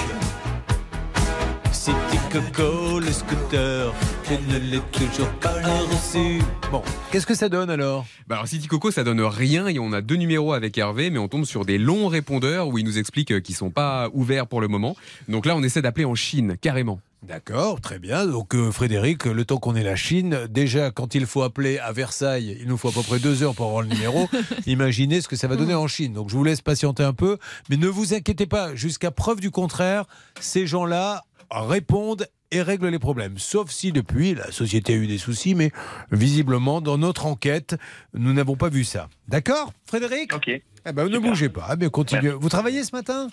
[1.72, 3.94] City Coco, le scooter,
[4.30, 6.40] je ne l'ai toujours pas reçu.
[6.72, 8.06] Bon, qu'est-ce que ça donne alors?
[8.28, 11.18] Bah alors City Coco, ça donne rien et on a deux numéros avec Hervé, mais
[11.18, 14.62] on tombe sur des longs répondeurs où il nous explique qu'ils sont pas ouverts pour
[14.62, 14.96] le moment.
[15.28, 17.00] Donc là, on essaie d'appeler en Chine, carrément.
[17.24, 18.26] D'accord, très bien.
[18.26, 21.92] Donc euh, Frédéric, le temps qu'on ait la Chine, déjà quand il faut appeler à
[21.92, 24.30] Versailles, il nous faut à peu près deux heures pour avoir le numéro.
[24.68, 26.14] Imaginez ce que ça va donner en Chine.
[26.14, 27.38] Donc je vous laisse patienter un peu,
[27.70, 28.74] mais ne vous inquiétez pas.
[28.74, 30.06] Jusqu'à preuve du contraire,
[30.40, 33.38] ces gens-là répondent et règlent les problèmes.
[33.38, 35.72] Sauf si depuis, la société a eu des soucis, mais
[36.12, 37.76] visiblement, dans notre enquête,
[38.14, 39.10] nous n'avons pas vu ça.
[39.28, 40.48] D'accord, Frédéric Ok.
[40.50, 41.66] Eh ben, ne bougez pas.
[41.68, 42.32] Ah, bien, continuez.
[42.32, 43.28] Vous travaillez ce matin?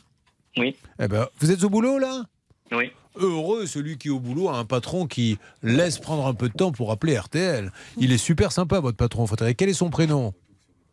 [0.57, 0.77] Oui.
[1.01, 2.25] Eh ben, vous êtes au boulot là?
[2.73, 2.91] Oui.
[3.19, 6.73] Heureux celui qui au boulot a un patron qui laisse prendre un peu de temps
[6.73, 7.73] pour appeler RTL.
[7.97, 9.57] Il est super sympa votre patron, Frédéric.
[9.57, 10.35] Quel est son prénom?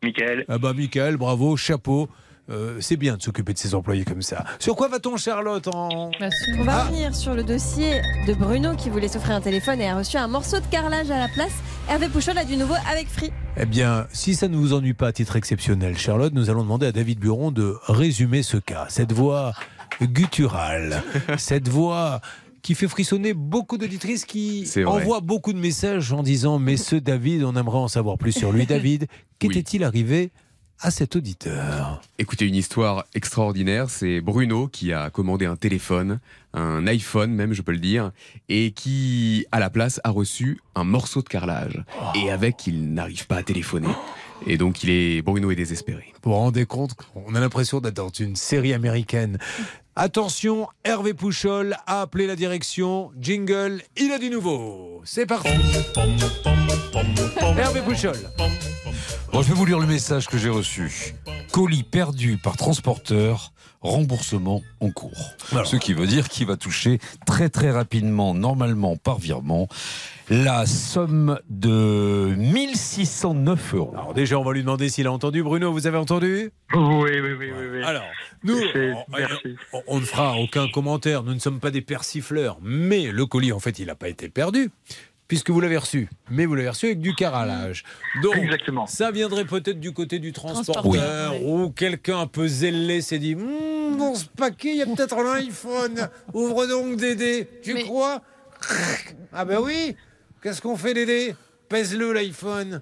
[0.02, 0.46] Michael.
[0.48, 2.10] Ah bah Michael, bravo, chapeau.
[2.50, 4.44] Euh, c'est bien de s'occuper de ses employés comme ça.
[4.60, 6.12] Sur quoi va-t-on, Charlotte en...
[6.60, 9.98] On va revenir sur le dossier de Bruno qui voulait s'offrir un téléphone et a
[9.98, 11.54] reçu un morceau de carrelage à la place.
[11.90, 13.32] Hervé Pouchol a du nouveau avec Free.
[13.56, 16.88] Eh bien, si ça ne vous ennuie pas à titre exceptionnel, Charlotte, nous allons demander
[16.88, 18.88] à David Buron de résumer ce cas.
[18.90, 19.54] Cette voix
[20.02, 21.02] gutturale,
[21.38, 22.20] cette voix
[22.62, 27.44] qui fait frissonner beaucoup d'auditrices qui envoient beaucoup de messages en disant Mais ce David,
[27.44, 28.66] on aimerait en savoir plus sur lui.
[28.68, 29.08] David,
[29.40, 30.32] qu'était-il arrivé
[30.84, 36.20] à cet auditeur Écoutez, une histoire extraordinaire, c'est Bruno qui a commandé un téléphone,
[36.54, 38.12] un iPhone même, je peux le dire,
[38.50, 41.82] et qui, à la place, a reçu un morceau de carrelage.
[42.16, 43.88] Et avec, il n'arrive pas à téléphoner.
[44.46, 46.14] Et donc, il est, Bruno est désespéré.
[46.22, 49.38] Vous vous rendez compte On a l'impression d'être dans une série américaine.
[49.96, 53.12] Attention, Hervé Pouchol a appelé la direction.
[53.20, 55.02] Jingle, il a du nouveau.
[55.06, 55.50] C'est parti.
[57.56, 58.18] Hervé Pouchol.
[59.32, 61.14] Bon, je vais vous lire le message que j'ai reçu.
[61.52, 65.36] Colis perdu par transporteur, remboursement en cours.
[65.66, 69.68] Ce qui veut dire qu'il va toucher très très rapidement, normalement par virement,
[70.30, 73.94] la somme de 1609 euros.
[73.94, 75.44] Alors déjà, on va lui demander s'il a entendu.
[75.44, 76.52] Bruno, vous avez entendu?
[76.74, 77.84] Oui, oui, oui, oui, oui.
[77.84, 78.04] Alors,
[78.44, 78.58] nous,
[79.88, 81.24] on ne fera aucun commentaire.
[81.24, 82.58] Nous ne sommes pas des persifleurs.
[82.62, 84.72] Mais le colis, en fait, il n'a pas été perdu.
[85.34, 87.84] Puisque vous l'avez reçu, mais vous l'avez reçu avec du carrelage.
[88.22, 88.36] Donc,
[88.86, 93.98] ça viendrait peut-être du côté du transporteur, ou quelqu'un un peu zélé s'est dit Hum,
[93.98, 96.08] Dans ce paquet, il y a peut-être un iPhone.
[96.36, 97.50] Ouvre donc, Dédé.
[97.64, 98.22] Tu crois
[99.34, 99.96] Ah, ben oui.
[100.44, 101.36] Qu'est-ce qu'on fait, Dédé?
[101.68, 102.82] Pèse-le, l'iPhone.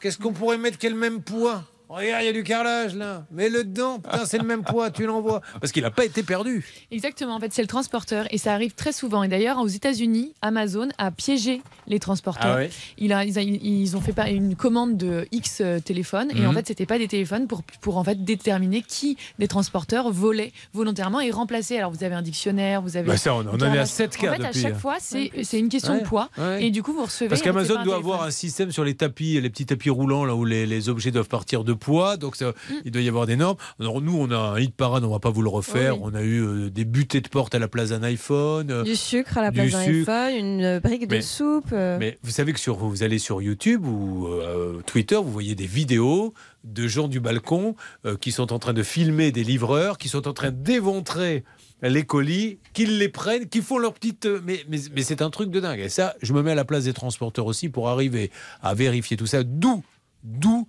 [0.00, 1.64] Qu'est-ce qu'on pourrait mettre quel même poids?
[1.88, 3.24] Regarde, il y a du carrelage là.
[3.30, 3.98] Mets-le dedans.
[3.98, 4.90] Putain, c'est le même poids.
[4.90, 5.40] Tu l'envoies.
[5.60, 6.64] Parce qu'il n'a pas été perdu.
[6.90, 9.22] Exactement, en fait, c'est le transporteur et ça arrive très souvent.
[9.22, 12.52] Et d'ailleurs, aux États-Unis, Amazon a piégé les transporteurs.
[12.54, 12.70] Ah ouais?
[12.98, 16.48] Il a- ils, a- ils ont fait une commande de X euh, téléphones et Mhm.
[16.48, 20.52] en fait, c'était pas des téléphones pour, pour en fait déterminer qui des transporteurs volaient
[20.74, 21.78] volontairement et remplaçaient.
[21.78, 23.06] Alors, vous avez un dictionnaire, vous avez.
[23.08, 23.88] Bah ça, on en est à carrelage.
[23.88, 26.64] sept cas En fait, à chaque fois, c'est une question Ouais, de poids ouais.
[26.66, 27.28] et du coup, vous recevez.
[27.28, 30.44] Parce qu'Amazon doit avoir un système sur les tapis, les petits tapis roulants, là où
[30.44, 32.16] les, les objets doivent partir de poids.
[32.18, 32.74] Donc ça- Mm.
[32.84, 33.56] il doit y avoir des normes.
[33.80, 35.94] Alors nous, on a un hit parade, on va pas vous le refaire.
[35.96, 36.10] Oui.
[36.12, 38.70] On a eu euh, des butées de porte à la place d'un iPhone.
[38.70, 41.70] euh, Du sucre à la place d'un iPhone, une brique de soupe.
[41.72, 41.96] euh.
[41.98, 45.66] Mais vous savez que sur, vous allez sur YouTube ou euh, Twitter, vous voyez des
[45.66, 47.74] vidéos de gens du balcon
[48.04, 51.44] euh, qui sont en train de filmer des livreurs, qui sont en train d'éventrer
[51.80, 54.26] les colis, qu'ils les prennent, qui font leur petite...
[54.26, 55.78] euh, Mais, mais, mais c'est un truc de dingue.
[55.78, 59.16] Et ça, je me mets à la place des transporteurs aussi pour arriver à vérifier
[59.16, 59.44] tout ça.
[59.44, 59.84] D'où,
[60.24, 60.66] d'où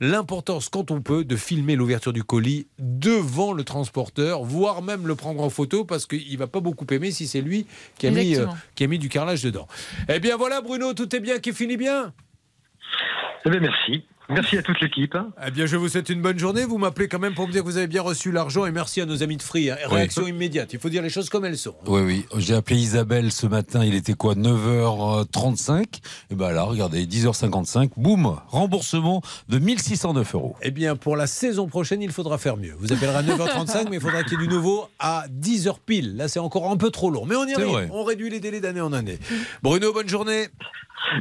[0.00, 5.14] l'importance, quand on peut, de filmer l'ouverture du colis devant le transporteur, voire même le
[5.14, 7.66] prendre en photo, parce qu'il ne va pas beaucoup aimer si c'est lui
[7.98, 9.66] qui a, mis, euh, qui a mis du carrelage dedans.
[10.08, 12.12] Eh bien voilà, Bruno, tout est bien, qui finit bien?
[13.44, 14.04] Eh bien, merci.
[14.28, 15.16] Merci à toute l'équipe.
[15.46, 16.64] Eh bien, je vous souhaite une bonne journée.
[16.64, 19.00] Vous m'appelez quand même pour me dire que vous avez bien reçu l'argent et merci
[19.00, 19.70] à nos amis de Free.
[19.70, 19.76] hein.
[19.86, 20.72] Réaction immédiate.
[20.72, 21.76] Il faut dire les choses comme elles sont.
[21.86, 22.26] Oui, oui.
[22.38, 25.84] J'ai appelé Isabelle ce matin, il était quoi 9h35
[26.30, 30.56] Et ben là, regardez, 10h55, boum, remboursement de 1609 euros.
[30.62, 32.74] Eh bien, pour la saison prochaine, il faudra faire mieux.
[32.80, 36.16] Vous appellerez à 9h35, mais il faudra qu'il y ait du nouveau à 10h pile.
[36.16, 37.26] Là, c'est encore un peu trop lourd.
[37.26, 37.66] Mais on y arrive.
[37.68, 37.88] vrai.
[37.92, 39.18] On réduit les délais d'année en année.
[39.62, 40.48] Bruno, bonne journée.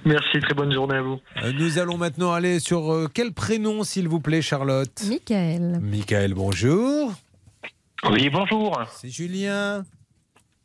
[0.05, 1.19] Merci, très bonne journée à vous.
[1.43, 5.03] Euh, Nous allons maintenant aller sur euh, quel prénom, s'il vous plaît, Charlotte?
[5.07, 5.79] Michael.
[5.81, 7.11] Michael, bonjour.
[8.09, 8.81] Oui, bonjour.
[8.95, 9.85] C'est Julien.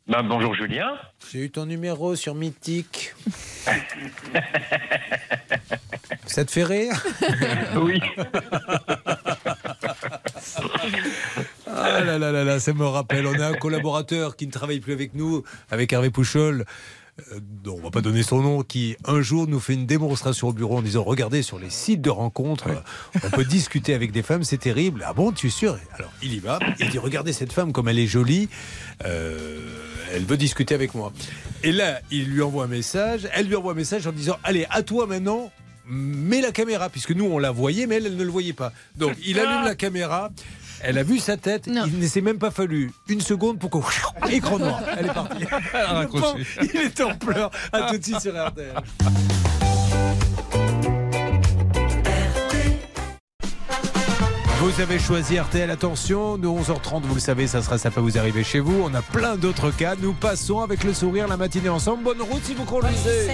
[0.07, 0.87] Ben, bonjour Julien.
[1.31, 3.13] J'ai eu ton numéro sur Mythique.
[6.25, 6.93] Ça te fait rire?
[7.75, 7.99] Oui.
[11.67, 13.25] Ah là là là là, ça me rappelle.
[13.27, 16.65] On a un collaborateur qui ne travaille plus avec nous, avec Hervé Pouchol.
[17.31, 20.49] Euh, dont on va pas donner son nom, qui un jour nous fait une démonstration
[20.49, 24.11] au bureau en disant regardez sur les sites de rencontres, euh, on peut discuter avec
[24.11, 25.03] des femmes, c'est terrible.
[25.07, 25.77] Ah bon, tu es sûr?
[25.93, 28.49] Alors il y va, il dit regardez cette femme comme elle est jolie,
[29.05, 29.59] euh,
[30.13, 31.13] elle veut discuter avec moi.
[31.63, 34.65] Et là, il lui envoie un message, elle lui envoie un message en disant allez
[34.69, 35.51] à toi maintenant.
[35.93, 38.71] Mets la caméra, puisque nous on la voyait, mais elle, elle ne le voyait pas.
[38.95, 40.31] Donc il allume la caméra,
[40.83, 43.83] elle a vu sa tête, il ne s'est même pas fallu une seconde pour qu'on.
[44.29, 45.45] Écran noir, elle est partie.
[46.73, 47.51] Il est en pleurs.
[47.71, 48.73] À tout de suite sur RTL.
[54.59, 58.19] Vous avez choisi RTL, attention, de 11h30, vous le savez, ça sera ça peut vous
[58.19, 58.83] arriver chez vous.
[58.83, 59.95] On a plein d'autres cas.
[59.99, 62.03] Nous passons avec le sourire la matinée ensemble.
[62.03, 63.27] Bonne route si vous conduisez.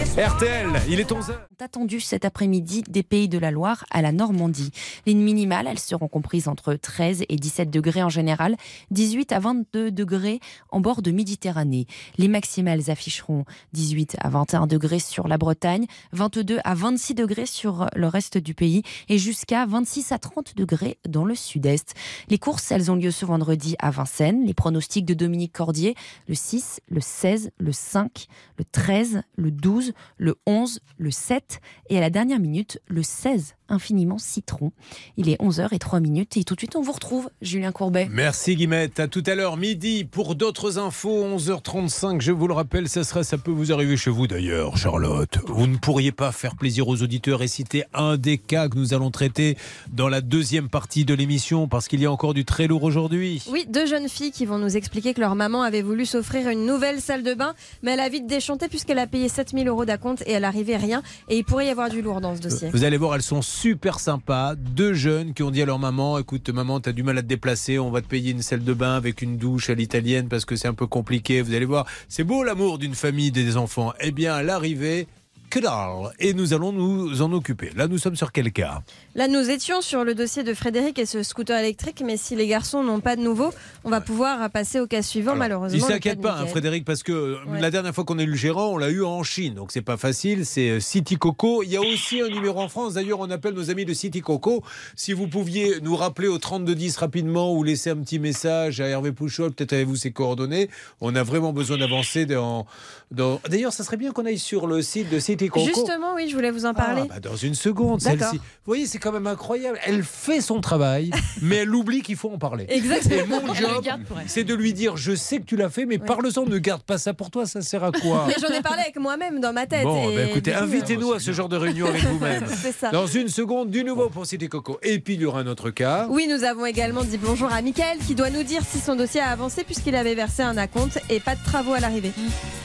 [0.00, 1.34] RTL, il est 11h.
[1.60, 4.70] attendu cet après-midi des pays de la Loire à la Normandie.
[5.06, 8.56] Les minimales, elles seront comprises entre 13 et 17 degrés en général,
[8.90, 10.40] 18 à 22 degrés
[10.70, 11.86] en bord de Méditerranée.
[12.18, 17.86] Les maximales afficheront 18 à 21 degrés sur la Bretagne, 22 à 26 degrés sur
[17.94, 21.94] le reste du pays et jusqu'à 26 à 30 degrés dans le sud-est.
[22.28, 24.44] Les courses, elles ont lieu ce vendredi à Vincennes.
[24.44, 25.94] Les pronostics de Dominique Cordier,
[26.28, 28.26] le 6, le 16, le 5,
[28.58, 29.83] le 13, le 12,
[30.16, 34.72] le 11, le 7 et à la dernière minute, le 16, infiniment citron.
[35.16, 38.08] Il est 11h03 minutes et tout de suite on vous retrouve, Julien Courbet.
[38.10, 39.00] Merci Guimette.
[39.00, 40.04] À tout à l'heure, midi.
[40.04, 42.20] Pour d'autres infos, 11h35.
[42.20, 45.38] Je vous le rappelle, ça sera, ça peut vous arriver chez vous d'ailleurs, Charlotte.
[45.46, 48.94] Vous ne pourriez pas faire plaisir aux auditeurs et citer un des cas que nous
[48.94, 49.56] allons traiter
[49.92, 53.42] dans la deuxième partie de l'émission parce qu'il y a encore du très lourd aujourd'hui.
[53.50, 56.66] Oui, deux jeunes filles qui vont nous expliquer que leur maman avait voulu s'offrir une
[56.66, 60.22] nouvelle salle de bain, mais elle a vite déchanté puisqu'elle a payé 7000 euros d'acompte
[60.26, 61.02] et elle arrivait rien.
[61.28, 62.70] Et il pourrait y avoir du lourd dans ce dossier.
[62.72, 64.56] Vous allez voir, elles sont super sympas.
[64.56, 67.26] Deux jeunes qui ont dit à leur maman Écoute, maman, t'as du mal à te
[67.26, 70.44] déplacer, on va te payer une salle de bain avec une douche à l'italienne parce
[70.44, 71.40] que c'est un peu compliqué.
[71.40, 73.92] Vous allez voir, c'est beau l'amour d'une famille, des enfants.
[74.00, 75.06] Eh bien, à l'arrivée,
[75.50, 76.12] que dalle.
[76.18, 77.70] Et nous allons nous en occuper.
[77.76, 78.82] Là, nous sommes sur quel cas?
[79.16, 82.48] Là, nous étions sur le dossier de Frédéric et ce scooter électrique, mais si les
[82.48, 83.50] garçons n'ont pas de nouveau,
[83.84, 85.78] on va pouvoir passer au cas suivant, malheureusement.
[85.78, 86.46] Il cas s'inquiète pas, hein.
[86.46, 87.60] Frédéric, parce que euh, Ouais.
[87.60, 89.82] la dernière fois qu'on a eu le gérant, on l'a eu en Chine, donc c'est
[89.82, 90.44] pas facile.
[90.44, 91.62] C'est euh, City Coco.
[91.62, 92.94] Il y a aussi un numéro en France.
[92.94, 94.64] D'ailleurs, on appelle nos amis de City Coco.
[94.96, 99.12] Si vous pouviez nous rappeler au 3210 rapidement ou laisser un petit message à Hervé
[99.12, 100.68] Pouchol, peut-être avez-vous ses coordonnées.
[101.00, 102.66] On a vraiment besoin d'avancer dans.
[103.12, 105.64] dans- D'ailleurs, ça serait bien qu'on aille sur le site de City Coco.
[105.66, 107.02] Justement, oui, je voulais vous en parler.
[107.04, 108.38] Ah, bah, dans une seconde, celle-ci.
[108.38, 109.78] Vous voyez, c'est quand même incroyable.
[109.84, 111.10] Elle fait son travail,
[111.42, 112.64] mais elle oublie qu'il faut en parler.
[112.70, 113.40] Exactement.
[113.40, 113.84] Et mon job,
[114.26, 116.96] c'est de lui dire Je sais que tu l'as fait, mais parle-en, ne garde pas
[116.96, 119.66] ça pour toi, ça sert à quoi Mais j'en ai parlé avec moi-même dans ma
[119.66, 119.84] tête.
[119.84, 122.44] Bon, et bah, écoutez, invitez-nous à ce genre de réunion avec vous-même.
[122.62, 122.90] C'est ça.
[122.90, 124.78] Dans une seconde, du nouveau pour Cité Coco.
[124.82, 126.06] Et puis, il y aura un autre cas.
[126.08, 129.20] Oui, nous avons également dit bonjour à Mickaël qui doit nous dire si son dossier
[129.20, 132.12] a avancé puisqu'il avait versé un acompte et pas de travaux à l'arrivée.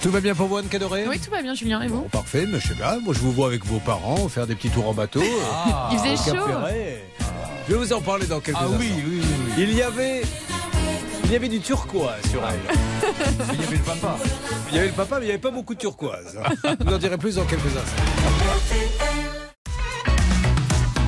[0.02, 2.46] Tout va bien pour vous, Anne Cadoré Oui, tout va bien, Julien, et vous Parfait,
[2.50, 2.98] mais je sais pas.
[3.00, 5.22] Moi, je vous vois avec vos parents faire des petits tours en bateau.
[5.92, 6.48] Il faisait au Cap chaud.
[6.48, 7.04] Ferret.
[7.68, 8.78] Je vais vous en parler dans quelques Ah instants.
[8.80, 9.22] oui, oui, oui,
[9.58, 9.64] oui.
[9.64, 10.22] Il y avait.
[11.26, 12.60] Il y avait du turquoise sur elle.
[13.54, 14.18] Il y avait le papa.
[14.72, 16.40] Il y avait le papa, mais il n'y avait pas beaucoup de turquoise.
[16.64, 18.04] Je vous en dirai plus dans quelques instants.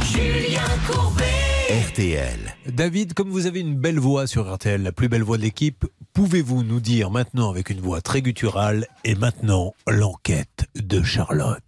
[0.04, 1.26] Julien Courbet.
[1.90, 2.56] RTL.
[2.68, 5.86] David, comme vous avez une belle voix sur RTL, la plus belle voix de l'équipe,
[6.14, 11.62] pouvez-vous nous dire maintenant avec une voix très gutturale et maintenant l'enquête de Charlotte?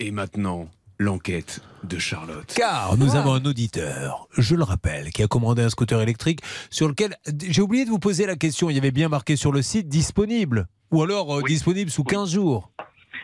[0.00, 0.68] Et maintenant,
[0.98, 2.52] l'enquête de Charlotte.
[2.54, 6.40] Car nous avons un auditeur, je le rappelle, qui a commandé un scooter électrique
[6.70, 7.16] sur lequel
[7.48, 9.88] j'ai oublié de vous poser la question, il y avait bien marqué sur le site
[9.88, 12.70] disponible ou alors euh, disponible sous 15 jours.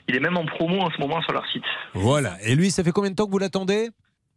[0.09, 1.62] Il est même en promo en ce moment sur leur site.
[1.94, 2.36] Voilà.
[2.42, 3.90] Et lui, ça fait combien de temps que vous l'attendez?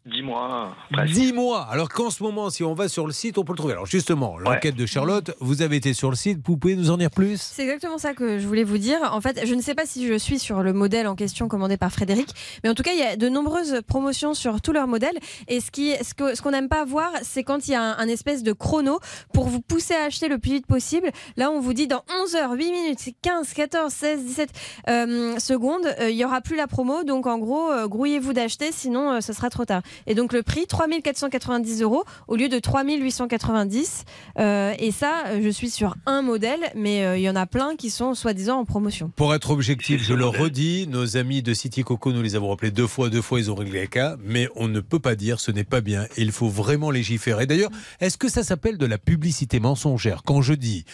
[0.05, 1.13] 10 mois, presque.
[1.13, 1.61] 10 mois.
[1.71, 3.73] Alors qu'en ce moment, si on va sur le site, on peut le trouver.
[3.73, 6.97] Alors justement, l'enquête de Charlotte, vous avez été sur le site, vous pouvez nous en
[6.97, 7.39] dire plus?
[7.39, 8.99] C'est exactement ça que je voulais vous dire.
[9.13, 11.77] En fait, je ne sais pas si je suis sur le modèle en question commandé
[11.77, 12.27] par Frédéric,
[12.63, 15.17] mais en tout cas, il y a de nombreuses promotions sur tous leurs modèles.
[15.47, 17.81] Et ce qui, ce que, ce qu'on n'aime pas voir, c'est quand il y a
[17.81, 18.99] un, un espèce de chrono
[19.33, 21.11] pour vous pousser à acheter le plus vite possible.
[21.37, 24.49] Là, on vous dit dans 11 heures, 8 minutes, 15, 14, 16, 17
[24.89, 27.05] euh, secondes, euh, il y aura plus la promo.
[27.05, 29.81] Donc, en gros, euh, grouillez-vous d'acheter, sinon euh, ce sera trop tard.
[30.07, 34.05] Et donc, le prix, 3490 euros au lieu de 3890.
[34.39, 37.75] Euh, et ça, je suis sur un modèle, mais euh, il y en a plein
[37.75, 39.11] qui sont soi-disant en promotion.
[39.15, 42.71] Pour être objectif, je le redis, nos amis de City Coco, nous les avons appelés
[42.71, 45.39] deux fois, deux fois, ils ont réglé les cas, mais on ne peut pas dire
[45.39, 46.07] ce n'est pas bien.
[46.17, 47.45] Il faut vraiment légiférer.
[47.45, 50.23] D'ailleurs, est-ce que ça s'appelle de la publicité mensongère?
[50.23, 50.85] Quand je dis,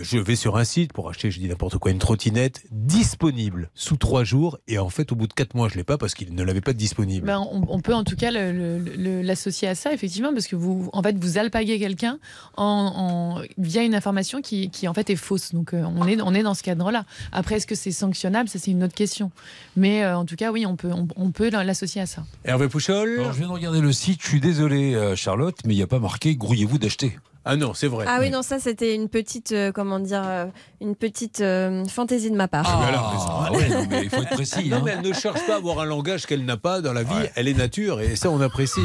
[0.00, 3.96] je vais sur un site pour acheter, je dis n'importe quoi, une trottinette disponible sous
[3.96, 6.34] trois jours, et en fait, au bout de quatre mois, je l'ai pas parce qu'il
[6.34, 7.26] ne l'avait pas disponible.
[7.26, 11.02] Ben, on, on peut en tout cas l'associer à ça, effectivement, parce que vous, en
[11.02, 12.18] fait, vous alpaguez quelqu'un
[12.56, 15.54] en, en- via une information qui, qui, en fait, est fausse.
[15.54, 17.04] Donc, euh, on, est, on est dans ce cadre-là.
[17.32, 18.48] Après, est-ce que c'est sanctionnable?
[18.48, 19.30] Ça, c'est une autre question.
[19.76, 22.24] Mais euh, en tout cas, oui, on peut, on, on peut l'associer à ça.
[22.44, 23.20] Hervé Pouchol?
[23.20, 25.82] Alors, je viens de regarder le site, je suis désolé, euh, Charlotte, mais il n'y
[25.82, 27.16] a pas marqué grouillez-vous d'acheter.
[27.48, 28.04] Ah non, c'est vrai.
[28.08, 30.46] Ah oui, non, ça c'était une petite, euh, comment dire, euh,
[30.80, 32.66] une petite euh, fantaisie de ma part.
[32.68, 34.68] Ah ouais, non, mais il faut être précis.
[34.68, 34.82] Non, hein.
[34.84, 37.14] mais elle ne cherche pas à avoir un langage qu'elle n'a pas dans la vie.
[37.36, 38.80] Elle est nature et ça, on apprécie.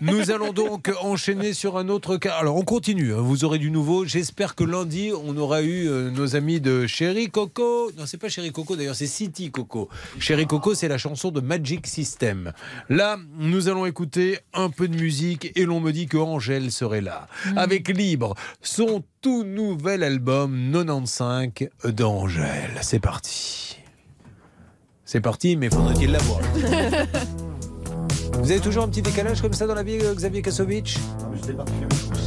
[0.00, 2.34] Nous allons donc enchaîner sur un autre cas.
[2.34, 3.12] Alors, on continue.
[3.12, 3.18] hein.
[3.18, 4.04] Vous aurez du nouveau.
[4.04, 7.90] J'espère que lundi, on aura eu euh, nos amis de Chéri Coco.
[7.98, 9.88] Non, c'est pas Chéri Coco, d'ailleurs, c'est City Coco.
[10.20, 12.52] Chéri Coco, c'est la chanson de Magic System.
[12.88, 17.00] Là, nous allons écouter un peu de musique et l'on me dit que Angèle serait
[17.00, 17.26] là.
[17.56, 22.78] Avec Libre, son tout nouvel album 95 d'Angèle.
[22.82, 23.78] C'est parti.
[25.04, 26.40] C'est parti, mais faudrait-il l'avoir?
[28.42, 30.98] Vous avez toujours un petit décalage comme ça dans la vie, euh, Xavier Kasovic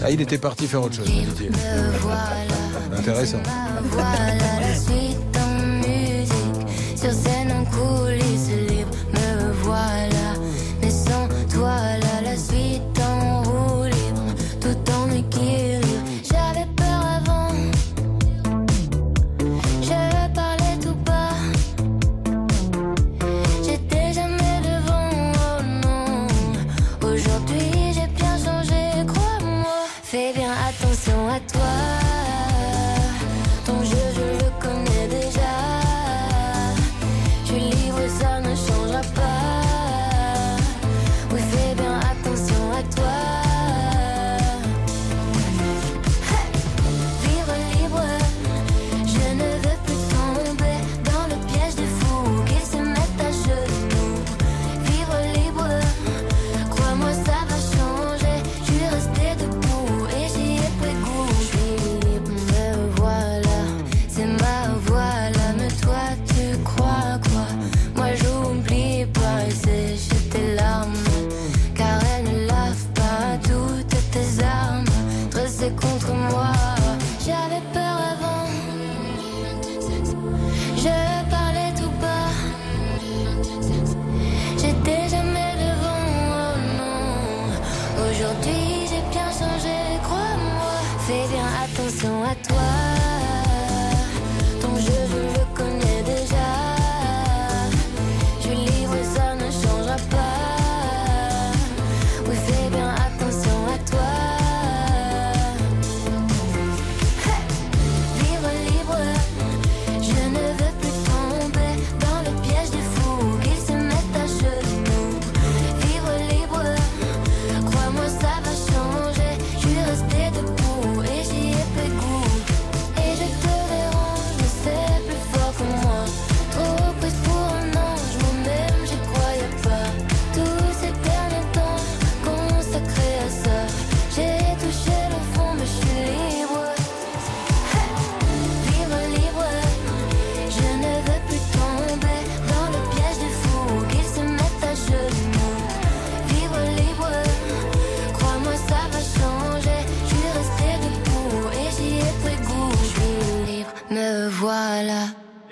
[0.03, 1.51] Ah, il était parti faire autre chose, me dit-il.
[2.97, 3.37] Intéressant.
[3.91, 8.89] Voilà la suite en musique, sur scène en coulisses libre.
[9.13, 10.09] Me voilà,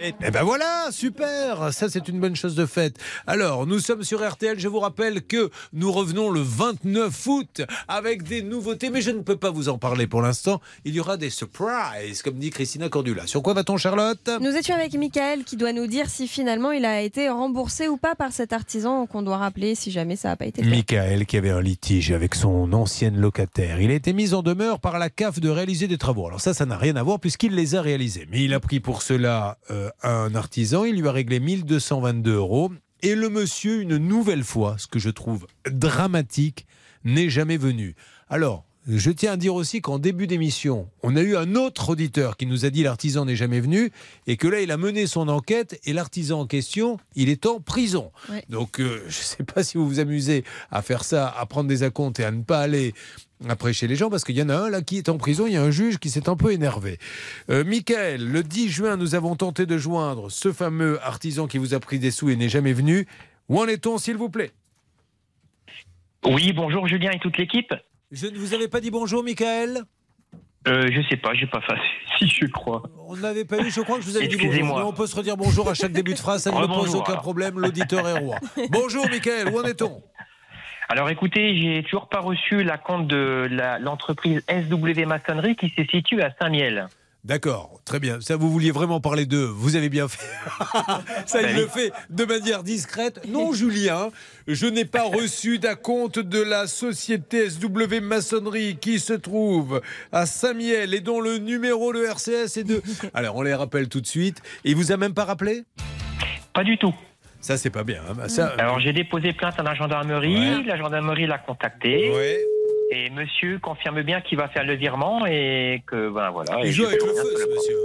[0.08, 2.98] Et ben voilà, super Ça, c'est une bonne chose de faite.
[3.26, 4.58] Alors, nous sommes sur RTL.
[4.58, 9.22] Je vous rappelle que nous revenons le 29 août avec des nouveautés, mais je ne
[9.22, 10.62] peux pas vous en parler pour l'instant.
[10.86, 13.28] Il y aura des surprises, comme dit Christina Cordula.
[13.28, 14.30] Sur quoi va-t-on, Charlotte?
[14.40, 17.98] Nous étions avec Michael qui doit nous dire si finalement il a été remboursé ou
[17.98, 20.70] pas par cet artisan qu'on doit rappeler si jamais ça n'a pas été fait.
[20.70, 23.82] Michael qui avait un litige avec son ancienne locataire.
[23.82, 26.28] Il a été mis en demeure par la CAF de réaliser des travaux.
[26.28, 28.28] Alors ça, ça n'a rien à voir puisqu'il les a réalisés.
[28.32, 30.86] Mais il a pris pour cela euh, un artisan.
[30.86, 32.72] Il lui a réglé 1222 euros.
[33.02, 36.66] Et le monsieur, une nouvelle fois, ce que je trouve dramatique,
[37.04, 37.96] n'est jamais venu.
[38.30, 42.38] Alors, je tiens à dire aussi qu'en début d'émission, on a eu un autre auditeur
[42.38, 43.92] qui nous a dit l'artisan n'est jamais venu
[44.28, 47.60] et que là, il a mené son enquête et l'artisan en question, il est en
[47.60, 48.12] prison.
[48.30, 48.46] Ouais.
[48.48, 51.68] Donc, euh, je ne sais pas si vous vous amusez à faire ça, à prendre
[51.68, 52.94] des acomptes et à ne pas aller
[53.48, 55.46] après chez les gens, parce qu'il y en a un là qui est en prison,
[55.48, 56.98] il y a un juge qui s'est un peu énervé.
[57.50, 61.74] Euh, Michael, le 10 juin, nous avons tenté de joindre ce fameux artisan qui vous
[61.74, 63.08] a pris des sous et n'est jamais venu.
[63.50, 64.52] Où en est-on, s'il vous plaît?
[66.26, 67.74] Oui, bonjour Julien et toute l'équipe.
[68.12, 69.84] Je ne vous avais pas dit bonjour, Michael?
[70.68, 71.76] Euh, je sais pas, j'ai pas fait.
[72.18, 72.82] Si je crois.
[73.08, 74.78] On n'avait pas eu, je crois que je vous avais dit bonjour.
[74.78, 76.96] Mais on peut se redire bonjour à chaque début de phrase, ça ne me pose
[76.96, 77.22] aucun alors.
[77.22, 78.38] problème, l'auditeur est roi.
[78.72, 80.02] Bonjour, Michael, où en est-on?
[80.90, 83.50] Alors écoutez, j'ai toujours pas reçu la compte de
[83.82, 86.88] l'entreprise SW Maçonnerie qui se situe à Saint-Miel.
[87.26, 88.22] D'accord, très bien.
[88.22, 89.44] Ça, vous vouliez vraiment parler d'eux.
[89.54, 90.26] Vous avez bien fait.
[91.26, 93.20] Ça, il Ben le fait de manière discrète.
[93.28, 94.12] Non, Julien,
[94.48, 99.82] je n'ai pas reçu d'acompte de la société SW Maçonnerie qui se trouve
[100.14, 102.82] à Saint-Miel et dont le numéro de RCS est de.
[103.14, 104.42] Alors, on les rappelle tout de suite.
[104.64, 105.64] Et il vous a même pas rappelé?
[106.54, 106.96] Pas du tout.
[107.48, 108.02] Ça, c'est pas bien.
[108.10, 108.14] hein.
[108.14, 110.64] Bah, ça, Alors j'ai déposé plainte à la gendarmerie, Ouais.
[110.66, 112.12] la gendarmerie l'a contacté.
[112.14, 112.40] Ouais.
[112.92, 116.60] Et monsieur confirme bien qu'il va faire le virement et que ben voilà.
[116.66, 117.78] Il joue avec le feu, ce monsieur.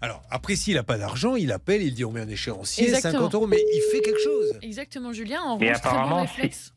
[0.00, 3.14] Alors, après, s'il n'a pas d'argent, il appelle, il dit on met un échéancier, Exactement.
[3.30, 4.58] 50 euros, mais il fait quelque chose.
[4.62, 5.40] Exactement, Julien.
[5.42, 6.72] En Mais bon apparemment, réflexe.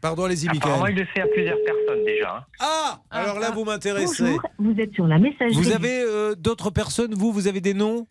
[0.00, 0.96] Pardon, allez-y, Apparemment, Michael.
[0.96, 2.36] il le fait à plusieurs personnes déjà.
[2.36, 2.44] hein.
[2.60, 4.36] Ah Alors là, vous m'intéressez.
[4.58, 5.54] Vous êtes sur la messagerie.
[5.54, 8.06] Vous avez euh, d'autres personnes, vous Vous avez des noms?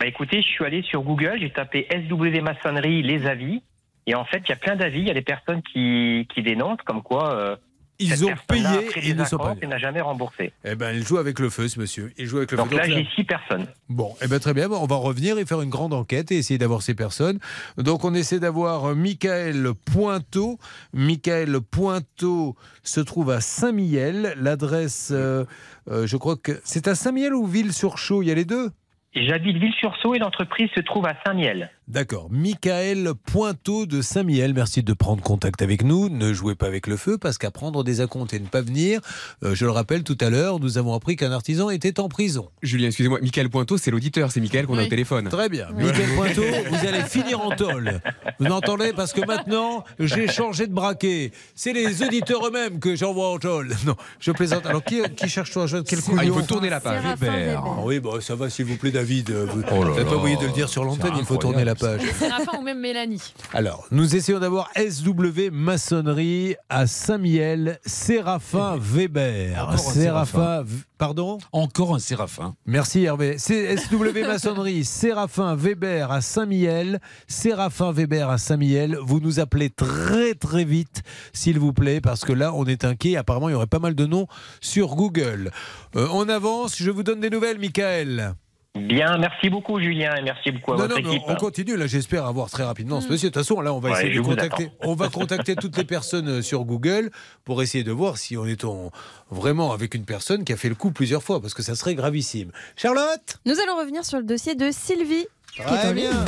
[0.00, 3.62] Bah écoutez, je suis allé sur Google, j'ai tapé SW Maçonnerie les avis.
[4.06, 6.42] Et en fait, il y a plein d'avis, il y a des personnes qui, qui
[6.42, 7.56] dénoncent comme quoi euh,
[7.98, 8.66] Ils cette ont payé
[8.96, 10.52] et ils ne sont pas et n'a jamais remboursé.
[10.62, 12.12] Eh ben, il joue avec le feu, ce monsieur.
[12.18, 12.76] Il joue avec le Donc feu.
[12.76, 13.66] là, Donc j'ai six personnes.
[13.88, 14.68] Bon, eh ben très bien.
[14.70, 17.38] On va revenir et faire une grande enquête et essayer d'avoir ces personnes.
[17.78, 20.58] Donc, on essaie d'avoir euh, Michael Pointeau.
[20.92, 24.34] Michael Pointeau se trouve à Saint-Miel.
[24.36, 25.46] L'adresse, euh,
[25.88, 28.22] euh, je crois que c'est à Saint-Miel ou Ville-sur-Chaux.
[28.22, 28.70] Il y a les deux?
[29.14, 31.70] J'habite Ville-sur-Sault et l'entreprise se trouve à Saint-Miel.
[31.86, 32.28] D'accord.
[32.30, 36.08] Michael Pointeau de Saint-Miel, merci de prendre contact avec nous.
[36.08, 39.00] Ne jouez pas avec le feu parce qu'à prendre des acomptes et ne pas venir,
[39.42, 42.48] euh, je le rappelle tout à l'heure, nous avons appris qu'un artisan était en prison.
[42.62, 45.28] Julien, excusez-moi, Michael Pointeau, c'est l'auditeur, c'est Michael qu'on a au téléphone.
[45.28, 45.66] Très bien.
[45.76, 48.00] Michael Pointeau, vous allez finir en tôle.
[48.40, 51.32] Vous entendez Parce que maintenant, j'ai changé de braquet.
[51.54, 53.74] C'est les auditeurs eux-mêmes que j'envoie en tôle.
[53.84, 54.64] Non, je plaisante.
[54.64, 57.02] Alors, qui, qui cherche joindre Quel couillon Ah, il faut tourner la page.
[57.04, 59.30] Ah oui, bon, ça va, s'il vous plaît, David.
[59.30, 60.16] Vous Oh là n'êtes pas là.
[60.16, 62.00] obligé de le dire sur l'antenne, il faut tourner la page.
[62.18, 63.34] Séraphin ou même Mélanie.
[63.52, 69.78] Alors, nous essayons d'avoir SW Maçonnerie à Saint-Miel, Séraphin Weber.
[69.78, 72.54] Séraphin, V- pardon Encore un séraphin.
[72.66, 73.36] Merci Hervé.
[73.38, 77.00] C'est SW Maçonnerie, Séraphin Weber à Saint-Miel.
[77.28, 78.96] Séraphin Weber à Saint-Miel.
[79.02, 81.02] Vous nous appelez très très vite,
[81.32, 83.16] s'il vous plaît, parce que là, on est inquiet.
[83.16, 84.26] Apparemment, il y aurait pas mal de noms
[84.60, 85.50] sur Google.
[85.96, 86.76] Euh, on avance.
[86.78, 88.34] Je vous donne des nouvelles, Michael.
[88.76, 91.22] Bien, merci beaucoup Julien et merci beaucoup à Non, votre non, équipe.
[91.28, 91.76] on continue.
[91.76, 93.28] Là, j'espère avoir très rapidement ce monsieur.
[93.30, 94.70] De toute façon, là, on va Ouais, essayer de contacter.
[94.80, 97.10] On va contacter toutes les personnes euh, sur Google
[97.44, 98.90] pour essayer de voir si on est en-
[99.30, 101.94] vraiment avec une personne qui a fait le coup plusieurs fois, parce que ça serait
[101.94, 102.50] gravissime.
[102.74, 103.38] Charlotte?
[103.46, 105.26] Nous allons revenir sur le dossier de Sylvie.
[105.56, 106.24] Très bien.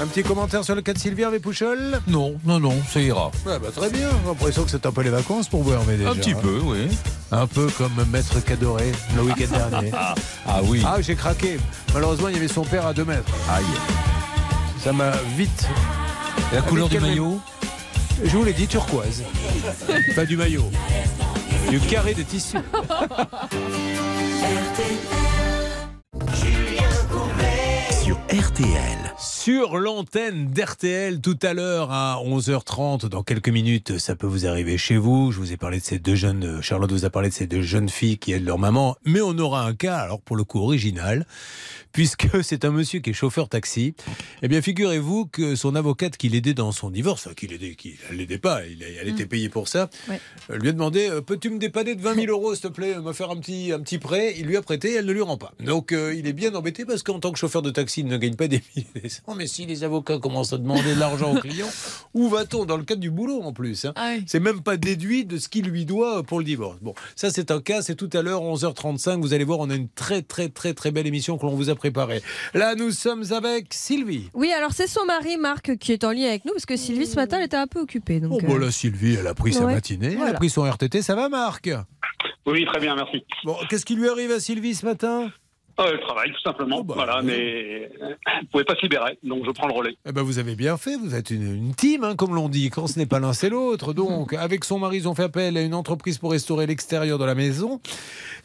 [0.00, 3.30] Un petit commentaire sur le cas de Sylvie Hervé Pouchol Non, non, non, ça ira.
[3.46, 4.08] Ouais, bah, Très bien.
[4.10, 6.10] J'ai l'impression que c'est un peu les vacances pour vous, Hervé, déjà.
[6.10, 6.38] Un petit hein.
[6.42, 6.88] peu, oui.
[7.30, 9.92] Un peu comme Maître Cadoré le week-end dernier.
[9.94, 10.14] Ah,
[10.46, 10.82] ah oui.
[10.84, 11.58] Ah, j'ai craqué.
[11.92, 13.32] Malheureusement, il y avait son père à deux mètres.
[13.48, 13.64] Aïe.
[14.82, 15.68] Ça m'a vite.
[16.52, 17.40] La couleur du maillot
[18.24, 19.22] Je vous l'ai dit, turquoise.
[20.16, 20.70] Pas du maillot.
[21.70, 22.56] Du carré de tissu.
[28.34, 29.14] RTL.
[29.16, 33.06] sur l'antenne d'RTL tout à l'heure à 11h30.
[33.06, 35.30] Dans quelques minutes, ça peut vous arriver chez vous.
[35.30, 37.46] Je vous ai parlé de ces deux jeunes, euh, Charlotte vous a parlé de ces
[37.46, 38.96] deux jeunes filles qui aident leur maman.
[39.04, 41.26] Mais on aura un cas, alors pour le coup original,
[41.94, 43.94] puisque c'est un monsieur qui est chauffeur taxi.
[44.42, 47.94] Eh bien, figurez-vous que son avocate qui l'aidait dans son divorce, enfin, qui l'aidait, qui
[48.12, 50.20] l'aidait pas, il- elle était payée pour ça, Ouais.
[50.50, 52.96] euh, lui a demandé euh, Peux-tu me dépanner de 20 000 euros, s'il te plaît,
[53.00, 54.34] me faire un petit, un petit prêt?
[54.36, 55.52] Il lui a prêté, elle ne lui rend pas.
[55.64, 58.16] Donc, euh, il est bien embêté parce qu'en tant que chauffeur de taxi, il ne
[58.18, 59.34] gagne pas des milliers cents.
[59.36, 61.70] Mais si les avocats commencent à demander de l'argent aux clients,
[62.12, 63.84] où va-t-on Dans le cadre du boulot en plus.
[63.84, 63.94] hein?
[64.26, 66.78] C'est même pas déduit de ce qu'il lui doit pour le divorce.
[66.82, 69.20] Bon, ça, c'est un cas, c'est tout à l'heure, 11h35.
[69.20, 71.70] Vous allez voir, on a une très, très, très, très belle émission que l'on vous
[71.70, 71.74] a
[72.54, 74.30] Là, nous sommes avec Sylvie.
[74.34, 77.06] Oui, alors c'est son mari Marc qui est en lien avec nous parce que Sylvie
[77.06, 78.20] ce matin elle était un peu occupée.
[78.20, 80.62] Donc, Oh, euh, bon, là, Sylvie, elle a pris sa matinée, elle a pris son
[80.64, 81.02] RTT.
[81.02, 81.70] Ça va, Marc?
[82.46, 83.24] Oui, très bien, merci.
[83.44, 85.30] Bon, qu'est-ce qui lui arrive à Sylvie ce matin?
[85.76, 86.76] Ah, le travail, tout simplement.
[86.80, 89.96] Oh, bah, voilà, mais euh, vous pouvez pas se libérer, donc je prends le relais.
[90.06, 92.70] Eh ben, vous avez bien fait, vous êtes une, une team, hein, comme l'on dit.
[92.70, 93.92] Quand ce n'est pas l'un, c'est l'autre.
[93.92, 97.24] Donc, avec son mari, ils ont fait appel à une entreprise pour restaurer l'extérieur de
[97.24, 97.80] la maison.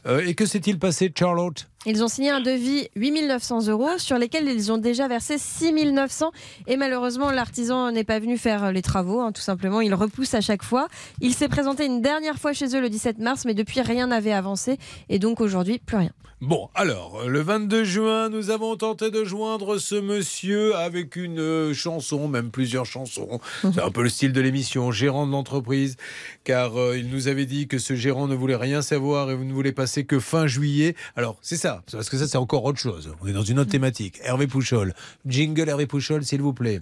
[0.06, 1.68] Euh, et que s'est-il passé, Charlotte?
[1.86, 6.32] Ils ont signé un devis 8900 euros sur lesquels ils ont déjà versé 6900
[6.68, 9.80] et malheureusement l'artisan n'est pas venu faire les travaux, hein, tout simplement.
[9.80, 10.90] Il repousse à chaque fois.
[11.22, 14.34] Il s'est présenté une dernière fois chez eux le 17 mars, mais depuis rien n'avait
[14.34, 14.78] avancé
[15.08, 16.12] et donc aujourd'hui plus rien.
[16.42, 21.74] Bon, alors, le 22 juin, nous avons tenté de joindre ce monsieur avec une euh,
[21.74, 23.42] chanson, même plusieurs chansons.
[23.62, 25.98] C'est un peu le style de l'émission, gérant de l'entreprise,
[26.46, 29.44] car euh, il nous avait dit que ce gérant ne voulait rien savoir et vous
[29.44, 30.96] ne voulez passer que fin juillet.
[31.16, 33.12] Alors, c'est ça, parce que ça, c'est encore autre chose.
[33.22, 34.20] On est dans une autre thématique.
[34.24, 34.94] Hervé Pouchol.
[35.26, 36.82] Jingle Hervé Pouchol, s'il vous plaît.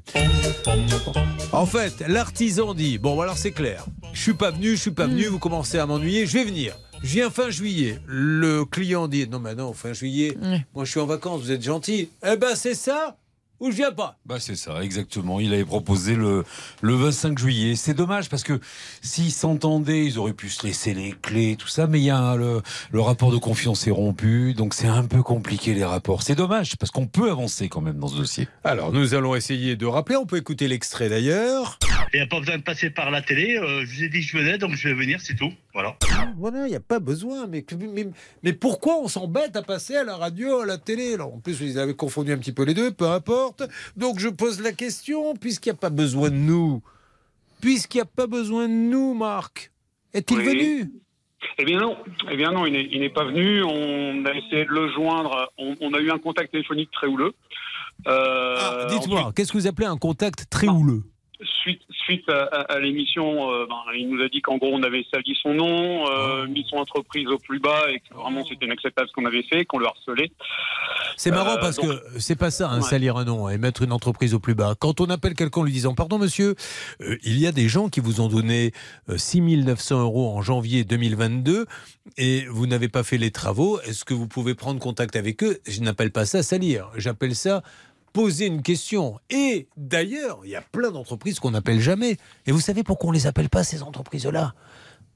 [1.53, 3.85] En fait, l'artisan dit Bon, alors c'est clair.
[4.11, 6.75] Je suis pas venu, je suis pas venu, vous commencez à m'ennuyer, je vais venir.
[7.01, 8.01] Je viens fin juillet.
[8.07, 10.37] Le client dit Non, mais non, fin juillet,
[10.75, 12.09] moi je suis en vacances, vous êtes gentil.
[12.29, 13.15] Eh ben, c'est ça
[13.59, 14.17] ou je viens pas.
[14.25, 15.39] Bah c'est ça, exactement.
[15.39, 16.43] Il avait proposé le,
[16.81, 17.75] le 25 juillet.
[17.75, 18.59] C'est dommage parce que
[19.01, 21.87] s'ils s'entendaient, ils auraient pu se laisser les clés, tout ça.
[21.87, 22.61] Mais il y a un- le,
[22.91, 26.21] le rapport de confiance est rompu, donc c'est un peu compliqué les rapports.
[26.23, 28.47] C'est dommage parce qu'on peut avancer quand même dans ce dossier.
[28.63, 30.15] Alors, nous allons essayer de rappeler.
[30.17, 31.79] On peut écouter l'extrait d'ailleurs.
[32.13, 33.57] Il n'y a pas besoin de passer par la télé.
[33.57, 35.51] euh, je vous ai dit que je venais, donc je vais venir, c'est tout.
[35.77, 35.95] Voilà.
[36.39, 37.45] Voilà, il n'y a pas besoin.
[37.45, 37.63] Mais,
[37.93, 38.07] mais,
[38.41, 41.13] mais pourquoi on s'embête à passer à la radio, à la télé?
[41.13, 43.61] Alors, En plus, ils avaient confondu un petit peu les deux, peu importe.
[43.95, 46.81] Donc, je pose la question, puisqu'il n'y a pas besoin de nous.
[47.61, 49.71] Puisqu'il n'y a pas besoin de nous, Marc.
[50.15, 50.45] Est-il Oui.
[50.45, 50.91] venu?
[51.59, 51.95] Eh bien non,
[52.31, 53.61] eh bien non, il n'est pas venu.
[53.63, 55.51] On a essayé de le joindre.
[55.59, 57.33] On, on a eu un contact téléphonique très houleux.
[58.07, 61.03] Euh, Ah, Dites-moi, qu'est-ce que vous appelez un contact très houleux?
[61.61, 64.81] Suite, suite à, à- à l'émission, euh, ben, il nous a dit qu'en gros on
[64.81, 68.65] avait sali son nom, euh, mis son entreprise au plus bas et que vraiment c'était
[68.65, 70.31] inacceptable ce qu'on avait fait, qu'on le harcelait.
[71.15, 72.81] C'est marrant Euh, parce donc- que c'est pas ça, Ouais.
[72.81, 74.73] salir un nom et mettre une entreprise au plus bas.
[74.79, 76.55] Quand on appelle quelqu'un en lui disant Pardon monsieur,
[77.23, 78.71] il y a des gens qui vous ont donné
[79.09, 81.65] euh, 6 900 euros en janvier 2022
[82.17, 85.59] et vous n'avez pas fait les travaux, est-ce que vous pouvez prendre contact avec eux?
[85.67, 87.61] Je n'appelle pas ça salir, j'appelle ça
[88.17, 89.19] poser une question.
[89.29, 92.17] Et d'ailleurs, il y a plein d'entreprises qu'on n'appelle jamais.
[92.47, 94.55] Et vous savez pourquoi on les appelle pas ces entreprises-là?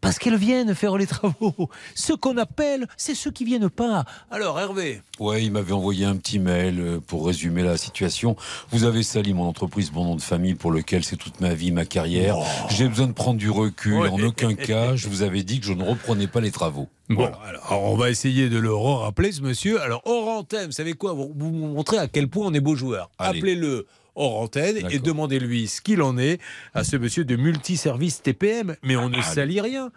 [0.01, 1.69] Parce qu'elles viennent faire les travaux.
[1.95, 4.03] Ceux qu'on appelle, c'est ceux qui viennent pas.
[4.31, 8.35] Alors Hervé, Ouais, il m'avait envoyé un petit mail euh, pour résumer la situation.
[8.71, 11.71] Vous avez sali mon entreprise, mon nom de famille pour lequel c'est toute ma vie,
[11.71, 12.37] ma carrière.
[12.69, 13.93] J'ai besoin de prendre du recul.
[13.99, 14.09] Ouais.
[14.09, 16.89] En aucun cas, je vous avais dit que je ne reprenais pas les travaux.
[17.09, 19.81] Bon, alors on va essayer de le rappeler, ce monsieur.
[19.81, 21.13] Alors, hors antenne, vous savez quoi?
[21.13, 23.11] Vous vous montrer à quel point on est beau joueur.
[23.19, 23.85] Appelez-le
[24.15, 26.39] hors antenne et demandez-lui ce qu'il en est
[26.73, 28.75] à ce monsieur de multiservice TPM.
[28.83, 29.91] Mais on ne salit rien.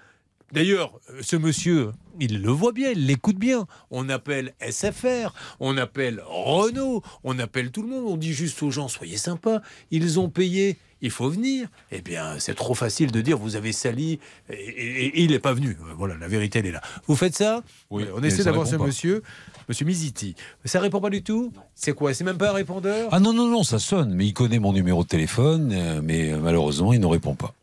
[0.53, 3.67] D'ailleurs, euh, ce monsieur, il le voit bien, il l'écoute bien.
[3.91, 8.05] On appelle SFR, on appelle Renault, on appelle tout le monde.
[8.07, 9.61] On dit juste aux gens, soyez sympas,
[9.91, 11.67] ils ont payé, il faut venir.
[11.91, 15.41] Eh bien, c'est trop facile de dire, vous avez sali, et, et- et il n'est
[15.41, 15.77] pas venu.
[15.97, 16.83] Voilà, la vérité, elle est là.
[17.09, 17.65] Vous faites ça?
[17.91, 18.87] Oui, On essaie d'avoir ce pas.
[18.87, 19.23] monsieur,
[19.69, 20.35] monsieur Miziti.
[20.65, 21.53] Ça répond pas du tout?
[21.75, 23.09] C'est quoi C'est même pas un répondeur?
[23.13, 26.33] Ah non, non, non, ça sonne, mais il connaît mon numéro de téléphone, euh, mais
[26.33, 27.55] euh, malheureusement, il ne répond pas.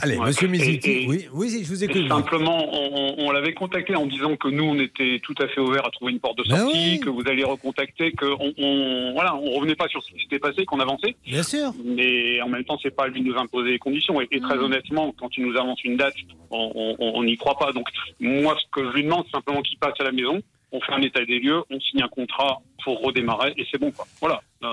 [0.00, 0.26] Allez, Ouais.
[0.28, 2.06] monsieur Miziti, et- oui, oui, je vous écoute.
[2.06, 5.60] simplement, on, on- on l'avait contacté en disant que nous, on était tout à fait
[5.60, 9.34] ouverts à trouver une porte de Ben sortie, que vous alliez recontacter, que on, voilà,
[9.34, 11.16] on revenait pas sur ce qui s'était passé, qu'on avançait.
[11.26, 11.72] Bien sûr.
[11.84, 14.20] Mais en même temps, c'est pas à lui de nous imposer les conditions.
[14.20, 16.14] Et, et très honnêtement, quand il nous avance une date,
[16.52, 17.72] on n'y croit pas.
[17.72, 17.88] Donc,
[18.20, 20.40] moi, ce que je lui demande, c'est simplement qu'il passe à la maison,
[20.72, 23.90] on fait un état des lieux, on signe un contrat pour redémarrer et c'est bon
[23.90, 24.06] quoi.
[24.20, 24.40] Voilà.
[24.64, 24.68] Euh,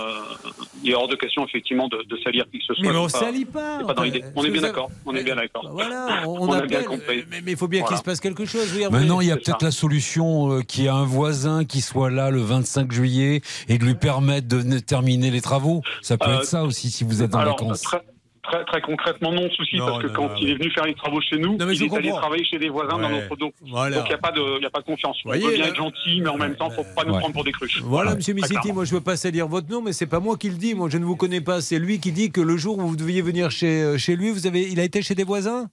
[0.84, 2.92] il est hors de question effectivement de, de salir qui que ce soit.
[2.92, 3.82] Mais on C'est salit pas.
[3.84, 4.24] dans l'idée.
[4.36, 4.90] On est bien d'accord.
[5.06, 5.70] On est bien d'accord.
[5.72, 7.24] Voilà, on, On a bien compris.
[7.44, 8.74] mais il faut bien qu'il se passe quelque chose.
[8.76, 8.86] oui.
[8.92, 12.10] Maintenant, il y a peut-être la solution euh, qu'il y a un voisin qui soit
[12.10, 15.82] là le 25 juillet et de lui permettre de terminer les travaux.
[16.02, 17.82] Ça peut Euh, être ça aussi si vous êtes en Alors, vacances.
[17.82, 18.02] très,
[18.48, 20.86] très, très concrètement, non souci, Non, parce que non, quand non, il est venu faire
[20.86, 21.64] les travaux chez nous, il est
[21.96, 22.18] allé comprends.
[22.22, 23.52] travailler chez des voisins dans notre dos.
[23.68, 23.98] Voilà.
[23.98, 25.18] Donc il n'y a, pas de- il y a pas de confiance.
[25.26, 27.04] On Voyez, peut bien là- être gentil, mais en même temps, il ne faut pas
[27.06, 27.20] nous Ouais.
[27.20, 27.82] prendre pour des cruches.
[27.84, 30.38] Voilà, Monsieur Très Missiti, moi je veux pas salir votre nom, mais c'est pas moi
[30.38, 30.74] qui le dis.
[30.76, 31.62] Moi, je ne vous connais pas.
[31.62, 34.32] C'est lui qui dit que le jour où vous deviez venir chez, euh, chez lui,
[34.32, 35.68] vous avez, il a été chez des voisins?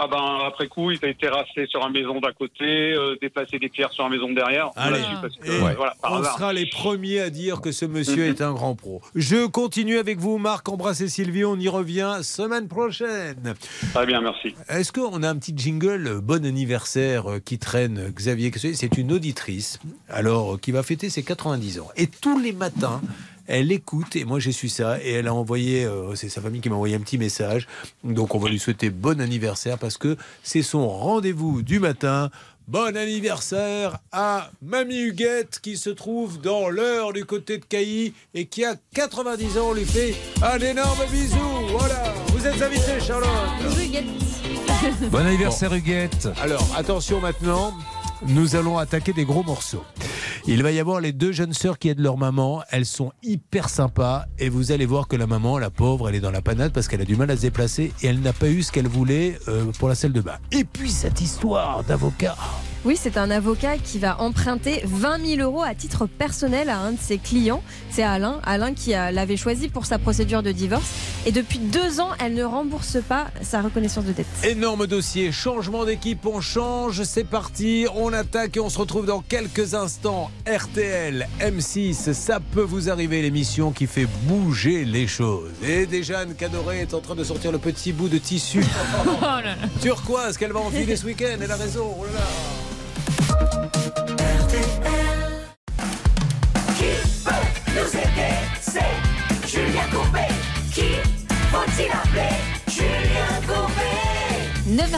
[0.00, 3.58] Ah ben, après coup, il a été terrassé sur un maison d'à côté, euh, déplacé
[3.58, 4.70] des pierres sur un maison derrière.
[4.76, 5.00] Allez.
[5.20, 8.30] Parce que, voilà, on sera les premiers à dire que ce monsieur Mhm.
[8.30, 9.02] est un grand pro.
[9.14, 10.68] Je continue avec vous, Marc.
[10.68, 11.44] Embrassez Sylvie.
[11.44, 13.54] On y revient semaine prochaine.
[13.92, 14.54] Très bien, merci.
[14.68, 18.52] Est-ce qu'on a un petit jingle euh, bon anniversaire euh, qui traîne euh, Xavier?
[18.56, 21.88] C'est une auditrice, alors qui va fêter ses 90 ans.
[21.96, 23.00] Et tous les matins,
[23.48, 26.60] elle écoute, et moi j'ai su ça, et elle a envoyé, euh, c'est sa famille
[26.60, 27.66] qui m'a envoyé un petit message.
[28.04, 32.30] Donc on va lui souhaiter bon anniversaire parce que c'est son rendez-vous du matin.
[32.68, 38.44] Bon anniversaire à Mamie Huguette qui se trouve dans l'heure du côté de Cailly et
[38.44, 39.68] qui a 90 ans.
[39.70, 41.38] On lui fait un énorme bisou.
[41.70, 43.28] Voilà, vous êtes invité, Charlotte.
[45.10, 46.28] Bon anniversaire Huguette.
[46.42, 47.72] Alors, attention maintenant,
[48.26, 49.84] nous allons attaquer des gros morceaux.
[50.46, 52.62] Il va y avoir les deux jeunes sœurs qui aident leur maman.
[52.70, 56.20] Elles sont hyper sympas et vous allez voir que la maman, la pauvre, elle est
[56.20, 58.48] dans la panade parce qu'elle a du mal à se déplacer et elle n'a pas
[58.48, 60.38] eu ce qu'elle voulait euh, pour la salle de bain.
[60.52, 62.36] Et puis cette histoire d'avocat.
[62.88, 66.92] Oui, c'est un avocat qui va emprunter 20 000 euros à titre personnel à un
[66.92, 67.62] de ses clients.
[67.90, 68.40] C'est Alain.
[68.44, 70.88] Alain qui a- l'avait choisi pour sa procédure de divorce.
[71.26, 74.26] Et depuis deux ans, elle ne rembourse pas sa reconnaissance de dette.
[74.42, 79.20] Énorme dossier, changement d'équipe, on change, c'est parti, on attaque et on se retrouve dans
[79.20, 80.30] quelques instants.
[80.50, 85.50] RTL, M6, ça peut vous arriver, l'émission qui fait bouger les choses.
[85.62, 88.64] Et déjà, Anne Cadoré est en train de sortir le petit bout de tissu
[89.82, 91.94] turquoise qu'elle va enfiler ce week-end, elle a raison.
[92.00, 92.57] Oh là là.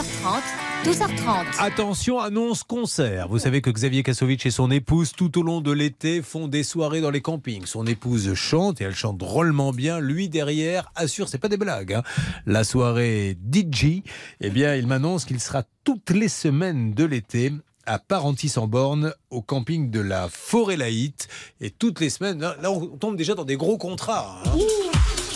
[0.01, 0.41] 19h30,
[0.83, 1.45] 12h30.
[1.59, 3.27] Attention, annonce concert.
[3.27, 6.63] Vous savez que Xavier Kassovitch et son épouse, tout au long de l'été, font des
[6.63, 7.67] soirées dans les campings.
[7.67, 9.99] Son épouse chante et elle chante drôlement bien.
[9.99, 11.93] Lui, derrière, assure, c'est pas des blagues.
[11.93, 12.03] Hein.
[12.47, 14.01] La soirée DJ,
[14.39, 17.51] eh bien, il m'annonce qu'il sera toutes les semaines de l'été
[17.85, 21.27] à Parentis en borne au camping de la Forêt Laïte.
[21.59, 24.41] Et toutes les semaines, là, on tombe déjà dans des gros contrats.
[24.47, 24.90] Hein.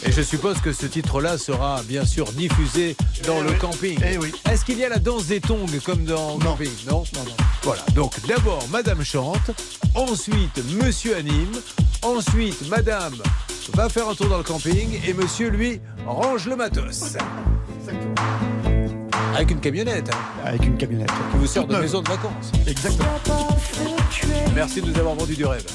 [0.08, 2.96] Et je suppose que ce titre-là sera bien sûr diffusé
[3.26, 4.00] dans le camping.
[4.52, 7.36] Est-ce qu'il y a la danse des tongs comme dans camping Non, non, non.
[7.64, 7.82] Voilà.
[7.96, 9.52] Donc d'abord Madame chante,
[9.96, 11.52] ensuite Monsieur anime,
[12.04, 13.16] ensuite Madame
[13.74, 17.16] va faire un tour dans le camping et Monsieur lui range le matos.
[19.36, 20.10] Avec une camionnette.
[20.14, 21.10] hein, Avec une camionnette.
[21.32, 22.52] qui vous sert de maison de vacances.
[22.68, 23.10] Exactement.
[24.54, 25.66] Merci de nous avoir vendu du rêve.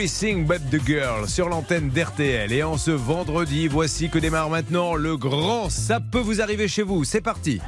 [0.00, 2.54] Everything but the girl sur l'antenne d'RTL.
[2.54, 6.82] Et en ce vendredi, voici que démarre maintenant le grand Ça peut vous arriver chez
[6.82, 7.04] vous.
[7.04, 7.60] C'est parti.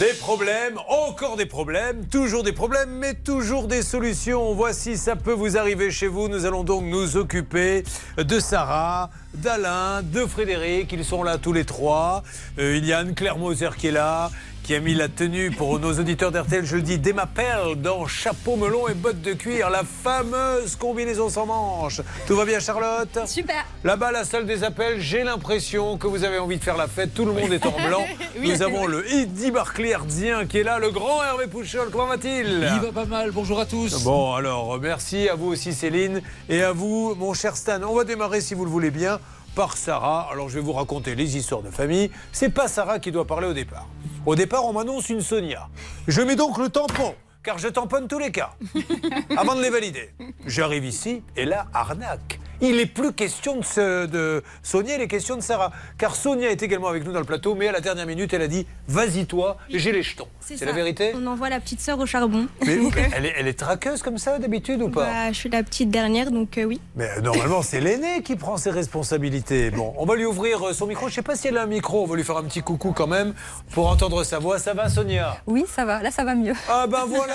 [0.00, 4.52] Des problèmes, encore des problèmes, toujours des problèmes, mais toujours des solutions.
[4.52, 6.26] Voici, ça peut vous arriver chez vous.
[6.26, 7.84] Nous allons donc nous occuper
[8.18, 10.90] de Sarah, d'Alain, de Frédéric.
[10.92, 12.24] Ils sont là tous les trois.
[12.58, 14.32] Euh, il y a Anne-Claire Moser qui est là,
[14.62, 18.06] qui a mis la tenue pour nos auditeurs d'RTL, je le dis, d'Emma Perle dans
[18.06, 22.00] chapeau melon et bottes de cuir, la fameuse combinaison sans manches.
[22.26, 23.18] Tout va bien, Charlotte?
[23.26, 23.64] Super.
[23.82, 27.12] Là-bas, la salle des appels, j'ai l'impression que vous avez envie de faire la fête.
[27.12, 28.04] Tout le monde est en blanc.
[28.40, 31.90] Oui, Nous avons le Idi Barclay-Ardien qui est là, le grand Hervé Pouchol.
[31.90, 32.46] Comment va-t-il?
[32.74, 34.02] Il va pas mal, bonjour à tous.
[34.04, 37.82] Bon, alors, merci à vous aussi, Céline, et à vous, mon cher Stan.
[37.82, 39.20] On va démarrer, si vous le voulez bien,
[39.54, 40.28] par Sarah.
[40.32, 42.10] Alors, je vais vous raconter les histoires de famille.
[42.32, 43.86] C'est pas Sarah qui doit parler au départ.
[44.24, 45.68] Au départ, on m'annonce une Sonia.
[46.06, 48.54] Je mets donc le tampon, car je tamponne tous les cas,
[49.36, 50.10] avant de les valider.
[50.46, 52.38] J'arrive ici, et là, arnaque.
[52.62, 55.72] Il n'est plus question de, ce- de Sonia, il est question de Sarah.
[55.98, 58.42] Car Sonia est également avec nous dans le plateau, mais à la dernière minute, elle
[58.42, 60.28] a dit Vas-y, toi, j'ai les jetons.
[60.40, 62.46] C'est la vérité On envoie la petite sœur au charbon.
[62.66, 62.78] mais
[63.16, 65.90] elle, est, elle est traqueuse comme ça d'habitude ou pas bah, je suis la petite
[65.90, 66.80] dernière, donc euh, oui.
[66.94, 69.70] Mais euh, normalement, c'est l'aîné qui prend ses responsabilités.
[69.72, 71.08] Bon, on va lui ouvrir euh, son micro.
[71.08, 72.02] Je sais pas si elle a un micro.
[72.04, 73.34] On va lui faire un petit coucou quand même
[73.72, 74.58] pour entendre sa voix.
[74.60, 75.36] Ça va, Sonia?
[75.46, 76.00] Oui, ça va.
[76.02, 76.54] Là, ça va mieux.
[76.68, 77.34] Ah ben voilà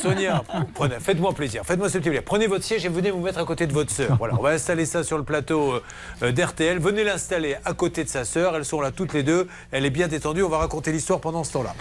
[0.00, 0.42] Sonia,
[1.00, 1.62] faites-moi plaisir.
[1.64, 2.22] Faites-moi ce petit plaisir.
[2.24, 4.16] Prenez votre siège et venez vous mettre à côté de votre sœur.
[4.18, 5.80] Voilà, on va installer ça sur le plateau
[6.22, 6.78] euh, d'RTL.
[6.78, 8.56] Venez l'installer à côté de sa sœur.
[8.56, 9.48] Elles sont là toutes les deux.
[9.70, 10.42] Elle est bien détendue.
[10.42, 11.74] On va raconter l'histoire pendant ce temps-là.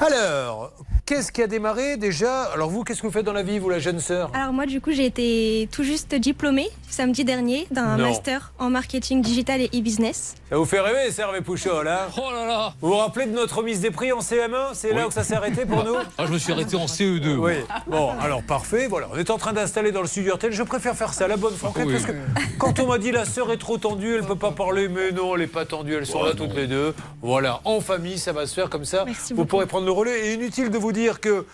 [0.00, 0.72] Alors,
[1.06, 2.42] qu'est-ce qui a démarré déjà?
[2.52, 4.30] Alors vous, qu'est-ce que vous faites dans la vie, vous, la jeune sœur?
[4.34, 9.22] Alors moi du coup j'ai été tout juste diplômée samedi dernier d'un master en marketing
[9.22, 10.34] digital et e-business.
[10.50, 12.06] Ça vous fait rêver, Hervé Pouchol, hein?
[12.16, 15.06] Oh là là Vous vous rappelez de notre remise des prix en CM1 C'est là
[15.06, 15.94] où ça s'est arrêté pour nous?
[16.18, 17.36] Ah, je me suis arrêté en CE2.
[17.36, 17.52] Oui.
[17.68, 17.80] moi.
[17.86, 18.86] Bon, alors parfait.
[18.88, 20.52] Voilà, on est en train d'installer dans le studio RTL.
[20.52, 21.92] Je préfère faire ça, la bonne franquette, Oui.
[21.94, 22.12] parce que
[22.58, 25.34] quand on m'a dit la sœur est trop tendue, elle peut pas parler, mais non,
[25.36, 25.94] elle est pas tendue.
[25.94, 26.46] Elles sont Oh, là non.
[26.46, 26.94] toutes les deux.
[27.22, 29.04] Voilà, en famille, ça va se faire comme ça.
[29.04, 29.48] Merci Vous beaucoup.
[29.48, 30.28] pourrez prendre le relais.
[30.28, 31.44] Et inutile de vous dire que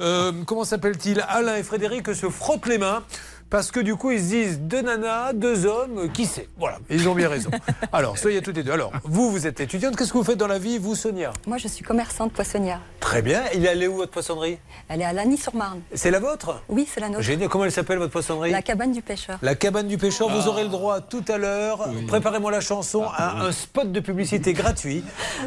[0.00, 3.02] euh, comment s'appelle-t-il Alain et Frédéric se frottent les mains.
[3.52, 7.06] Parce que du coup, ils se disent deux nanas, deux hommes, qui sait Voilà, ils
[7.06, 7.50] ont bien raison.
[7.92, 8.72] Alors, soyez toutes les deux.
[8.72, 9.94] Alors, vous, vous êtes étudiante.
[9.94, 11.32] Qu'est-ce que vous faites dans la vie, vous, Sonia?
[11.46, 12.80] Moi, je suis commerçante poissonnière.
[12.98, 13.42] Très bien.
[13.54, 14.56] Il est allé où, votre poissonnerie?
[14.88, 15.80] Elle est à Lagny-sur-Marne.
[15.92, 16.62] C'est la vôtre?
[16.70, 17.20] Oui, c'est la nôtre.
[17.20, 17.50] Génial.
[17.50, 18.50] Comment elle s'appelle, votre poissonnerie?
[18.52, 19.38] La cabane du pêcheur.
[19.42, 20.48] La cabane du pêcheur, vous Ah.
[20.48, 25.04] aurez le droit tout à l'heure, préparez-moi la chanson, à un spot de publicité gratuit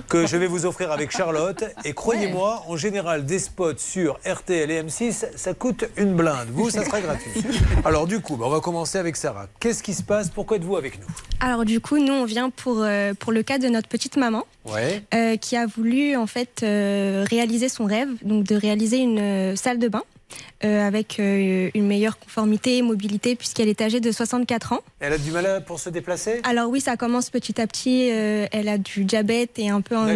[0.10, 1.64] que je vais vous offrir avec Charlotte.
[1.86, 6.50] Et croyez-moi, en général, des spots sur RTL et M6, ça coûte une blinde.
[6.52, 7.32] Vous, ça sera gratuit.
[7.84, 9.48] Alors du coup, bah, on va commencer avec Sarah.
[9.62, 10.30] Qu'est-ce qui se passe?
[10.30, 11.06] Pourquoi êtes-vous avec nous?
[11.40, 14.44] Alors du coup nous on vient pour, euh, pour le cas de notre petite maman.
[14.66, 15.04] Ouais.
[15.14, 19.80] euh, qui a voulu en fait euh, réaliser son rêve, donc de réaliser une salle
[19.80, 20.04] de bain
[20.62, 24.80] avec euh, une meilleure conformité et mobilité puisqu'elle est âgée de 64 ans.
[25.00, 26.40] Elle a du mal à- pour se déplacer?
[26.44, 28.10] Alors oui, ça commence petit à petit.
[28.12, 30.08] euh, elle a du diabète et un peu en,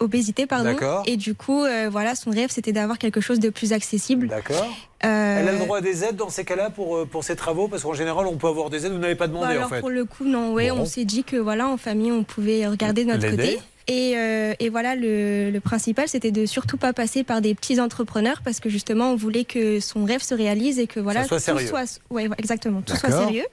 [0.00, 0.72] obésité, pardon.
[0.72, 1.02] D'accord.
[1.06, 4.28] Et du coup, euh, voilà, son rêve, c'était d'avoir quelque chose de plus accessible.
[4.28, 4.66] D'accord.
[5.04, 7.36] Euh, Elle a le droit à des aides dans ces cas-là pour, euh, pour ses
[7.36, 7.68] travaux?
[7.68, 9.68] Parce qu'en général, on peut avoir des aides, vous n'avez pas Bah, demandé alors en
[9.68, 9.80] fait.
[9.80, 10.80] pour le coup, non, ouais, Bon.
[10.80, 13.58] on s'est dit que voilà, en famille, on pouvait regarder de notre côté.
[13.86, 17.78] Et, euh, et voilà, le, le principal, c'était de surtout pas passer par des petits
[17.80, 21.38] entrepreneurs parce que justement, on voulait que son rêve se réalise et que voilà, soit
[21.38, 21.66] tout sérieux.
[21.66, 23.26] soit, ouais, exactement, tout soit D'accord.
[23.26, 23.46] sérieux.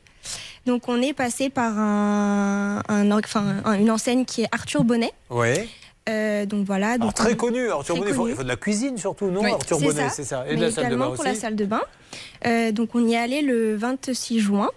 [0.66, 4.84] Donc, on est passé par un, un, or- enfin, un- une enseigne qui est Arthur
[4.84, 5.12] Bonnet.
[5.30, 5.68] Ouais.
[6.10, 6.88] Euh, donc voilà.
[6.94, 8.34] Alors donc très on- connu, Arthur très Bonnet, il faut, connu.
[8.34, 10.46] il faut de la cuisine surtout, non Oui, Arthur Bonnet, c'est ça.
[10.48, 11.82] Et Mais de la salle de également bain pour aussi la salle de bain.
[12.48, 14.70] Euh, donc on y est allé le 26 juin.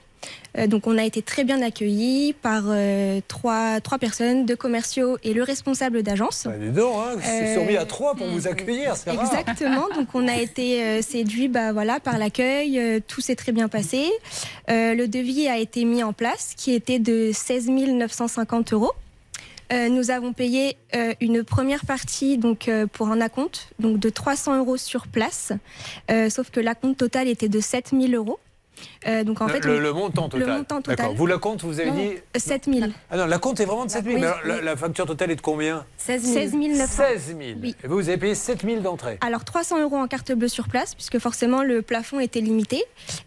[0.57, 5.19] Euh, donc on a été très bien accueillis par euh, trois, trois personnes, deux commerciaux
[5.25, 6.45] et le responsable d'agence.
[6.47, 9.11] Bah, dis donc, hein, ils se sont Euh, mis à trois pour vous accueillir, c'est
[9.11, 9.25] rare.
[9.25, 13.53] Exactement, donc on a été euh, séduits bah, voilà, par l'accueil, euh, tout s'est très
[13.53, 14.11] bien passé.
[14.71, 18.93] Euh, le devis a été mis en place qui était de 16 950 euros.
[19.73, 24.11] Euh, nous avons payé euh, une première partie donc euh, pour un acompte donc de
[24.11, 25.53] 300 euros sur place,
[26.11, 28.39] Euh, sauf que l'acompte total était de 7000 euros.
[29.07, 30.47] Euh, donc en fait, le- on- le montant total.
[30.49, 30.97] Le montant total.
[30.97, 31.15] D'accord.
[31.15, 32.93] Vous la compte, vous avez Non, dit 7000.
[33.11, 34.15] Ah non, la compte est vraiment de 7 000.
[34.17, 34.61] Oui, mais alors, la, oui.
[34.65, 36.23] la facture totale est de combien 16
[36.55, 36.87] 900.
[36.87, 37.41] 16 000.
[37.63, 37.77] Oui.
[37.83, 39.19] Et vous, vous avez payé 7 000 d'entrée.
[39.21, 42.83] Alors 300 euros en carte bleue sur place, puisque forcément le plafond était limité.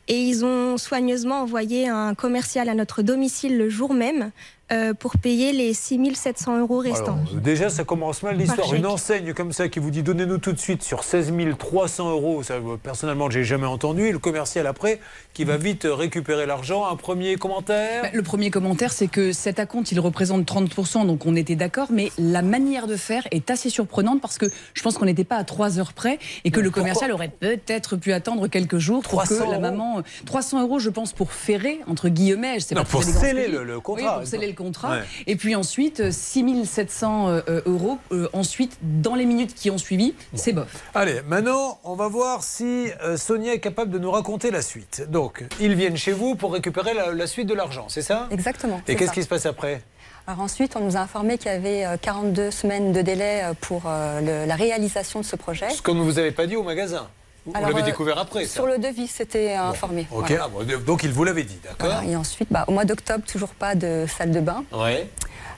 [0.07, 4.31] Et ils ont soigneusement envoyé un commercial à notre domicile le jour même
[4.71, 7.19] euh, pour payer les 6700 euros restants.
[7.29, 8.73] Alors, déjà, ça commence mal l'histoire.
[8.73, 12.43] Une enseigne comme ça qui vous dit donnez-nous tout de suite sur 16 300 euros,
[12.43, 14.07] ça, euh, personnellement, j'ai jamais entendu.
[14.07, 14.99] Et le commercial après,
[15.33, 16.85] qui va vite euh, récupérer l'argent.
[16.85, 18.03] Un premier commentaire?
[18.03, 21.87] Bah, Le premier commentaire, c'est que cet acompte, il représente 30%, donc on était d'accord,
[21.91, 25.37] mais la manière de faire est assez surprenante parce que je pense qu'on n'était pas
[25.37, 29.01] à 3 heures près et que Mais le commercial aurait peut-être pu attendre quelques jours
[29.03, 30.01] pour 300 que la euros maman.
[30.25, 32.55] 300 euros, je pense, pour ferrer, entre guillemets.
[32.59, 34.13] Je sais Non, pas pour sceller le- le contrat.
[34.15, 34.97] Oui, pour sceller le contrat.
[34.97, 35.03] Ouais.
[35.27, 37.97] Et puis ensuite, euh, 6700 euh, euros.
[38.11, 40.67] euh, ensuite, dans les minutes qui ont suivi, c'est bof.
[40.93, 45.05] Allez, maintenant, on va voir si euh, Sonia est capable de nous raconter la suite.
[45.09, 48.27] Donc, ils viennent chez vous pour récupérer la, la suite de l'argent, c'est ça?
[48.31, 48.81] Exactement.
[48.87, 49.81] Et qu'est-ce qui se passe après?
[50.29, 53.53] Alors ensuite, on nous a informé qu'il y avait euh, 42 semaines de délai euh,
[53.61, 55.69] pour euh, le- la réalisation de ce projet.
[55.69, 57.07] Ce qu'on ne vous avait pas dit au magasin.
[57.47, 60.05] Vous l'avez euh, découvert après, ça Sur le devis, c'était informé.
[60.11, 60.43] Ok, Voilà.
[60.45, 62.03] ah bon, donc il vous l'avait dit, d'accord Voilà.
[62.05, 64.63] Et ensuite, bah, au mois d'octobre, toujours pas de salle de bain.
[64.73, 65.09] Ouais.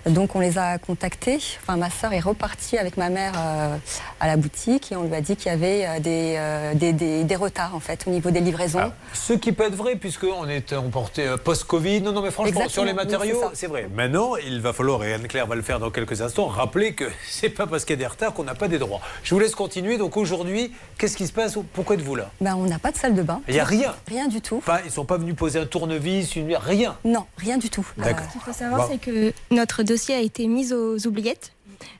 [0.05, 1.39] Donc on les a contactés.
[1.61, 3.75] Enfin, ma sœur est repartie avec ma mère euh,
[4.19, 6.93] à la boutique et on lui a dit qu'il y avait euh, des, euh, des,
[6.93, 8.91] des- des retards en fait au niveau des livraisons.
[9.13, 12.01] Ce qui peut être vrai, puisqu'on est emporté euh, post-Covid.
[12.01, 13.89] Non, non, mais franchement, Exactement, sur les matériaux, c'est vrai.
[13.93, 17.49] Maintenant, il va falloir, et Anne-Claire va le faire dans quelques instants, rappeler que c'est
[17.49, 19.01] pas parce qu'il y a des retards qu'on n'a pas des droits.
[19.23, 19.97] Je vous laisse continuer.
[19.97, 22.29] Donc aujourd'hui, qu'est-ce qui se passe Pourquoi êtes-vous là?
[22.41, 23.41] Ben, on n'a pas de salle de bain.
[23.47, 23.93] Il n'y a rien.
[24.07, 24.59] Rien du tout.
[24.65, 26.55] Pas, ils sont pas venus poser un tournevis, une...
[26.55, 26.95] rien.
[27.03, 27.85] Non, rien du tout.
[27.97, 28.25] D'accord.
[28.27, 31.51] Ce qu'il faut savoir, c'est que notre dossier a été mis aux oubliettes.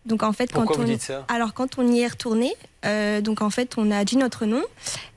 [0.06, 2.54] Donc en fait, Pourquoi quand vous on dites ça alors quand on y est retourné,
[2.86, 4.64] euh, donc en fait on a dit notre nom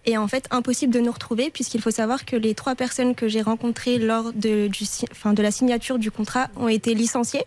[0.06, 3.26] et en fait impossible de nous retrouver puisqu'il faut savoir que les trois personnes que
[3.28, 7.44] j'ai rencontrées lors de, du, si- enfin, de la signature du contrat ont été licenciées.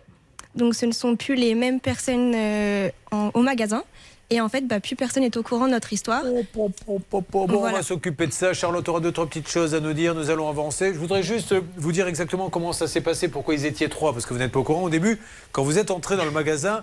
[0.56, 3.82] Donc ce ne sont plus les mêmes personnes euh, en- au magasin.
[4.30, 6.24] Et en fait, bah, plus personne n'est au courant de notre histoire.
[6.54, 6.72] Bon,
[7.48, 8.52] on va s'occuper de ça.
[8.54, 10.16] Charlotte aura deux, trois petites choses à nous dire.
[10.16, 10.92] Nous allons avancer.
[10.92, 14.26] Je voudrais juste vous dire exactement comment ça s'est passé, pourquoi ils étaient trois, parce
[14.26, 14.82] que vous n'êtes pas au courant.
[14.82, 15.20] Au début,
[15.52, 16.82] quand vous êtes entré dans le magasin,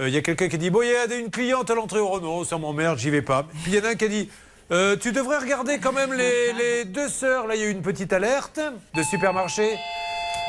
[0.00, 2.00] euh, il y a quelqu'un qui dit Bon, il y a une cliente à l'entrée.
[2.00, 3.46] Oh non, ça m'emmerde, j'y vais pas.
[3.62, 4.28] Puis il y en a un qui a dit
[4.72, 7.46] Euh, Tu devrais regarder quand même les, les deux sœurs.
[7.46, 8.58] Là, il y a eu une petite alerte
[8.94, 9.76] de supermarché.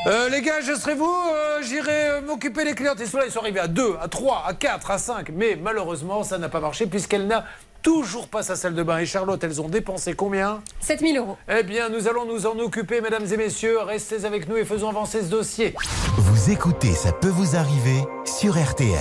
[0.06, 3.00] Euh, les gars, je serai vous, euh, j'irai euh, m'occuper des clientes.
[3.00, 5.28] Et ceux-là, ils sont arrivés à 2, à 3, à 4, à 5.
[5.32, 7.44] Mais malheureusement, ça n'a pas marché puisqu'elle n'a
[7.82, 8.98] toujours pas sa salle de bain.
[8.98, 10.60] Et Charlotte, elles ont dépensé combien?
[10.80, 11.36] 7000 euros.
[11.48, 13.78] Eh bien, nous allons nous en occuper, mesdames et messieurs.
[13.78, 15.74] Restez avec nous et faisons avancer ce dossier.
[16.16, 18.96] Vous écoutez Ça peut vous arriver sur RTL.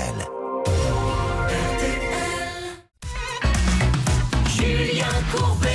[4.56, 5.71] Julien Courbet.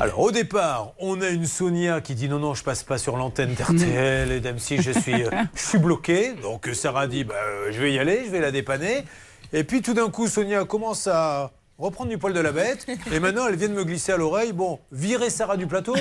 [0.00, 3.16] Alors au départ, on a une Sonia qui dit non non je passe pas sur
[3.16, 6.34] l'antenne d'RTL et d'M6 je suis euh, je suis bloqué.
[6.42, 9.04] Donc Sarah dit bah, euh, je vais y aller, je vais la dépanner.
[9.52, 13.20] Et puis tout d'un coup Sonia commence à reprendre du poil de la bête et
[13.20, 15.94] maintenant elle vient de me glisser à l'oreille bon virer Sarah du plateau.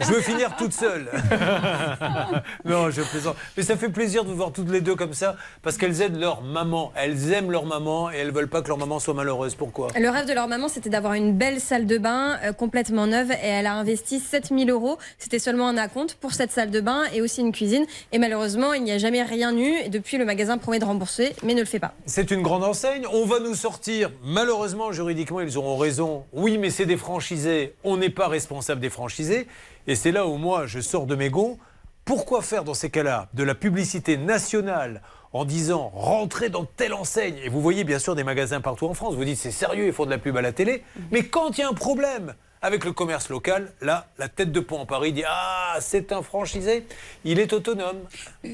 [0.00, 1.10] Je veux finir toute seule.
[2.64, 3.36] non je plaisante.
[3.56, 6.18] Mais ça fait plaisir de vous voir toutes les deux comme ça parce qu'elles aident
[6.18, 6.92] leur maman.
[6.94, 9.54] Elles aiment leur maman et elles veulent pas que leur maman soit malheureuse.
[9.54, 9.88] Pourquoi?
[9.98, 13.30] Le rêve de leur maman, c'était d'avoir une belle salle de bain euh, complètement neuve
[13.30, 14.98] et elle a investi 7000 euros.
[15.18, 17.86] C'était seulement un acompte pour cette salle de bain et aussi une cuisine.
[18.12, 19.74] Et malheureusement, il n'y a jamais rien eu.
[19.84, 21.94] Et depuis, le magasin promet de rembourser, mais ne le fait pas.
[22.06, 23.06] C'est une grande enseigne.
[23.12, 26.24] On va nous sortir, malheureusement, juridiquement, ils auront raison.
[26.32, 27.74] Oui, mais c'est des franchisés.
[27.84, 29.46] On n'est pas responsable des franchisés.
[29.86, 31.58] Et c'est là où moi, je sors de mes gonds.
[32.04, 35.02] Pourquoi faire dans ces cas-là de la publicité nationale
[35.32, 38.94] en disant rentrez dans telle enseigne Et vous voyez bien sûr des magasins partout en
[38.94, 39.14] France.
[39.14, 40.82] Vous dites c'est sérieux, ils font de la pub à la télé.
[41.12, 44.60] Mais quand il y a un problème avec le commerce local, là, la tête de
[44.60, 46.86] pont en Paris dit ah, c'est un franchisé,
[47.24, 47.98] il est autonome.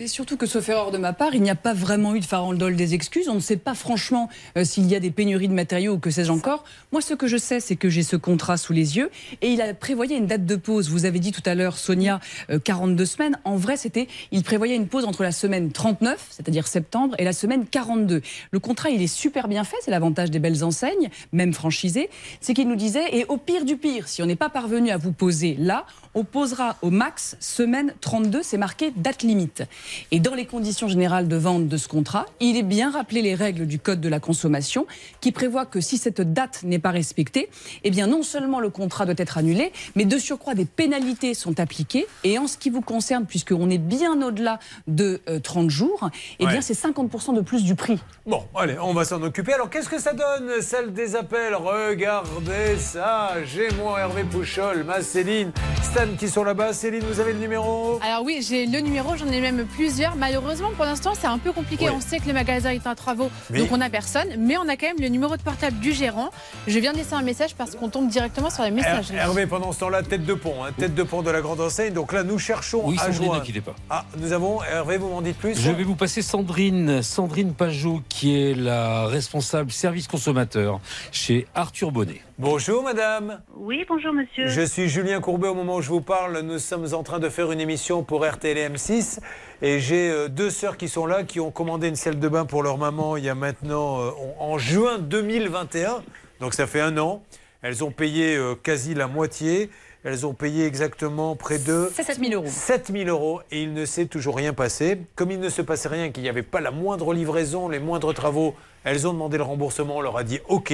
[0.07, 2.75] Surtout que, sauf erreur de ma part, il n'y a pas vraiment eu de farandole
[2.75, 3.29] des excuses.
[3.29, 6.11] On ne sait pas franchement euh, s'il y a des pénuries de matériaux ou que
[6.11, 6.65] sais-je encore.
[6.91, 9.11] Moi, ce que je sais, c'est que j'ai ce contrat sous les yeux
[9.43, 10.89] et il a prévoyé une date de pause.
[10.89, 12.19] Vous avez dit tout à l'heure, Sonia,
[12.49, 13.39] euh, 42 semaines.
[13.45, 17.35] En vrai, c'était, il prévoyait une pause entre la semaine 39, c'est-à-dire septembre, et la
[17.35, 18.23] semaine 42.
[18.51, 19.77] Le contrat, il est super bien fait.
[19.83, 22.09] C'est l'avantage des belles enseignes, même franchisées.
[22.41, 24.97] C'est qu'il nous disait, et au pire du pire, si on n'est pas parvenu à
[24.97, 29.63] vous poser là, on posera au max semaine 32, c'est marqué date limite.
[30.11, 33.35] Et dans les conditions générales de vente de ce contrat, il est bien rappelé les
[33.35, 34.87] règles du Code de la consommation
[35.21, 37.49] qui prévoit que si cette date n'est pas respectée,
[37.85, 41.59] eh bien non seulement le contrat doit être annulé, mais de surcroît des pénalités sont
[41.61, 42.07] appliquées.
[42.25, 46.11] Et en ce qui vous concerne, puisqu'on est bien au-delà de euh, 30 jours,
[46.41, 46.63] eh bien Ouais.
[46.63, 47.99] c'est 50% de plus du prix.
[48.27, 49.53] Bon, allez, on va s'en occuper.
[49.53, 51.55] Alors, qu'est-ce que ça donne, celle des appels?
[51.55, 53.33] Regardez ça.
[53.45, 55.53] J'ai Hervé Pouchol, ma Céline,
[55.83, 56.73] Stan qui sont là-bas.
[56.73, 57.99] Céline, vous avez le numéro?
[58.03, 60.17] Alors oui, j'ai le numéro, j'en ai même plusieurs.
[60.17, 61.89] Malheureusement, pour l'instant, c'est un peu compliqué.
[61.91, 63.61] On sait que le magasin est en travaux, Oui.
[63.61, 64.29] donc on n'a personne.
[64.39, 66.31] Mais on a quand même le numéro de portable du gérant.
[66.67, 69.11] Je viens de laisser un message parce qu'on tombe directement sur les messages.
[69.11, 71.61] Her- Hervé, pendant ce temps-là, tête de pont, hein, tête de pont de la grande
[71.61, 71.93] enseigne.
[71.95, 73.35] Donc là, nous cherchons Oui, à Sandrine, joindre.
[73.41, 73.75] n'inquiétez pas.
[73.91, 75.59] Ah, nous avons, Hervé, vous m'en dites plus?
[75.59, 80.81] Je vais vous passer Sandrine, Sandrine Pajot, qui est la responsable service consommateur
[81.13, 82.21] chez Arthur Bonnet.
[82.41, 83.43] Bonjour, madame.
[83.57, 84.47] Oui, bonjour monsieur.
[84.47, 85.49] Je suis Julien Courbet.
[85.49, 88.25] Au moment où je vous parle, nous sommes en train de faire une émission pour
[88.25, 89.19] RTL M6.
[89.61, 92.45] Et j'ai euh, deux sœurs qui sont là, qui ont commandé une salle de bain
[92.45, 96.05] pour leur maman il y a maintenant, euh, en juin 2021.
[96.39, 97.25] Donc ça fait un an.
[97.63, 99.69] Elles ont payé euh, quasi la moitié.
[100.05, 102.47] Elles ont payé exactement près de 7 000 euros.
[102.47, 105.01] 7 000 euros et il ne s'est toujours rien passé.
[105.17, 108.15] Comme il ne se passait rien, qu'il n'y avait pas la moindre livraison, les moindres
[108.15, 108.55] travaux,
[108.85, 109.97] elles ont demandé le remboursement.
[109.97, 110.73] On leur a dit OK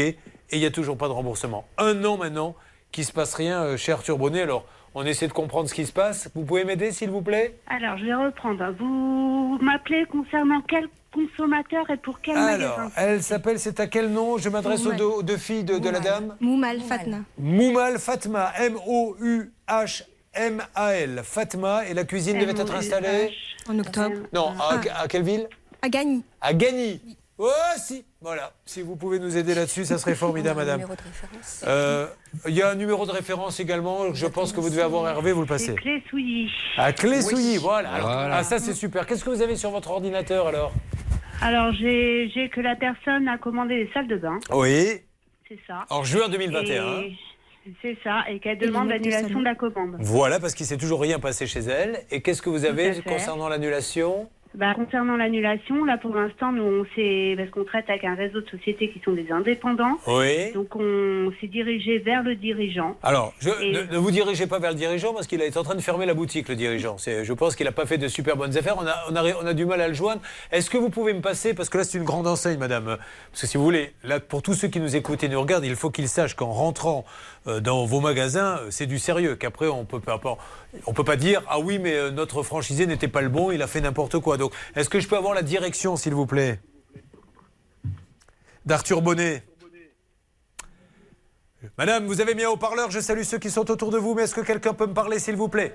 [0.55, 1.66] et il n'y a toujours pas de remboursement.
[1.78, 2.55] Un an maintenant
[2.93, 4.43] qu'il ne se passe rien euh, chez Arthur Bonnet.
[4.43, 4.64] Alors
[4.94, 6.31] on essaie de comprendre ce qui se passe.
[6.35, 7.59] Vous pouvez m'aider s'il vous plaît?
[7.66, 8.64] Alors, je vais reprendre.
[8.78, 14.10] Vous m'appelez concernant quel consommateur et pour quel Alors, magasin elle s'appelle, c'est à quel
[14.12, 14.39] nom?
[14.39, 16.36] Je m'adresse aux deux, aux deux filles de, de la dame.
[16.39, 17.22] Moumal Fatna.
[17.39, 19.51] Moumal Fatma, M-O-U-H-M-A-L.
[21.24, 23.32] Fatma, et la cuisine devait être installée?
[23.68, 24.18] En octobre.
[24.32, 25.48] Non, à, à quelle ville?
[25.82, 26.22] À Gagny.
[26.40, 27.01] À Gagny.
[27.36, 28.05] Oh, si.
[28.24, 28.52] Voilà.
[28.64, 30.80] Si vous pouvez nous aider là-dessus, ça serait formidable, madame.
[31.66, 32.06] Euh,
[32.48, 34.14] Il y a un numéro de référence également.
[34.14, 35.74] Je pense que vous devez avoir Hervé, vous le passez.
[35.74, 36.51] Clé Souilly.
[36.78, 37.90] À Clé-Souilly, voilà.
[37.90, 38.36] Alors, Voilà.
[38.36, 39.06] Ah, ça, c'est super.
[39.06, 40.72] Qu'est-ce que vous avez sur votre ordinateur alors?
[41.42, 44.38] Alors, j'ai que la personne a commandé des salles de bain.
[44.51, 45.02] Oui.
[45.46, 45.84] C'est ça.
[45.90, 47.01] En juin 2021.
[47.02, 47.12] Et-
[47.82, 48.24] C'est ça.
[48.30, 49.96] Et qu'elle demande l'annulation de la commande.
[50.01, 52.05] Voilà, parce qu'il s'est toujours rien passé chez elle.
[52.10, 54.30] Et qu'est-ce que vous avez concernant l'annulation?
[54.56, 58.40] Bah, concernant l'annulation, là pour l'instant, nous on s'est parce qu'on traite avec un réseau
[58.40, 59.98] de sociétés qui sont des indépendants.
[60.06, 60.52] Oui.
[60.52, 62.97] Donc on s'est dirigé vers le dirigeant.
[63.02, 65.64] Alors, je, Et- ne, ne vous dirigez pas vers le dirigeant parce qu'il est en
[65.64, 66.98] train de fermer la boutique, le dirigeant.
[66.98, 68.76] C'est- Je pense qu'il n'a pas fait de super bonnes affaires.
[68.78, 70.22] On a, on a, on a du mal à le joindre.
[70.52, 72.97] Est-ce que vous pouvez me passer, parce que là c'est une grande enseigne, madame,
[73.32, 75.64] parce que si vous voulez, là pour tous ceux qui nous écoutent et nous regardent,
[75.64, 77.05] il faut qu'ils sachent qu'en rentrant
[77.61, 81.59] dans vos magasins, euh, c'est du sérieux, qu'après on peut pas, peut pas dire ah
[81.59, 84.37] oui mais euh, notre franchisé n'était pas le bon, il a fait n'importe quoi.
[84.37, 86.61] Donc, est-ce que je peux avoir la direction, s'il vous plaît,
[88.65, 89.43] d'Arthur Bonnet.
[91.79, 94.23] Madame, vous avez mis un haut-parleur, je salue ceux qui sont autour de vous, mais
[94.23, 95.75] est-ce que quelqu'un peut me parler, s'il vous plaît?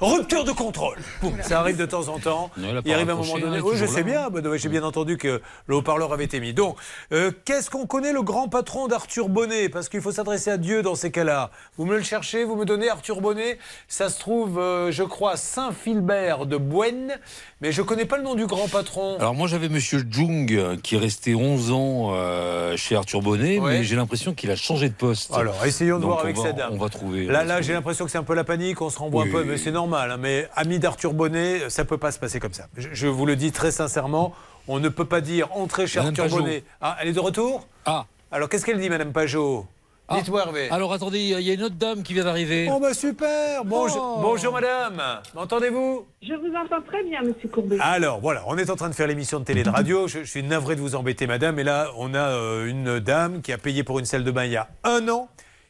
[0.00, 0.96] Rupture de contrôle.
[1.22, 2.50] Boum, ça arrive de temps en temps.
[2.56, 3.58] Non, il arrive à un moment donné.
[3.58, 4.56] hein, Oui, je sais là, bien.
[4.56, 6.52] J'ai bien entendu que le haut-parleur avait été mis.
[6.52, 6.76] Donc,
[7.12, 9.68] euh, qu'est-ce qu'on connaît le grand patron d'Arthur Bonnet?
[9.68, 11.50] Parce qu'il faut s'adresser à Dieu dans ces cas-là.
[11.78, 13.56] Vous me le cherchez, vous me donnez Arthur Bonnet.
[13.86, 17.14] Ça se trouve, euh, je crois, Saint-Philbert de Boenne.
[17.60, 19.16] Mais je connais pas le nom du grand patron.
[19.20, 23.78] Alors moi j'avais Monsieur Jung qui est resté 11 ans euh, chez Arthur Bonnet, Ouais.
[23.78, 25.32] mais j'ai l'impression qu'il a changé de poste.
[25.32, 26.70] Alors, essayons de Donc, voir on avec va- cette dame.
[26.72, 27.24] On va trouver.
[27.26, 29.28] Là, là j'ai l'impression que c'est un peu la panique, on se renvoie Oui.
[29.30, 30.10] un peu, mais c'est normal.
[30.12, 30.16] hein.
[30.18, 32.66] mais ami d'Arthur Bonnet, ça peut pas se passer comme ça.
[32.76, 34.34] Je, je vous le dis très sincèrement,
[34.68, 36.36] on ne peut pas dire entrer chez Madame Arthur Pajot.
[36.38, 36.64] Bonnet.
[36.80, 37.66] Ah, elle est de retour?
[37.86, 38.06] Ah.
[38.32, 39.66] Alors, qu'est-ce qu'elle dit, Madame Pajot?
[40.06, 40.16] Ah.
[40.18, 40.68] Dites-moi, Hervé.
[40.70, 42.68] Alors attendez, il y a une autre dame qui vient d'arriver.
[42.70, 44.20] Oh, bah super Bonjour, Oh.
[44.20, 45.00] bonjour Madame
[45.34, 46.04] M'entendez-vous?
[46.22, 47.78] Je vous entends très bien, Monsieur Courbet.
[47.80, 50.06] Alors voilà, on est en train de faire l'émission de télé de radio.
[50.06, 51.58] Je, je suis navré de vous embêter, madame.
[51.58, 54.44] Et là, on a euh, une dame qui a payé pour une salle de bain
[54.44, 55.28] il y a un an.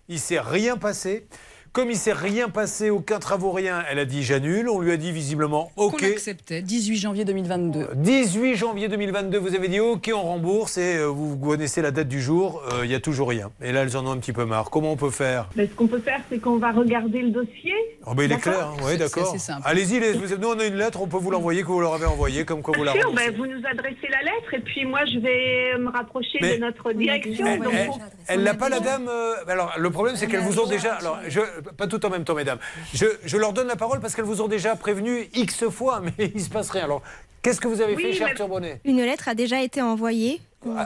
[0.09, 1.29] Il s'est rien passé.
[1.75, 4.69] Comme il s'est rien passé, aucun travaux, rien, elle a dit j'annule.
[4.69, 5.99] On lui a dit visiblement OK.
[5.99, 7.89] Qu'on acceptait, 18 janvier 2022.
[7.97, 12.07] 18 janvier 2022, vous avez dit OK, on rembourse et euh, vous connaissez la date
[12.07, 13.51] du jour, euh, il n'y a toujours rien.
[13.61, 14.71] Et là, elles en ont un petit peu marre.
[14.71, 15.49] Comment on peut faire?
[15.57, 17.75] Mais ce qu'on peut faire, c'est qu'on va regarder le dossier.
[18.07, 18.77] Oh, ben, Il est clair, hein.
[18.87, 19.35] oui, d'accord.
[19.65, 22.07] Allez-y, les- nous on a une lettre, on peut vous l'envoyer que vous leur avez
[22.07, 23.31] envoyé, comme quoi vous la sûr, remboursez.
[23.31, 26.61] ben, vous nous adressez la lettre et puis moi je vais me rapprocher Mais- de
[26.61, 27.45] notre direction.
[27.47, 27.99] Elle- donc elle- on-
[28.29, 29.09] Elle n'a pas la dame.
[29.09, 30.95] euh, alors le problème c'est qu'elles vous ont déjà.
[30.95, 31.41] Alors je,
[31.77, 32.59] pas tout en même temps, mesdames.
[32.93, 36.31] Je, je leur donne la parole parce qu'elles vous ont déjà prévenu x fois, mais
[36.35, 36.85] il se passe rien.
[36.85, 37.03] Alors
[37.43, 39.81] qu'est-ce que vous avez Oui, fait, cher mais- Arthur Bonnet Une lettre a déjà été
[39.83, 40.41] envoyée.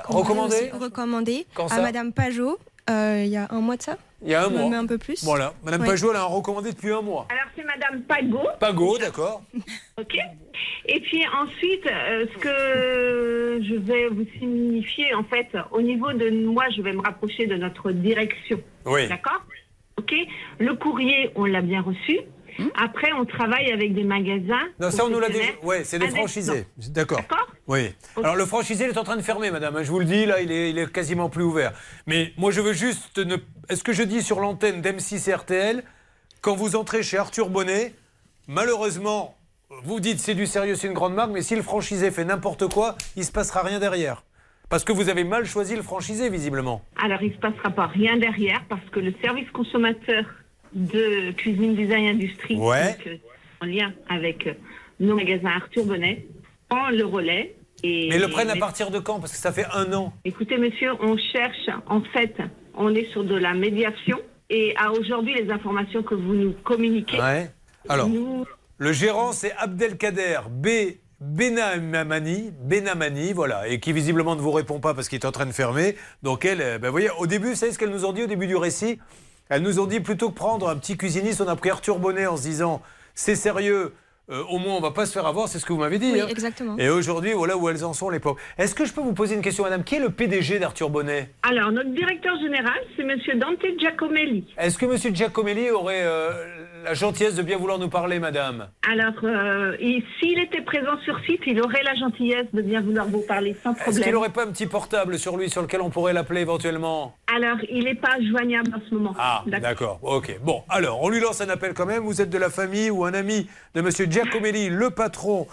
[0.09, 2.59] recommandée Recommandée Quand à Madame Pajot
[2.91, 3.99] euh, il y a un mois de ça.
[4.23, 4.75] Il y a un mois.
[4.79, 5.23] Un peu plus.
[5.23, 5.53] Voilà.
[5.63, 5.89] Madame Ouais.
[5.89, 7.27] Pajot, elle a un recommandé depuis un mois.
[7.31, 8.41] Alors c'est Madame Pago.
[8.59, 9.43] Pago, d'accord.
[10.01, 10.17] Ok.
[10.87, 16.31] Et puis ensuite, euh, ce que je vais vous signifier, en fait, au niveau de
[16.47, 18.59] moi, je vais me rapprocher de notre direction.
[18.87, 19.07] Oui.
[19.09, 19.43] D'accord?
[19.99, 20.12] Ok.
[20.59, 22.19] Le courrier, on l'a bien reçu.
[22.77, 24.66] Après, on travaille avec des magasins.
[24.81, 25.45] Non, ça, on nous l'a déjà.
[25.62, 26.66] Ouais, c'est des franchisés.
[26.89, 27.20] D'accord.
[27.69, 27.95] Oui.
[28.16, 29.77] Alors, le franchisé, il est en train de fermer, madame.
[29.77, 31.73] hein, Je vous le dis, là, il est, il est quasiment plus ouvert.
[32.09, 33.19] Mais moi, je veux juste.
[33.19, 33.37] Ne...
[33.69, 35.85] Est-ce que je dis sur l'antenne d'M6 et RTL,
[36.41, 37.95] quand vous entrez chez Arthur Bonnet,
[38.49, 39.37] malheureusement,
[39.85, 42.73] vous dites c'est du sérieux, c'est une grande marque, mais si le franchisé fait n'importe
[42.73, 44.25] quoi, il se passera rien derrière.
[44.69, 46.82] Parce que vous avez mal choisi le franchisé, visiblement.
[47.03, 50.24] Alors, il ne se passera pas rien derrière parce que le service consommateur
[50.74, 52.93] de Cuisine Design Industrie, Ouais.
[52.99, 53.16] donc, euh,
[53.62, 54.53] en lien avec euh,
[55.01, 56.27] nos magasins Arthur Bonnet,
[56.69, 57.55] prend le relais.
[57.82, 59.20] Et, Mais le prennent à partir de quand?
[59.20, 60.12] Parce que ça fait un an.
[60.24, 62.36] Écoutez, monsieur, on cherche, en fait,
[62.74, 64.20] on est sur de la médiation.
[64.51, 67.51] Et à aujourd'hui, les informations que vous nous communiquez, Ouais.
[67.89, 68.45] Alors, nous,
[68.77, 70.66] le gérant, c'est Abdelkader B.
[71.20, 75.47] Benamani, Benamani, voilà, et qui visiblement ne vous répond pas parce qu'il est en train
[75.47, 75.97] de fermer.
[76.23, 78.23] Donc elle, euh, ben, vous voyez, au début, vous savez ce qu'elle nous ont dit
[78.23, 79.01] au début du récit?
[79.49, 82.27] Elles nous ont dit plutôt que prendre un petit cuisiniste, on a pris Arthur Bonnet
[82.27, 82.82] en se disant
[83.16, 83.95] c'est sérieux,
[84.31, 86.12] euh, au moins on va pas se faire avoir, c'est ce que vous m'avez dit.
[86.12, 86.27] Oui, hein.
[86.28, 86.77] exactement.
[86.78, 88.39] Et aujourd'hui, voilà où elles en sont les pauvres.
[88.57, 89.82] Est-ce que je peux vous poser une question, madame?
[89.82, 91.31] Qui est le PDG d'Arthur Bonnet?
[91.43, 94.45] Alors notre directeur général, c'est monsieur Dante Giacomelli.
[94.57, 96.31] Est-ce que monsieur Giacomelli aurait euh,
[96.89, 99.77] la gentillesse de bien vouloir nous parler, madame Alors, euh,
[100.19, 103.73] s'il était présent sur site, il aurait la gentillesse de bien vouloir vous parler sans
[103.73, 104.02] Est-ce problème.
[104.05, 107.15] qu'il n'aurait pas un petit portable sur lui sur lequel on pourrait l'appeler éventuellement?
[107.35, 109.15] Alors, il n'est pas joignable en ce moment.
[109.19, 109.98] Ah, d'accord.
[110.01, 110.39] Ok.
[110.43, 112.02] Bon, alors, on lui lance un appel quand même.
[112.05, 115.47] Vous êtes de la famille ou un ami de Monsieur Giacomelli, le patron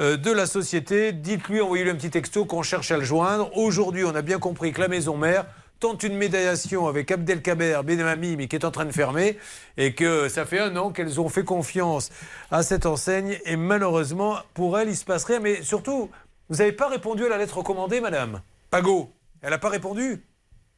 [0.00, 1.12] euh, de la société.
[1.12, 3.54] Dites-lui, envoyez-lui un petit texto qu'on cherche à le joindre.
[3.58, 5.44] Aujourd'hui, on a bien compris que la maison mère
[5.80, 9.38] tente une médiation avec Abdelkaber Benamami, mais qui est en train de fermer,
[9.76, 12.10] et que ça fait un an qu'elles ont fait confiance
[12.50, 15.40] à cette enseigne, et malheureusement, pour elle, il se passe rien.
[15.40, 16.10] Mais surtout,
[16.48, 18.40] vous n'avez pas répondu à la lettre recommandée, madame
[18.70, 19.10] Pago,
[19.42, 20.20] elle n'a pas répondu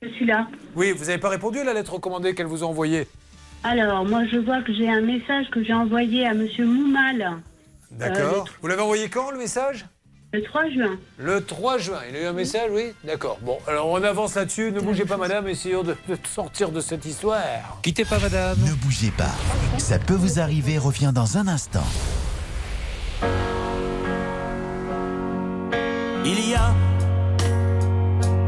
[0.02, 0.46] Je suis là.
[0.76, 3.06] oui, vous n'avez pas répondu à la lettre recommandée qu'elle vous a envoyée.
[3.64, 7.38] Alors, moi, je vois que j'ai un message que j'ai envoyé à Monsieur Moumal
[7.90, 8.46] D'accord.
[8.62, 9.84] vous l'avez envoyé quand le message?
[10.32, 10.98] Le 3 juin.
[11.18, 11.98] Le 3 juin.
[12.08, 12.92] Il a eu un message, oui?
[13.04, 13.38] D'accord.
[13.42, 14.70] Bon, alors on avance là-dessus.
[14.72, 15.48] Ne bougez pas, madame.
[15.48, 17.78] Essayons de, de sortir de cette histoire.
[17.82, 18.56] Quittez pas, madame.
[18.64, 19.34] Ne bougez pas.
[19.78, 21.84] Ça peut vous arriver revient dans un instant.
[26.24, 26.74] Il y a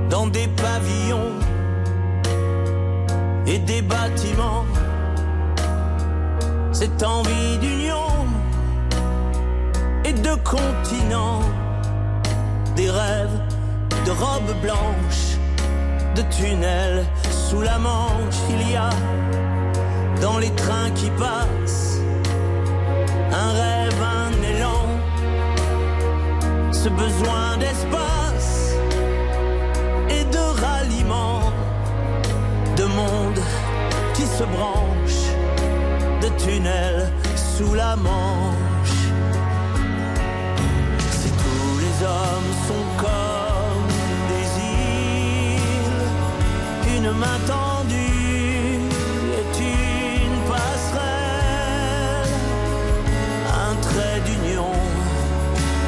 [0.09, 1.33] dans des pavillons
[3.47, 4.65] et des bâtiments
[6.73, 7.97] cette envie d'union
[10.05, 11.41] et de continent,
[12.77, 13.39] des rêves
[14.07, 15.37] de robes blanches,
[16.17, 18.39] de tunnels sous la manche.
[18.51, 18.91] Il y a
[20.21, 22.01] dans les trains qui passent
[23.33, 24.83] un rêve, un élan
[26.73, 28.75] ce besoin d'espace
[30.09, 31.53] et de ralliement,
[32.77, 33.41] de monde
[34.15, 35.23] qui se branche,
[36.23, 38.72] de tunnels sous la manche.
[42.03, 43.89] Hommes sont comme
[44.31, 46.05] des îles,
[46.97, 48.81] une main tendue
[49.41, 52.33] est une passerelle,
[53.67, 54.75] un trait d'union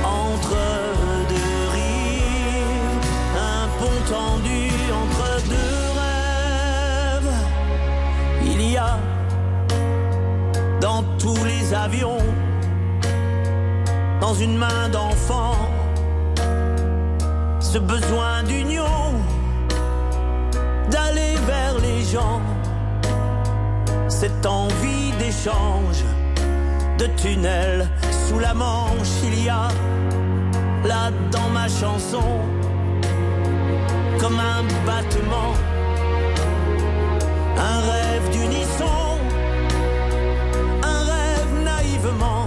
[0.05, 0.57] entre
[1.29, 2.99] deux rives,
[3.37, 4.63] un pont tendu
[5.03, 7.35] entre deux rêves.
[8.45, 8.99] Il y a
[10.81, 12.19] dans tous les avions,
[14.21, 15.57] dans une main d'enfant,
[17.75, 19.11] ce besoin d'union,
[20.93, 22.41] d'aller vers les gens,
[24.07, 26.05] cette envie d'échange
[26.99, 27.89] de tunnels
[28.29, 29.67] sous la manche, il y a
[30.85, 32.39] là dans ma chanson
[34.21, 35.53] comme un battement,
[37.59, 39.19] un rêve d'unisson,
[40.93, 42.47] un rêve naïvement,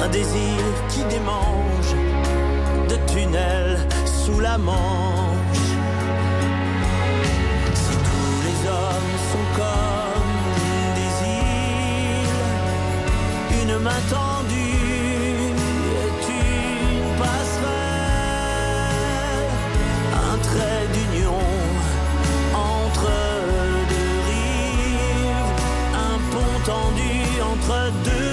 [0.00, 1.61] un désir qui démange
[2.92, 5.70] de tunnels sous la manche.
[7.74, 10.34] Si tous les hommes sont comme
[10.98, 12.38] des îles,
[13.62, 15.54] une main tendue
[16.04, 18.32] est une passerelle,
[20.30, 21.44] un trait d'union
[22.54, 23.12] entre
[23.92, 25.50] deux rives,
[26.08, 27.16] un pont tendu
[27.52, 27.74] entre
[28.04, 28.31] deux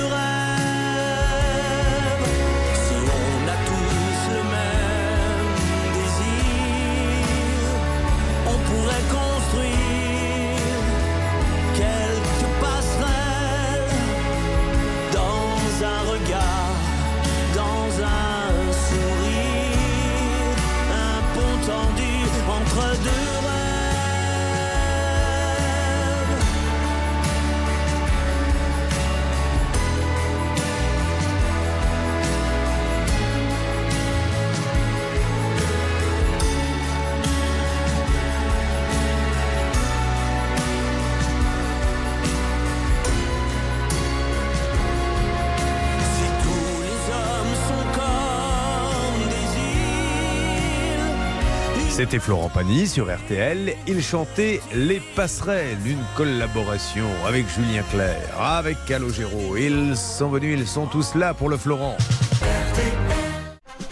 [52.00, 53.76] C'était Florent Pagny sur RTL.
[53.86, 59.58] Il chantait Les Passerelles, une collaboration avec Julien Clerc, avec Calogero.
[59.58, 61.98] Ils sont venus, ils sont tous là pour le Florent.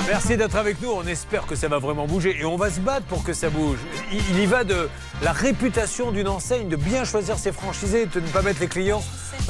[0.08, 0.90] Merci d'être avec nous.
[0.90, 3.50] On espère que ça va vraiment bouger et on va se battre pour que ça
[3.50, 3.80] bouge.
[4.14, 4.88] Il, y va de
[5.22, 9.04] la réputation d'une enseigne, de bien choisir ses franchisés, de ne pas mettre les clients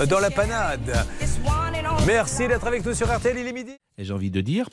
[0.10, 1.06] dans la panade.
[2.08, 3.38] Merci d'être avec nous sur RTL.
[3.38, 3.76] Il est midi.
[4.00, 4.68] Et j'ai envie de dire,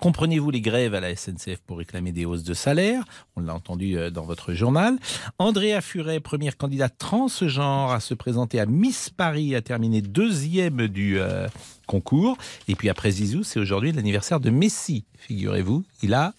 [0.00, 3.04] comprenez-vous les grèves à la SNCF pour réclamer des hausses de salaire?
[3.36, 4.96] On l'a entendu euh, dans votre journal.
[5.38, 11.18] Andrea Furet, première candidate transgenre à se présenter à Miss Paris, a terminé deuxième du
[11.18, 11.48] euh,
[11.86, 12.36] concours.
[12.68, 15.84] Et puis après Zizou, c'est aujourd'hui l'anniversaire de Messi, figurez-vous.
[16.02, 16.34] Il a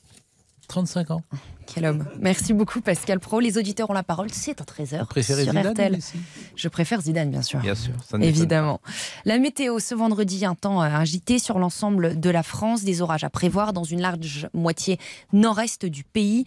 [0.67, 1.21] 35 ans.
[1.67, 2.05] Quel homme.
[2.19, 3.39] Merci beaucoup Pascal Pro.
[3.39, 4.29] Les auditeurs ont la parole.
[4.31, 5.05] C'est à 13h.
[5.05, 5.91] préférez sur Zidane ou RTL.
[5.91, 6.17] Messi
[6.55, 7.59] Je préfère Zidane, bien sûr.
[7.59, 8.81] Bien sûr, ça n'étonne Évidemment.
[9.25, 12.83] La météo, ce vendredi, un temps euh, agité sur l'ensemble de la France.
[12.83, 14.97] Des orages à prévoir dans une large moitié
[15.33, 16.45] nord-est du pays.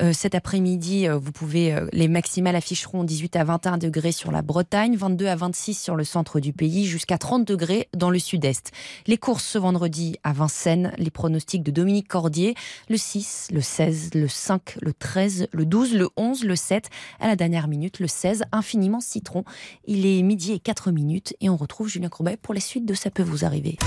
[0.00, 4.30] Euh, cet après-midi, euh, vous pouvez, euh, les maximales afficheront 18 à 21 degrés sur
[4.30, 8.18] la Bretagne, 22 à 26 sur le centre du pays, jusqu'à 30 degrés dans le
[8.18, 8.72] sud-est.
[9.06, 12.54] Les courses ce vendredi à Vincennes, les pronostics de Dominique Cordier,
[12.88, 16.88] le 6, le 16, le 5, le 13, le 12, le 11, le 7,
[17.20, 19.44] à la dernière minute, le 16, infiniment citron.
[19.86, 22.94] Il est midi et 4 minutes et on retrouve Julien Courbet pour la suite de
[22.94, 23.78] Ça peut vous arriver.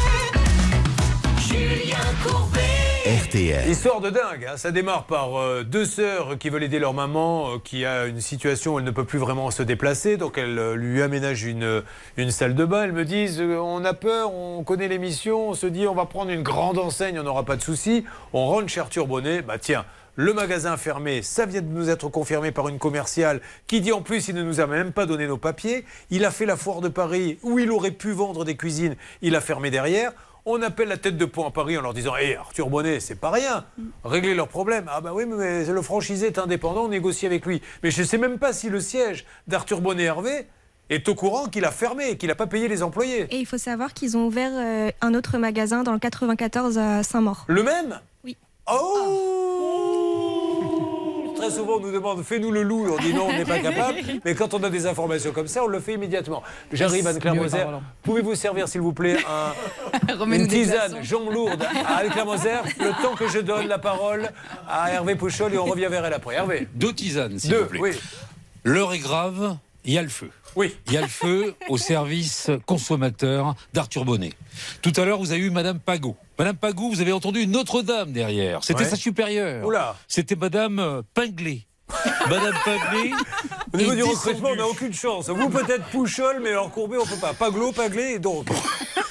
[3.16, 4.58] Histoire de dingue, hein.
[4.58, 8.20] ça démarre par euh, deux sœurs qui veulent aider leur maman euh, qui a une
[8.20, 11.84] situation où elle ne peut plus vraiment se déplacer, donc elles euh, lui aménagent une,
[12.30, 12.84] salle de bain.
[12.84, 16.30] Elles me disent on a peur, on connaît l'émission, on se dit on va prendre
[16.30, 18.04] une grande enseigne, on n'aura pas de souci.
[18.34, 19.86] On rentre chez Arthur Bonnet, bah tiens.
[20.18, 24.02] Le magasin fermé, ça vient de nous être confirmé par une commerciale qui dit en
[24.02, 25.86] plus il ne nous a même pas donné nos papiers.
[26.10, 29.36] Il a fait la foire de Paris où il aurait pu vendre des cuisines, il
[29.38, 30.12] a fermé derrière.
[30.48, 33.16] On appelle la tête de pont à Paris en leur disant Hé, Arthur Bonnet, c'est
[33.16, 33.66] pas rien.
[34.04, 34.86] Réglez leurs problèmes.
[34.92, 37.64] Ah, bah oui, mais le franchisé est indépendant, on négocie avec lui.
[37.82, 40.46] Mais je ne sais même pas si le siège d'Arthur Bonnet Hervé
[40.92, 43.26] est au courant qu'il a fermé, qu'il n'a pas payé les employés.
[43.32, 47.02] Et il faut savoir qu'ils ont ouvert euh, un autre magasin dans le 94 à
[47.02, 47.46] Saint-Maur.
[47.48, 48.00] Le même?
[48.24, 48.38] Oui.
[48.72, 49.95] Oh
[51.36, 52.88] Très souvent, on nous demande fais-nous le loup.
[52.98, 54.00] On dit non, on n'est pas capable.
[54.26, 56.44] Mais quand on a des informations comme ça, on le fait immédiatement.
[56.72, 57.66] J'arrive, Anne-Claire Moser.
[58.04, 63.16] Pouvez-vous servir, s'il vous plaît, un, une tisane jambe lourde à Anne-Claire Moser Le temps
[63.16, 64.30] que je donne la parole
[64.68, 66.36] à Hervé Pouchol et on revient vers elle après.
[66.36, 67.80] Hervé Deux tisanes, s'il vous plaît.
[67.82, 67.92] oui.
[68.64, 70.32] L'heure est grave, il y a le feu.
[70.56, 70.74] Oui.
[70.88, 74.32] Il y a le feu au service consommateur d'Arthur Bonnet.
[74.82, 76.16] Tout à l'heure, vous avez eu Madame Pagot.
[76.40, 78.64] Madame Pagot, vous avez entendu une autre dame derrière.
[78.64, 78.90] C'était Ouais.
[78.90, 79.66] sa supérieure.
[79.66, 79.96] Oula.
[80.08, 81.66] C'était Madame euh, Pinglé.
[82.30, 83.14] Madame Pinglé.
[83.74, 85.30] Au niveau du recrutement, on n'a aucune chance.
[85.30, 87.34] Vous, peut-être Pouchol, mais alors Courbet, on peut pas.
[87.34, 88.48] Paglo, Paglé, donc.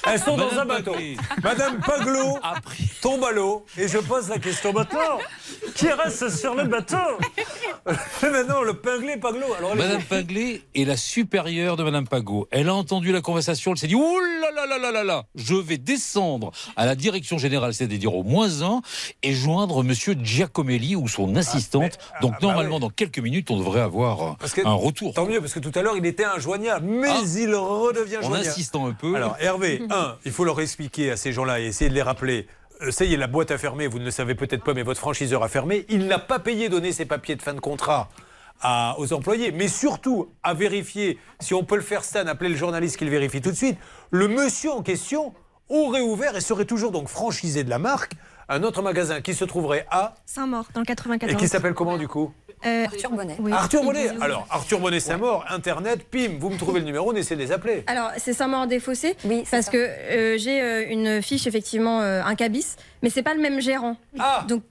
[0.07, 0.91] Elles sont dans un bateau.
[0.91, 1.17] Paglé.
[1.43, 3.65] Madame Paglo A pris- tombe à l'eau.
[3.77, 5.19] Et je pose la question maintenant.
[5.73, 6.95] Qui reste sur le bateau?
[8.21, 9.45] Maintenant, le Pinglé, Paglo.
[9.57, 9.75] Alors.
[9.75, 12.47] Madame Pinglé est la supérieure de Madame Pagot.
[12.51, 15.23] Elle a entendu la conversation, elle s'est dit Ouh là là là là là là
[15.35, 18.81] Je vais descendre à la direction générale, c'est-à-dire au moins un,
[19.23, 21.97] et joindre Monsieur Giacomelli ou son assistante.
[22.21, 25.13] Donc ah, bah normalement, dans quelques minutes, on devrait avoir Parce que- un retour.
[25.13, 26.85] Tant mieux, parce que tout à l'heure, il était injoignable.
[26.87, 27.21] Mais Ah.
[27.37, 28.49] il redevient En joignable.
[28.49, 29.15] insistant un peu.
[29.15, 32.47] Alors, Hervé, un, il faut leur expliquer à ces gens-là et essayer de les rappeler.
[32.81, 34.83] euh, ça y est, la boîte a fermé, vous ne le savez peut-être pas, mais
[34.83, 35.85] votre franchiseur a fermé.
[35.87, 38.09] Il n'a pas payé, donné ses papiers de fin de contrat
[38.61, 42.55] à- aux employés, mais surtout à vérifier, si on peut le faire, Stan, appelez le
[42.57, 43.77] journaliste qui le vérifie tout de suite.
[44.11, 45.33] Le monsieur en question
[45.69, 48.11] aurait ouvert et serait toujours donc franchisé de la marque
[48.49, 50.13] un autre magasin qui se trouverait à.
[50.25, 51.31] Saint-Maur, dans le 94.
[51.33, 52.31] Et qui s'appelle comment du coup?
[52.65, 53.37] Euh, Arthur Bonnet.
[53.51, 54.09] Arthur Bonnet.
[54.21, 57.51] Alors, Arthur Bonnet Saint-Maur, Internet, pim, vous me trouvez le numéro, on essaie de les
[57.51, 57.83] appeler.
[57.87, 62.75] Alors, c'est Saint-Maur-des-Fossés Oui, parce que euh, j'ai euh, une fiche, effectivement, euh, un cabis,
[63.03, 63.97] mais c'est pas le même gérant.
[64.19, 64.63] Ah Donc,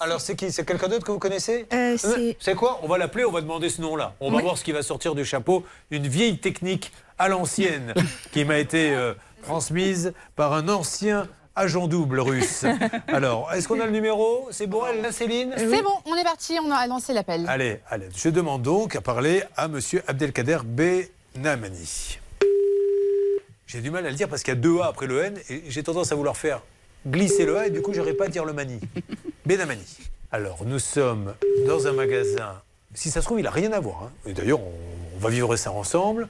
[0.00, 0.50] Alors, c'est qui?
[0.50, 1.66] C'est quelqu'un d'autre que vous connaissez?
[1.72, 2.80] Euh, c'est- C'est quoi?
[2.82, 4.14] On va l'appeler, on va demander ce nom-là.
[4.20, 5.64] On va voir ce qui va sortir du chapeau.
[5.90, 7.92] Une vieille technique à l'ancienne
[8.32, 12.64] qui m'a été euh, transmise par un ancien agent double russe.
[13.08, 14.48] Alors, est-ce qu'on a le numéro?
[14.50, 17.44] C'est bon, elle l'a, Céline C'est bon, on est parti, on a lancé l'appel.
[17.48, 22.18] Allez, allez, je demande donc à parler à monsieur Abdelkader Benamani.
[23.66, 25.38] J'ai du mal à le dire parce qu'il y a deux A après le N
[25.48, 26.62] et j'ai tendance à vouloir faire
[27.06, 28.80] glisser le A et du coup, j'aurais pas à dire le Mani.
[29.46, 29.84] Benamani.
[30.30, 31.34] Alors, nous sommes
[31.66, 32.60] dans un magasin.
[32.94, 34.04] Si ça se trouve, il n'a rien à voir.
[34.04, 34.10] hein.
[34.26, 34.72] Et d'ailleurs, on,
[35.16, 36.28] on va vivre ça ensemble.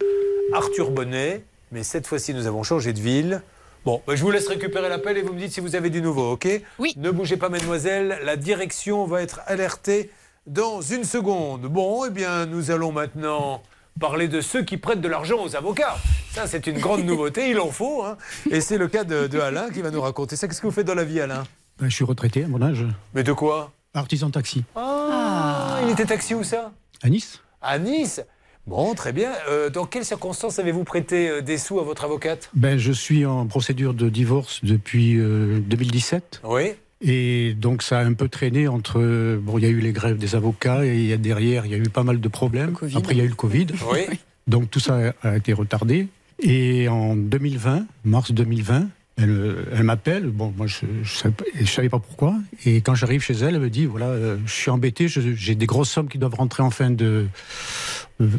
[0.53, 1.43] Arthur Bonnet,
[1.73, 3.43] mais cette fois-ci, nous avons changé de ville.
[3.85, 6.01] Bon, bah, je vous laisse récupérer l'appel et vous me dites si vous avez du
[6.03, 6.49] nouveau, ok?
[6.79, 6.95] Oui.
[6.97, 8.19] Ne bougez pas, mademoiselle.
[8.25, 10.11] La direction va être alertée
[10.47, 11.63] dans une seconde.
[11.63, 13.63] Bon, eh bien, nous allons maintenant
[14.01, 15.97] parler de ceux qui prêtent de l'argent aux avocats.
[16.33, 18.05] Ça, c'est une grande nouveauté, il en faut.
[18.05, 18.17] hein.
[18.51, 20.47] Et c'est le cas de, de Alain qui va nous raconter ça.
[20.49, 21.43] Qu'est-ce que vous faites dans la vie, Alain?
[21.79, 22.87] Ben, je suis retraité à mon âge.
[23.15, 23.73] Mais de quoi?
[23.95, 24.65] Artisan taxi.
[24.77, 26.71] Ah, unité taxi où ça?
[27.03, 28.23] À Nice À Nice?
[28.67, 29.33] Bon, très bien.
[29.51, 32.49] Euh, dans quelles circonstances avez-vous prêté euh, des sous à votre avocate?
[32.55, 36.43] Ben, Je suis en procédure de divorce depuis euh, 2017.
[36.45, 36.73] Oui.
[37.01, 39.01] Et donc ça a un peu traîné entre...
[39.01, 41.67] euh, Bon, il y a eu les grèves des avocats et il y a derrière,
[41.67, 42.75] il y a eu pas mal de problèmes.
[42.95, 43.67] Après, il y a eu le Covid.
[43.91, 44.03] Oui.
[44.47, 46.07] Donc tout ça a été retardé.
[46.41, 48.87] Et en 2020, mars 2020,
[49.19, 50.27] elle, euh, elle m'appelle.
[50.29, 52.35] Bon, moi, je ne savais, pas- je savais pas pourquoi.
[52.65, 55.67] Et quand j'arrive chez elle, elle me dit, voilà, euh, je suis embêté, j'ai des
[55.67, 57.25] grosses sommes qui doivent rentrer en fin, de, euh,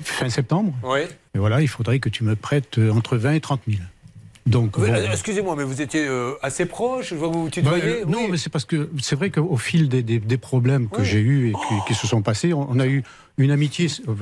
[0.04, 0.74] fin septembre.
[0.84, 1.02] Oui.
[1.36, 3.80] Et voilà, il faudrait que tu me prêtes euh, entre 20 et 30 000.
[4.46, 7.10] Donc, bon, euh, Excusez-moi, mais vous étiez euh, assez proche.
[7.12, 9.88] Je vois que vous bah, euh, non, mais c'est parce que c'est vrai qu'au fil
[9.88, 12.78] des, des- des problèmes que j'ai eus et qui, qui se sont passés, on, on
[12.80, 13.04] a eu
[13.38, 13.88] une amitié.
[14.10, 14.14] euh,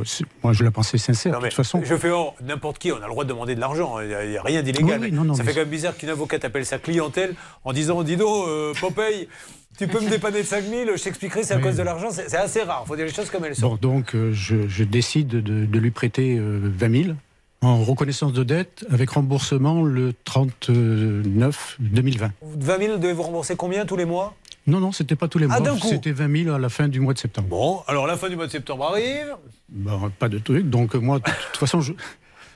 [0.44, 1.40] Moi, je la pensais sincère.
[1.40, 3.60] de toute façon, Je fais oh, n'importe qui, on a le droit de demander de
[3.60, 5.02] l'argent, il n'y a, rien d'illégal.
[5.02, 7.34] Oui, oui, ça fait quand même bizarre qu'une avocate appelle sa clientèle
[7.64, 9.28] en disant Dis donc, euh, Popeye,
[9.77, 11.64] tu peux me dépanner de 5000, je t'expliquerai, c'est à Oui.
[11.64, 12.10] cause de l'argent.
[12.11, 13.69] C'est assez rare, il faut dire les choses comme elles sont.
[13.69, 17.15] Bon, donc euh, je, je décide de, de lui prêter euh, 20 000
[17.64, 22.31] en reconnaissance de dette avec remboursement le 39 2020.
[22.41, 24.34] 20 000, devez-vous rembourser combien tous les mois?
[24.68, 26.88] Non, non, c'était pas tous les Ah, mois, coup c'était 20 000 à la fin
[26.88, 27.48] du mois de septembre.
[27.48, 29.35] Bon, alors la fin du mois de septembre arrive.
[29.69, 31.93] Bon, pas de truc, donc moi, de toute façon, je,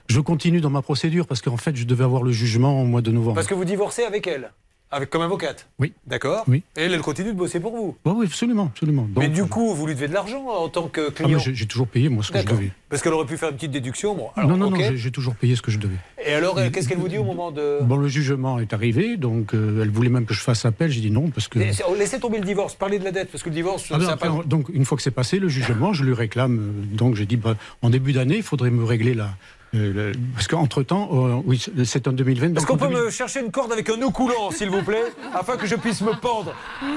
[0.07, 3.01] je continue dans ma procédure parce qu'en fait, je devais avoir le jugement au mois
[3.01, 3.35] de novembre.
[3.35, 4.51] Parce que vous divorcez avec elle,
[4.95, 5.67] avec, comme avocate.
[5.77, 5.91] Oui.
[6.07, 6.63] D'accord Oui.
[6.77, 7.97] Et elle, elle continue de bosser pour vous.
[8.05, 9.07] Oui, oui, absolument, absolument.
[9.17, 11.37] mais du coup, vous lui devez de l'argent en tant que ah, client.
[11.39, 12.71] j'ai toujours payé, moi, ce que je devais.
[12.89, 14.15] Parce qu'elle aurait pu faire une petite déduction.
[14.15, 15.95] Bon, alors, non, non, non, j'ai- toujours payé ce que je devais.
[16.25, 17.79] Et alors, euh, qu'est-ce qu'elle vous dit au moment de.
[17.81, 20.91] Bon, le jugement est arrivé, donc euh, elle voulait même que je fasse appel.
[20.91, 21.59] J'ai dit non parce que.
[21.59, 24.15] Laissez laissez tomber le divorce, parlez de la dette, parce que le divorce, Ah ça
[24.17, 24.29] pas...
[24.45, 26.57] donc une fois que c'est passé le jugement, je lui réclame.
[26.59, 29.35] euh, Donc j'ai dit bah, en début d'année, il faudrait me régler la.
[29.75, 31.09] Euh, le- parce qu'entre temps,
[31.45, 32.55] oui, c'est en 2020.
[32.57, 35.03] Est-ce qu'on peut 2000 me chercher une corde avec un nœud coulant, s'il vous plaît,
[35.33, 36.53] afin que je puisse me pendre?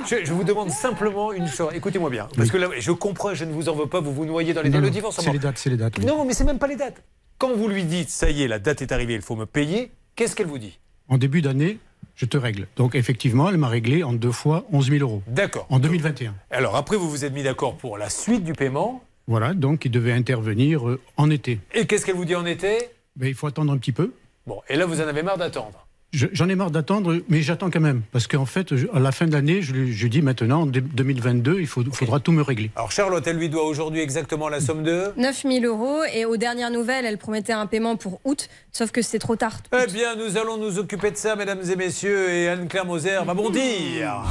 [0.07, 1.71] Je, je vous demande simplement une chose.
[1.75, 2.53] Écoutez-moi bien, parce Oui.
[2.53, 4.71] que là, je comprends, je ne vous en veux pas, vous vous noyez dans les
[4.71, 4.81] Non.
[4.81, 5.99] Le divorce, c'est les dates, c'est les dates.
[5.99, 6.05] oui.
[6.07, 7.03] Non, mais c'est même pas les dates.
[7.39, 9.91] Quand vous lui dites, ça y est, la date est arrivée, il faut me payer,
[10.17, 10.79] qu'est-ce qu'elle vous dit?
[11.09, 11.79] En début d'année,
[12.17, 12.67] je te règle.
[12.77, 15.23] Donc effectivement, elle m'a réglé en deux fois 11 000 euros.
[15.29, 15.67] D'accord.
[15.71, 16.35] En 2021.
[16.51, 19.03] Alors après, vous vous êtes mis d'accord pour la suite du paiement.
[19.29, 21.61] Voilà, donc il devait intervenir euh, en été.
[21.75, 22.79] Et qu'est-ce qu'elle vous dit en été?
[23.15, 24.13] Ben, il faut attendre un petit peu.
[24.47, 25.87] Bon, et là, vous en avez marre d'attendre?
[26.15, 28.01] Je- J'en ai marre d'attendre, mais j'attends quand même.
[28.13, 30.81] Parce qu'en fait, je- à la fin de l'année, je, lui- dis maintenant, en dé-
[30.81, 32.71] 2022, il faut- faudra tout me régler.
[32.77, 36.39] Alors Charlotte, elle lui doit aujourd'hui exactement la somme de 9 000 euros et aux
[36.39, 39.59] dernières nouvelles, elle promettait un paiement pour août, sauf que c'est trop tard.
[39.75, 43.35] Eh bien, nous allons nous occuper de ça, mesdames et messieurs, et Anne-Claire Moser va
[43.35, 44.23] bondir.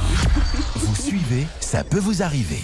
[0.74, 2.58] Vous suivez, ça peut vous arriver.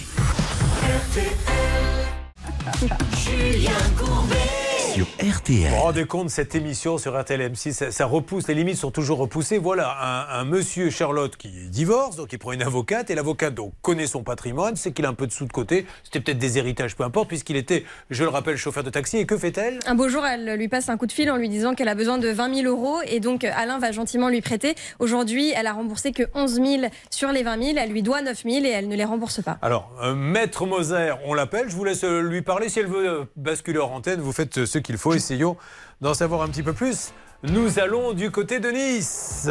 [3.15, 4.54] Julien Courbet.
[4.95, 5.67] Sur RTL.
[5.71, 8.91] Vous vous rendez compte, cette émission sur RTL M6, ça, ça repousse, les limites sont
[8.91, 9.57] toujours repoussées.
[9.57, 13.73] Voilà, un, un monsieur Charlotte qui divorce, donc il prend une avocate, et l'avocate donc
[13.81, 16.57] connaît son patrimoine, c'est qu'il a un peu de sous de côté, c'était peut-être des
[16.59, 19.17] héritages, peu importe, puisqu'il était, je le rappelle, chauffeur de taxi.
[19.17, 19.79] Et que fait-elle?
[19.85, 21.95] Un beau jour, elle lui passe un coup de fil en lui disant qu'elle a
[21.95, 24.75] besoin de 20 000 euros et donc Alain va gentiment lui prêter.
[24.99, 26.67] Aujourd'hui, elle a remboursé que 11 000
[27.09, 29.57] sur les 20 000, elle lui doit 9 000 et elle ne les rembourse pas.
[29.61, 32.69] Alors, euh, Maître Moser, on l'appelle, je vous laisse euh, lui parler.
[32.69, 35.13] Si elle veut euh, basculer en antenne, vous faites ce qu'il faut.
[35.13, 35.57] Essayons
[35.99, 37.11] d'en savoir un petit peu plus.
[37.43, 39.49] Nous allons du côté de Nice.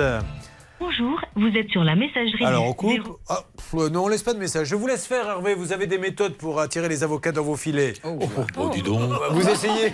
[0.81, 2.45] Bonjour, vous êtes sur la messagerie.
[2.45, 3.19] Alors, on coupe.
[3.29, 4.67] Ah, pff, non, on laisse pas de message.
[4.67, 5.55] Je vous laisse faire, Hervé.
[5.55, 7.95] Vous avez des méthodes pour attirer les avocats dans vos filets.
[8.05, 8.19] Oh,
[8.73, 9.01] dis donc.
[9.31, 9.93] Vous essayez.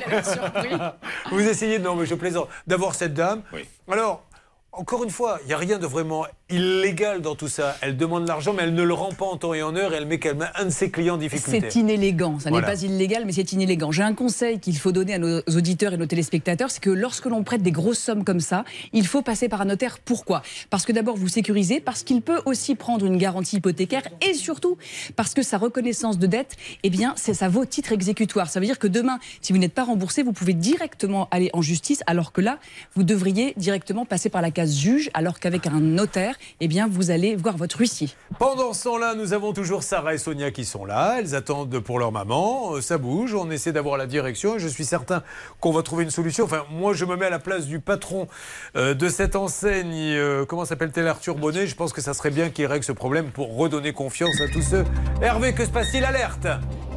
[1.31, 3.43] vous essayez, non, mais je plaisante, d'avoir cette dame.
[3.91, 4.25] Alors,
[4.73, 7.77] encore une fois, il n'y a rien de vraiment illégal dans tout ça.
[7.81, 9.93] Elle demande l'argent, mais elle ne le rend pas en temps et en heure.
[9.93, 11.61] Et elle met quand même un de ses clients en difficulté.
[11.71, 12.39] C'est inélégant.
[12.39, 12.67] Ça Voilà.
[12.67, 13.91] n'est pas illégal, mais c'est inélégant.
[13.93, 17.27] J'ai un conseil qu'il faut donner à nos auditeurs et nos téléspectateurs, c'est que lorsque
[17.27, 19.99] l'on prête des grosses sommes comme ça, il faut passer par un notaire.
[20.05, 20.43] Pourquoi?
[20.71, 24.77] Parce que d'abord, vous sécurisez, parce qu'il peut aussi prendre une garantie hypothécaire, et surtout
[25.17, 28.49] parce que sa reconnaissance de dette, eh bien, c'est ça vaut titre exécutoire.
[28.51, 31.63] Ça veut dire que demain, si vous n'êtes pas remboursé, vous pouvez directement aller en
[31.63, 32.59] justice, alors que là,
[32.95, 37.11] vous devriez directement passer par la case juge, alors qu'avec un notaire, eh bien, vous
[37.11, 38.11] allez voir votre huissier.
[38.39, 41.16] Pendant ce temps-là, nous avons toujours Sarah et Sonia qui sont là.
[41.19, 42.74] Elles attendent pour leur maman.
[42.74, 43.35] Euh, Ça bouge.
[43.35, 44.57] On essaie d'avoir la direction.
[44.57, 45.23] Et je suis certain
[45.61, 46.45] qu'on va trouver une solution.
[46.45, 48.28] Enfin, moi, je me mets à la place du patron
[48.77, 49.95] euh, de cette enseigne.
[49.95, 51.66] euh, comment s'appelle-t-elle Arthur Bonnet?
[51.66, 54.62] Je pense que ça serait bien qu'il règle ce problème pour redonner confiance à tous
[54.62, 54.85] ceux.
[55.23, 56.05] Hervé, que se passe-t-il?
[56.05, 56.47] Alerte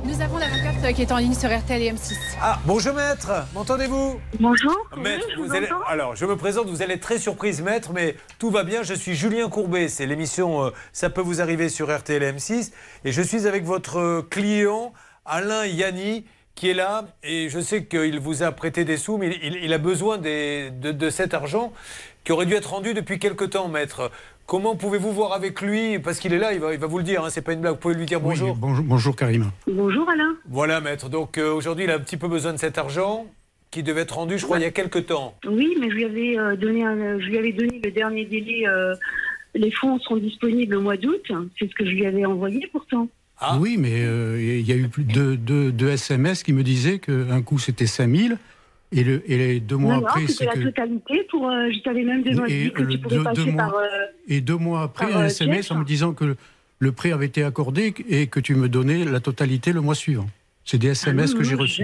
[0.03, 2.13] Nous avons l'avocate qui est en ligne sur RTL et M6.
[2.41, 3.31] Ah, bonjour maître.
[3.53, 4.19] M'entendez-vous?
[4.39, 4.75] Bonjour.
[4.97, 5.67] Maître, Oui, je vous vous allez...
[5.87, 8.83] alors je me présente, vous allez être très surprise, maître, mais tout va bien.
[8.83, 12.71] Je suis Julien Courbet, c'est l'émission euh, Ça peut vous arriver sur RTL M6,
[13.05, 14.93] et je suis avec votre euh, client
[15.25, 16.25] Alain Yanni
[16.55, 19.63] qui est là et je sais qu'il vous a prêté des sous, mais il, il-
[19.65, 21.73] il a besoin des- de, de cet argent
[22.23, 24.11] qui aurait dû être rendu depuis quelque temps, maître.
[24.45, 25.97] Comment pouvez-vous voir avec lui?
[25.99, 27.61] Parce qu'il est là, il va, il va vous le dire, hein, c'est pas une
[27.61, 27.73] blague.
[27.73, 28.49] Vous pouvez lui dire bonjour.
[28.51, 29.51] Oui, bonjour, bonjour Karim.
[29.67, 30.35] Bonjour Alain.
[30.49, 31.09] Voilà, maître.
[31.09, 33.25] Donc euh, aujourd'hui, il a un petit peu besoin de cet argent
[33.73, 35.35] qui devait être rendu, je crois, il y a quelque temps.
[35.47, 38.67] Oui, mais je lui avais euh, donné, un- je lui avais donné le dernier délai.
[38.67, 38.93] euh,
[39.55, 41.21] les fonds seront disponibles au mois d'août.
[41.59, 43.07] C'est ce que je lui avais envoyé pourtant.
[43.39, 43.57] Ah.
[43.59, 46.99] Oui, mais euh, il y a eu plus de, de, de SMS qui me disaient
[46.99, 48.37] qu'un coup c'était 5000
[48.91, 50.59] et, le, et les deux mois non, après c'était la que.
[50.63, 51.27] totalité.
[51.29, 53.69] Pour, euh, je t'avais même demandé que tu pouvais deux- passer deux par.
[53.71, 53.81] mois.
[53.83, 56.35] euh, Et deux mois après, par, un SMS en me disant que
[56.79, 60.27] le, prêt avait été accordé et que tu me donnais la totalité le mois suivant.
[60.65, 61.83] C'est des SMS Ah non, que j'ai reçus.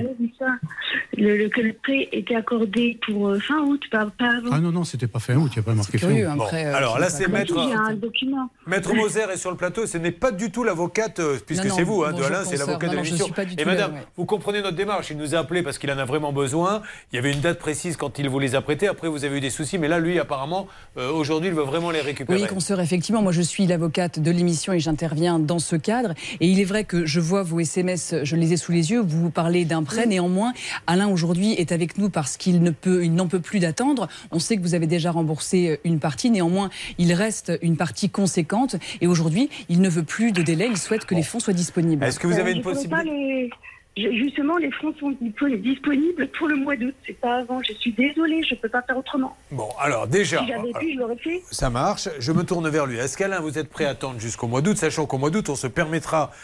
[1.20, 4.50] Le, le- que le prêt était accordé pour euh, fin août, pas, pas avant.
[4.52, 6.38] Ah non, non, c'était pas fin août, il n'y a pas marqué fin août.
[6.38, 7.54] Bon, alors là, c'est maître.
[7.54, 8.50] si, Il y a un document.
[8.68, 11.70] Maître Moser est sur le plateau, ce n'est pas du tout l'avocate, euh, puisque Non,
[11.70, 12.68] non, c'est vous, hein, de Alain, c'est consoeur.
[12.68, 13.26] l'avocat de Non, non, je l'émission.
[13.26, 14.00] suis pas du Et madame, ouais.
[14.18, 16.82] vous comprenez notre démarche, il nous a appelé parce qu'il en a vraiment besoin.
[17.12, 19.38] Il y avait une date précise quand il vous les a prêtés, après vous avez
[19.38, 20.68] eu des soucis, mais là, lui, apparemment,
[20.98, 22.42] euh, aujourd'hui, il veut vraiment les récupérer.
[22.42, 26.14] Oui, consoeur, effectivement, moi je suis l'avocate de l'émission et j'interviens dans ce cadre.
[26.40, 29.02] Et il est vrai que je vois vos SMS, je les ai sous les yeux,
[29.06, 30.06] vous parlez d'un prêt.
[30.06, 30.54] Néanmoins,
[30.88, 34.08] Alain aujourd'hui est avec nous parce qu'il ne peut, il n'en peut plus d'attendre.
[34.32, 36.30] On sait que vous avez déjà remboursé une partie.
[36.32, 38.76] Néanmoins, il reste une partie conséquente.
[39.02, 40.68] Et aujourd'hui, il ne veut plus de délai.
[40.70, 42.04] Il souhaite que les fonds soient disponibles.
[42.06, 43.50] Est-ce que vous avez Euh, une je pourrais possibilité
[43.98, 46.94] Justement, les fonds sont dispo- disponibles pour le mois d'août.
[47.06, 47.60] C'est pas avant.
[47.68, 49.36] Je suis désolée, je peux pas faire autrement.
[49.52, 51.42] Bon, alors déjà, Si j'avais pu, je l'aurais fait.
[51.52, 52.98] ça marche, je me tourne vers lui.
[52.98, 55.56] Est-ce qu'Alain, vous êtes prêt à attendre jusqu'au mois d'août, sachant qu'au mois d'août, on
[55.56, 56.36] se permettra euh,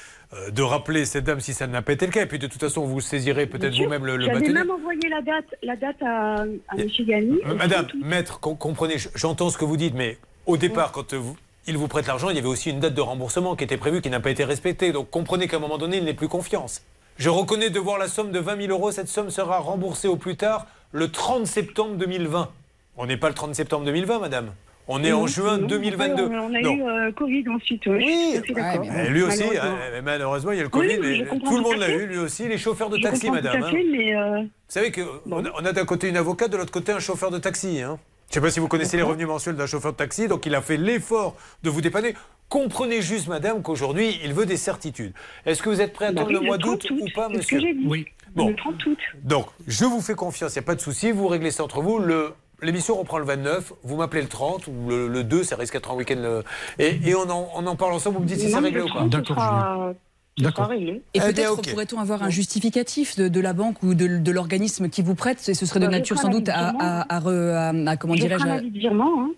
[0.52, 2.60] de rappeler cette dame si ça n'a pas été le cas, et puis de toute
[2.62, 6.42] façon, vous saisirez peut-être vous-même le, le J'avais même envoyé la date, la date à,
[6.42, 6.88] à M.
[7.00, 7.40] Yanni.
[7.46, 11.18] Euh, Madame, maître, com- comprenez, j'entends ce que vous dites, mais au départ, quand euh,
[11.18, 11.38] vous-
[11.68, 14.02] il vous prête l'argent, il y avait aussi une date de remboursement qui était prévue,
[14.02, 14.92] qui n'a pas été respectée.
[14.92, 16.82] Donc comprenez qu'à un moment donné, il n'est plus confiance.
[17.18, 18.92] Je reconnais devoir la somme de 20 000 euros.
[18.92, 22.50] Cette somme sera remboursée au plus tard le 30 septembre 2020.
[22.98, 24.52] On n'est pas le 30 septembre 2020, madame.
[24.88, 26.24] On est en juin non, 2022.
[26.26, 26.76] On a, on a Non.
[26.76, 27.84] eu euh, Covid ensuite.
[27.88, 28.86] Oui, je suis d'accord.
[28.86, 29.76] Eh, lui aussi, Malheureusement.
[29.96, 32.18] hein, malheureusement, il y a le Covid, oui, mais tout le monde l'a eu, lui
[32.20, 33.64] aussi, les chauffeurs de Je taxi, tout madame.
[33.64, 33.72] hein.
[33.74, 36.92] mais euh, Vous savez qu'on a, on a d'un côté une avocate, de l'autre côté
[36.92, 37.82] un chauffeur de taxi.
[37.82, 37.98] Hein.
[38.28, 40.46] Je ne sais pas si vous connaissez les revenus mensuels d'un chauffeur de taxi, donc
[40.46, 42.14] il a fait l'effort de vous dépanner.
[42.50, 45.14] Comprenez juste, madame, qu'aujourd'hui, il veut des certitudes.
[45.48, 47.08] Est-ce que vous êtes prêt à Bah attendre oui, le mois 30 d'août août, ou
[47.16, 47.86] pas, monsieur que j'ai dit.
[47.88, 48.06] Oui.
[48.36, 48.50] Bon.
[48.50, 48.98] le 30 août.
[49.24, 51.82] Donc, je vous fais confiance, il n'y a pas de souci, vous réglez ça entre
[51.82, 51.98] vous.
[52.00, 55.74] Le, L'émission reprend le 29, vous m'appelez le 30 ou le, le 2, ça risque
[55.74, 56.16] d'être un week-end.
[56.18, 56.44] le-
[56.80, 58.88] Et, et on, en, on en parle ensemble, vous me dites si c'est réglé ou
[58.88, 59.08] pas.
[59.08, 59.96] 30, ce D'accord,
[60.38, 60.74] D'accord.
[60.74, 64.32] Et Eh bien, peut-être pourrait-on avoir un justificatif de, de la banque ou de, de
[64.32, 67.20] l'organisme qui vous prête, et ce serait de je nature sans doute à, à, à
[67.22, 67.54] re-
[67.88, 68.44] à- à- comment Je dirais-je
[68.80, 69.24] virement.
[69.24, 69.30] Hein,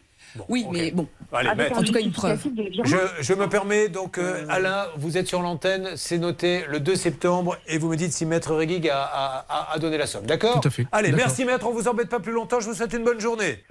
[0.49, 1.07] Oui, mais bon.
[1.31, 2.39] Allez, En tout cas, une preuve.
[2.85, 6.95] Je, je me permets, donc, euh, Alain, vous êtes sur l'antenne, c'est noté le 2
[6.95, 10.25] septembre, et vous me dites si Maître Réguig a, a- a- a donné la somme,
[10.25, 10.85] d'accord Tout à fait.
[10.91, 13.63] Allez, merci Maître, on vous embête pas plus longtemps, je vous souhaite une bonne journée.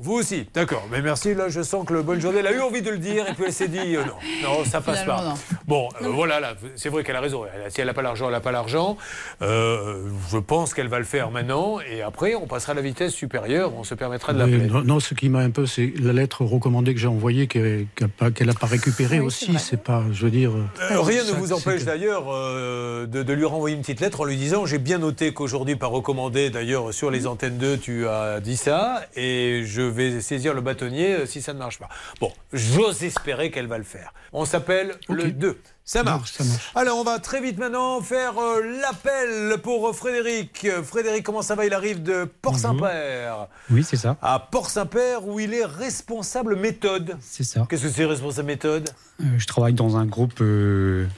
[0.00, 0.86] Vous aussi, d'accord.
[0.92, 2.98] Mais merci, là, je sens que le bonne journée, elle a eu envie de le
[2.98, 4.14] dire, et puis elle s'est dit, euh, non,
[4.58, 5.28] non, ça passe Finalement, pas.
[5.30, 5.34] non.
[5.66, 7.42] Bon, euh, voilà, là, c'est vrai qu'elle a raison.
[7.44, 8.96] Elle- si elle n'a pas l'argent, elle n'a pas l'argent.
[9.42, 13.12] Euh, je pense qu'elle va le faire maintenant, et après, on passera à la vitesse
[13.12, 14.66] supérieure, on se permettra de l'appeler.
[14.66, 17.86] non, non, ce qui m'a un peu, c'est la lettre recommandée que j'ai envoyée, qu'elle
[18.00, 19.56] n'a pas, récupérée aussi.
[19.58, 20.52] C'est pas, je veux dire.
[20.90, 24.20] Euh, rien ne vous empêche que- d'ailleurs euh, de, de lui renvoyer une petite lettre
[24.20, 28.06] en lui disant j'ai bien noté qu'aujourd'hui par recommandé d'ailleurs sur les antennes 2 tu
[28.06, 31.88] as dit ça et je vais saisir le bâtonnier euh, si ça ne marche pas.
[32.20, 34.12] Bon, j'ose espérer qu'elle va le faire.
[34.32, 35.58] On s'appelle le 2.
[35.84, 36.32] Ça marche.
[36.32, 36.70] ça marche.
[36.74, 40.68] Alors on va très vite maintenant faire euh, l'appel pour euh, Frédéric.
[40.82, 41.64] Frédéric, comment ça va?
[41.64, 43.48] Il arrive de Port-Saint-Père.
[43.70, 44.16] Oui, c'est ça.
[44.20, 47.16] À Port-Saint-Père où il est responsable méthode.
[47.20, 47.66] C'est ça.
[47.68, 48.90] Qu'est-ce que c'est responsable méthode?
[49.18, 51.08] Je travaille dans un groupe de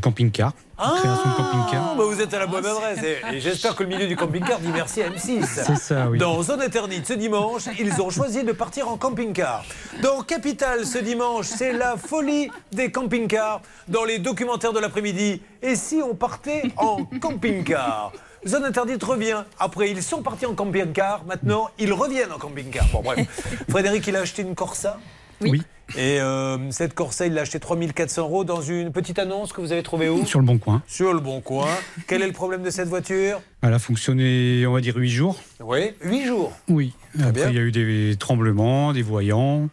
[0.00, 0.52] camping-car.
[0.76, 1.88] Création de camping-car.
[1.92, 2.98] Ah, bah vous êtes à la bonne adresse.
[3.02, 5.44] Et, et j'espère que le milieu du camping-car dit merci à M6.
[5.44, 6.18] C'est ça, oui.
[6.18, 9.64] Dans Zone Interdite, ce dimanche, ils ont choisi de partir en camping-car.
[10.02, 13.62] Dans Capital, ce dimanche, c'est la folie des camping-cars.
[13.88, 18.12] Dans les documentaires de l'après-midi, et si on partait en camping-car?
[18.46, 19.42] Zone Interdite revient.
[19.58, 21.24] Après, ils sont partis en camping-car.
[21.24, 22.84] Maintenant, ils reviennent en camping-car.
[22.92, 23.26] Bon, bref.
[23.70, 24.98] Frédéric, il a acheté une Corsa?
[25.40, 25.62] Oui.
[25.94, 29.70] Et euh, cette Corsa, il l'a acheté 3400 euros dans une petite annonce que vous
[29.72, 30.26] avez trouvée où?
[30.26, 30.82] Sur le bon coin.
[30.88, 31.68] Sur le bon coin.
[32.08, 33.40] Quel est le problème de cette voiture?
[33.62, 35.40] Elle a fonctionné, on va dire, 8 jours.
[35.60, 36.52] Oui, 8 jours.
[36.68, 36.92] Oui.
[37.18, 37.50] Après, bien.
[37.50, 39.68] il y a eu des tremblements, des voyants.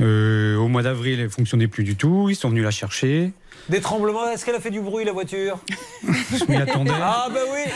[0.00, 2.28] Euh, au mois d'avril, elle ne fonctionnait plus du tout.
[2.30, 3.32] Ils sont venus la chercher.
[3.68, 5.58] Des tremblements, est-ce qu'elle a fait du bruit la voiture?
[6.02, 6.90] Je m'y attendais.
[6.94, 7.70] Ah bah oui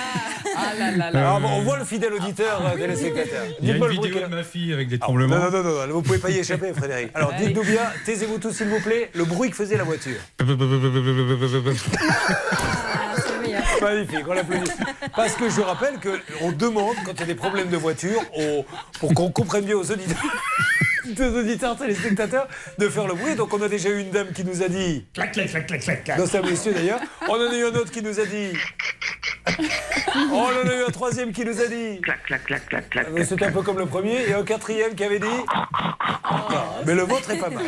[0.56, 3.44] Ah là là Alors, bon, On voit le fidèle auditeur euh, téléspectateur.
[3.60, 5.36] Il y a Dites-moi une le bruit vidéo de ma fille avec des Ah, tremblements.
[5.39, 7.10] Non, non, non, non, vous ne pouvez pas y échapper, Frédéric.
[7.14, 10.16] Alors dites-nous bien, taisez-vous tous s'il vous plaît, le bruit que faisait la voiture.
[13.82, 14.70] Magnifique, on l'applaudit.
[15.14, 18.64] Parce que je rappelle qu'on demande, quand il y a des problèmes de voiture, au-
[19.01, 20.16] pour qu'on comprenne bien aux auditeurs,
[21.20, 22.49] aux auditeurs téléspectateurs,
[22.79, 23.35] de faire le bruit.
[23.35, 25.05] Donc on a déjà eu une dame qui nous a dit...
[25.15, 27.01] Clac, clac, clac, clac, clac, c'est un monsieur d'ailleurs.
[27.29, 28.49] On en a eu un autre qui nous a dit...
[30.33, 32.01] On en a eu un troisième qui nous a dit...
[32.01, 33.07] Clac, clac, clac, clac, clac.
[33.24, 34.29] C'est un peu comme le premier.
[34.29, 35.27] Et un quatrième qui avait dit...
[36.24, 37.65] Ah, Mais le vôtre est pas mal.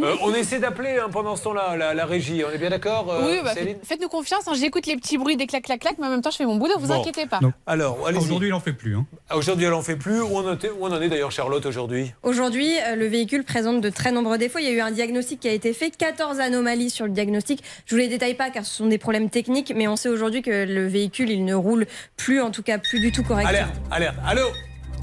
[0.00, 2.42] Euh, on essaie d'appeler hein, pendant ce temps-là la, la régie.
[2.46, 4.46] On est bien d'accord, euh, oui, bah, faites-nous confiance.
[4.46, 6.44] hein, J'écoute les petits bruits des clac clac clac, mais en même temps, je fais
[6.46, 6.74] mon boulot.
[6.78, 7.00] Vous Bon.
[7.00, 7.40] inquiétez pas.
[7.66, 8.96] Alors, Aujourd'hui, il n'en fait plus.
[8.96, 9.06] hein.
[9.34, 10.20] Aujourd'hui, elle en fait plus.
[10.20, 12.12] En où on en est d'ailleurs, Charlotte, aujourd'hui?
[12.22, 14.58] Aujourd'hui, euh, le véhicule présente de très nombreux défauts.
[14.58, 17.62] Il y a eu un diagnostic qui a été fait, 14 anomalies sur le diagnostic.
[17.86, 20.42] Je vous les détaille pas car ce sont des problèmes techniques, mais on sait aujourd'hui
[20.42, 21.86] que le véhicule, il ne roule
[22.16, 23.58] plus, en tout cas plus du tout correctement.
[23.58, 24.16] Alerte, alerte.
[24.26, 24.46] Allô?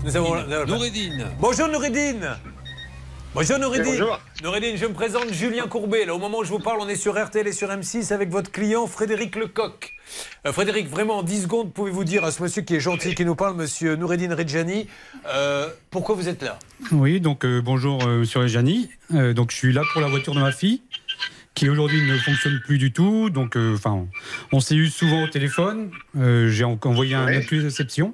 [0.03, 0.35] Nous avons.
[0.65, 1.31] Noureddin.
[1.39, 2.37] Bonjour Noureddin.
[3.35, 3.83] Bonjour Noureddin.
[3.83, 4.19] Oui, bonjour.
[4.43, 6.05] Noureddin, je me présente Julien Courbet.
[6.05, 8.29] Là, au moment où je vous parle, on est sur RTL et sur M6 avec
[8.29, 9.93] votre client Frédéric Lecoq.
[10.45, 13.25] Euh, Frédéric, vraiment en 10 secondes, pouvez-vous dire à ce monsieur qui est gentil, qui
[13.25, 14.87] nous parle, monsieur Noureddin Redjani,
[15.33, 16.59] euh, pourquoi vous êtes là?
[16.91, 18.89] Oui, donc euh, bonjour euh, Monsieur Rejani.
[19.15, 20.81] Euh, donc je suis là pour la voiture de ma fille
[21.55, 23.29] qui aujourd'hui ne fonctionne plus du tout.
[23.31, 24.05] Donc euh, enfin,
[24.51, 25.89] on s'est eu souvent au téléphone.
[26.17, 28.13] Euh, J'ai en- envoyé un accusé de réception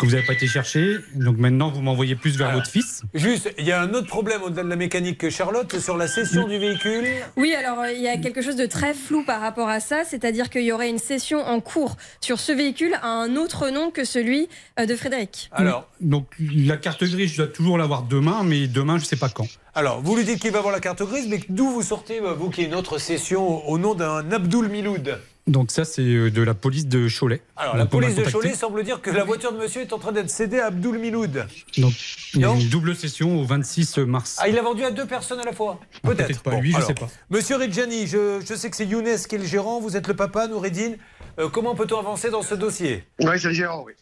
[0.00, 0.96] que vous n'avez pas été chercher.
[1.14, 3.02] Donc maintenant vous m'envoyez plus vers votre fils.
[3.12, 6.08] Juste, il y a un autre problème au-delà de la mécanique que Charlotte, sur la
[6.08, 7.04] cession du véhicule.
[7.36, 10.04] Oui, alors euh, il y a quelque chose de très flou par rapport à ça,
[10.04, 13.90] c'est-à-dire qu'il y aurait une session en cours sur ce véhicule à un autre nom
[13.90, 14.48] que celui
[14.78, 15.50] euh, de Frédéric.
[15.52, 19.28] Alors, Donc la carte grise, je dois toujours l'avoir demain, mais demain je sais pas
[19.28, 19.48] quand.
[19.74, 22.50] Alors, vous lui dites qu'il va avoir la carte grise, mais d'où vous sortez, vous
[22.50, 25.18] qui êtes une autre session au nom d'un Abdoul Miloud?
[25.46, 27.40] Donc ça c'est euh, de la police de Cholet.
[27.56, 28.24] Alors, la police de.
[28.24, 30.98] Cholet semble dire que la voiture de monsieur est en train d'être cédée à Abdoul
[30.98, 31.46] Miloud.
[31.78, 31.92] Donc
[32.34, 34.36] il y a une double session au 26 mars.
[34.38, 36.80] Ah, il l'a vendu à deux personnes à la fois Ah, peut-être pas, lui, je
[36.80, 37.08] sais pas.
[37.30, 40.14] Monsieur Redjani, je, je sais que c'est Younes qui est le gérant, vous êtes le
[40.14, 40.92] papa, Noureddin.
[41.38, 43.92] Euh, comment peut-on avancer dans ce dossier Oui, c'est le gérant, oui.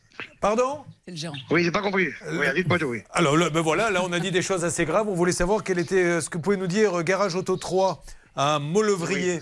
[0.40, 1.36] Pardon C'est le gérant.
[1.50, 2.08] Oui, j'ai pas compris.
[2.32, 3.02] Oui, dites-moi tout, oui.
[3.12, 5.08] Alors là, ben voilà, là on a dit des choses assez graves.
[5.08, 7.56] On voulait savoir quel était euh, ce que vous pouvez nous dire, euh, Garage Auto
[7.56, 8.02] 3
[8.34, 9.40] à Mollevrier.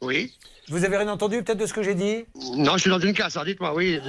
[0.00, 0.32] Oui.
[0.68, 2.24] Vous avez rien entendu peut-être de ce que j'ai dit
[2.56, 4.00] Non, je suis dans une casse, dites-moi, oui.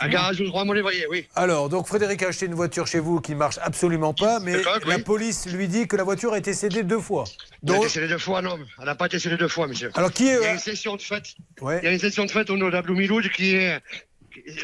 [0.00, 1.26] Un garage ou droit monévrier, oui.
[1.34, 4.96] Alors, donc Frédéric a acheté une voiture chez vous qui marche absolument pas, mais la
[4.96, 5.02] oui.
[5.02, 7.24] police lui dit que la voiture a été cédée deux fois.
[7.66, 8.58] Elle a été scellée deux fois, non.
[8.78, 9.90] Elle n'a pas été scellée deux fois, monsieur.
[9.94, 11.34] Alors, qui est, Il y a euh, une session de fête.
[11.60, 11.78] Ouais.
[11.82, 13.80] Il y a une session de fête au nom d'Abdou Miloud qui est.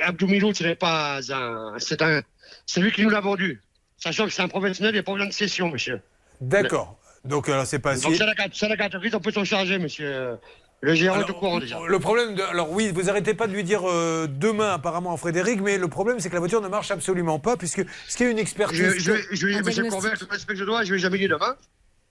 [0.03, 1.79] Abdou Miloud, ce n'est pas un.
[1.79, 2.23] C'est un.
[2.67, 3.63] C'est lui qui nous l'a vendu.
[3.97, 6.01] Sachant que c'est un professionnel, il n'y a pas besoin de session, monsieur.
[6.41, 6.99] D'accord.
[7.25, 8.35] Donc, alors, c'est pas Donc, si- c'est la,
[8.69, 10.37] la carte grise, on peut s'en charger, monsieur.
[10.81, 11.79] Le gérant est au courant déjà.
[11.87, 15.17] Le problème, de, alors oui, vous arrêtez pas de lui dire euh, demain apparemment à
[15.17, 18.27] Frédéric, mais le problème c'est que la voiture ne marche absolument pas, puisque ce qu'il
[18.27, 18.79] y a une expertise.
[18.79, 21.03] Je, je, je, lui ai dit, le respect que je dois, je ne lui ai
[21.03, 21.57] jamais dit demain.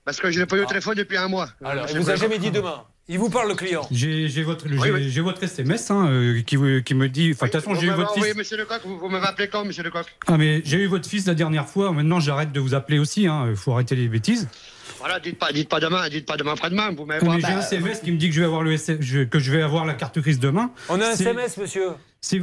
[0.04, 1.50] Parce que je l'ai pas eu au téléphone depuis un mois.
[1.62, 2.82] Alors, il vous a jamais dit demain.
[3.10, 3.86] Il vous parle le client.
[3.90, 5.34] J'ai votre, Oui, oui.
[5.42, 7.32] SMS hein, euh, qui, qui me dit.
[7.34, 8.34] Enfin, de toute façon, j'ai eu votre fils.
[8.34, 10.06] monsieur Lecoq, vous, vous m'avez appelé quand, monsieur Lecoq?
[10.26, 11.92] Ah, mais j'ai eu votre fils la dernière fois.
[11.92, 13.24] Maintenant, j'arrête de vous appeler aussi.
[13.24, 14.48] Il faut arrêter les bêtises.
[14.98, 16.90] Voilà, dites pas, dites pas demain, dites pas demain après-demain.
[16.96, 18.76] Vous m'avez j'ai un SMS qui me dit que je vais avoir le
[19.26, 20.70] que je vais avoir la carte grise demain.
[20.88, 21.90] On a un SMS, monsieur.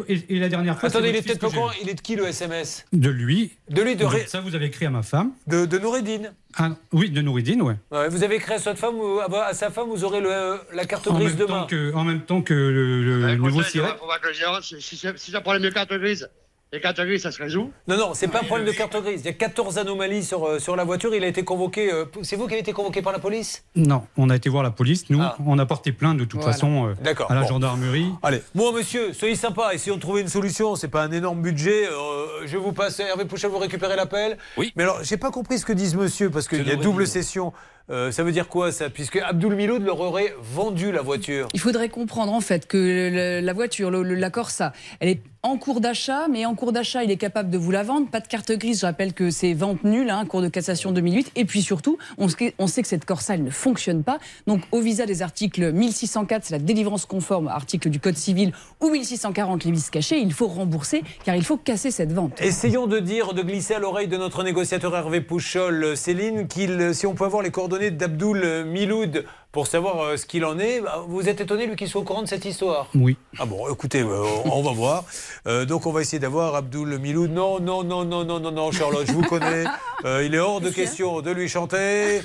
[0.07, 1.69] Et, et la dernière fois, Attendez, il est peut-être pas courant.
[1.82, 3.52] Il est de qui le SMS De lui.
[3.69, 5.32] De lui, de Donc, Ça, vous avez écrit à ma femme.
[5.48, 6.32] De, de Noureddin.
[6.57, 7.76] Ah, oui, de Nouridine, ouais.
[7.91, 10.86] Ouais, vous avez écrit à sa femme, ou à sa femme, vous aurez le- la
[10.86, 11.68] carte En grise demain.
[11.69, 13.98] que, en même temps que le, le nouveau Siret.
[14.34, 16.30] gérant, si, si, si ça prend les cartes grises,
[16.74, 17.72] les cartes grises, ça se résout.
[17.88, 19.22] Non, non, c'est pas un problème de carte grise.
[19.22, 21.16] Il y a 14 anomalies sur, euh, sur la voiture.
[21.16, 21.90] Il a été convoqué.
[21.94, 23.64] euh, c'est vous qui avez été convoqué par la police?
[23.78, 25.10] Non, on a été voir la police.
[25.10, 25.38] Nous, Ah.
[25.46, 26.52] on a porté plainte de toute Voilà.
[26.54, 27.48] façon euh, D'accord, à la bon.
[27.48, 28.10] gendarmerie.
[28.24, 29.74] Allez, moi, monsieur, soyez sympa.
[29.74, 30.76] Essayons de trouver une solution.
[30.76, 31.86] C'est pas un énorme budget.
[31.88, 33.00] euh, je vous passe.
[33.00, 34.38] Hervé Pouchel, vous récupérez l'appel.
[34.58, 34.74] Oui.
[34.76, 37.54] Mais alors, j'ai pas compris ce que disent monsieur, parce qu'il y a double session.
[37.91, 38.90] Euh, ça veut dire quoi, ça?
[38.90, 41.48] Puisque Abdoul Miloud leur aurait vendu la voiture.
[41.53, 45.20] Il faudrait comprendre en fait que le- la voiture, le- le- la Corsa, elle est
[45.44, 48.10] en cours d'achat, mais en cours d'achat, il est capable de vous la vendre.
[48.10, 51.32] Pas de carte grise, je rappelle que c'est vente nulle, hein, cours de cassation 2008.
[51.36, 54.18] Et puis surtout, on sait, on sait que cette Corsa, elle ne fonctionne pas.
[54.48, 58.90] Donc au visa des articles 1604, c'est la délivrance conforme, article du Code civil, ou
[58.90, 62.41] 1640, les vices cachés, il faut rembourser, car il faut casser cette vente.
[62.41, 66.72] Essayons de dire, de glisser à l'oreille de notre négociateur Hervé Pouchol, euh, Céline, qu'il,
[66.72, 69.26] euh, si on peut avoir les coordonnées d'Abdoul euh, Miloud
[69.56, 70.81] pour savoir euh, ce qu'il en est.
[70.81, 72.89] Bah, Vous êtes étonné, lui, qu'il soit au courant de cette histoire?
[72.93, 73.15] Oui.
[73.39, 75.06] Ah bon, écoutez, euh, on, va voir.
[75.47, 77.31] Euh, donc on va essayer d'avoir Abdoul Miloud.
[77.31, 79.64] Non, non, non, non, non, non, non, Charlotte, je vous connais.
[80.03, 82.22] Euh, il est hors de question de lui chanter.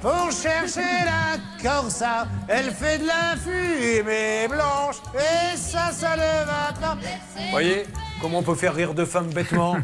[0.00, 6.72] Pour chercher la Corsa, elle fait de la fumée blanche, et ça, ça ne va
[6.80, 6.96] pas.
[7.50, 7.84] Voyez
[8.20, 9.76] comment on peut faire rire deux femmes bêtement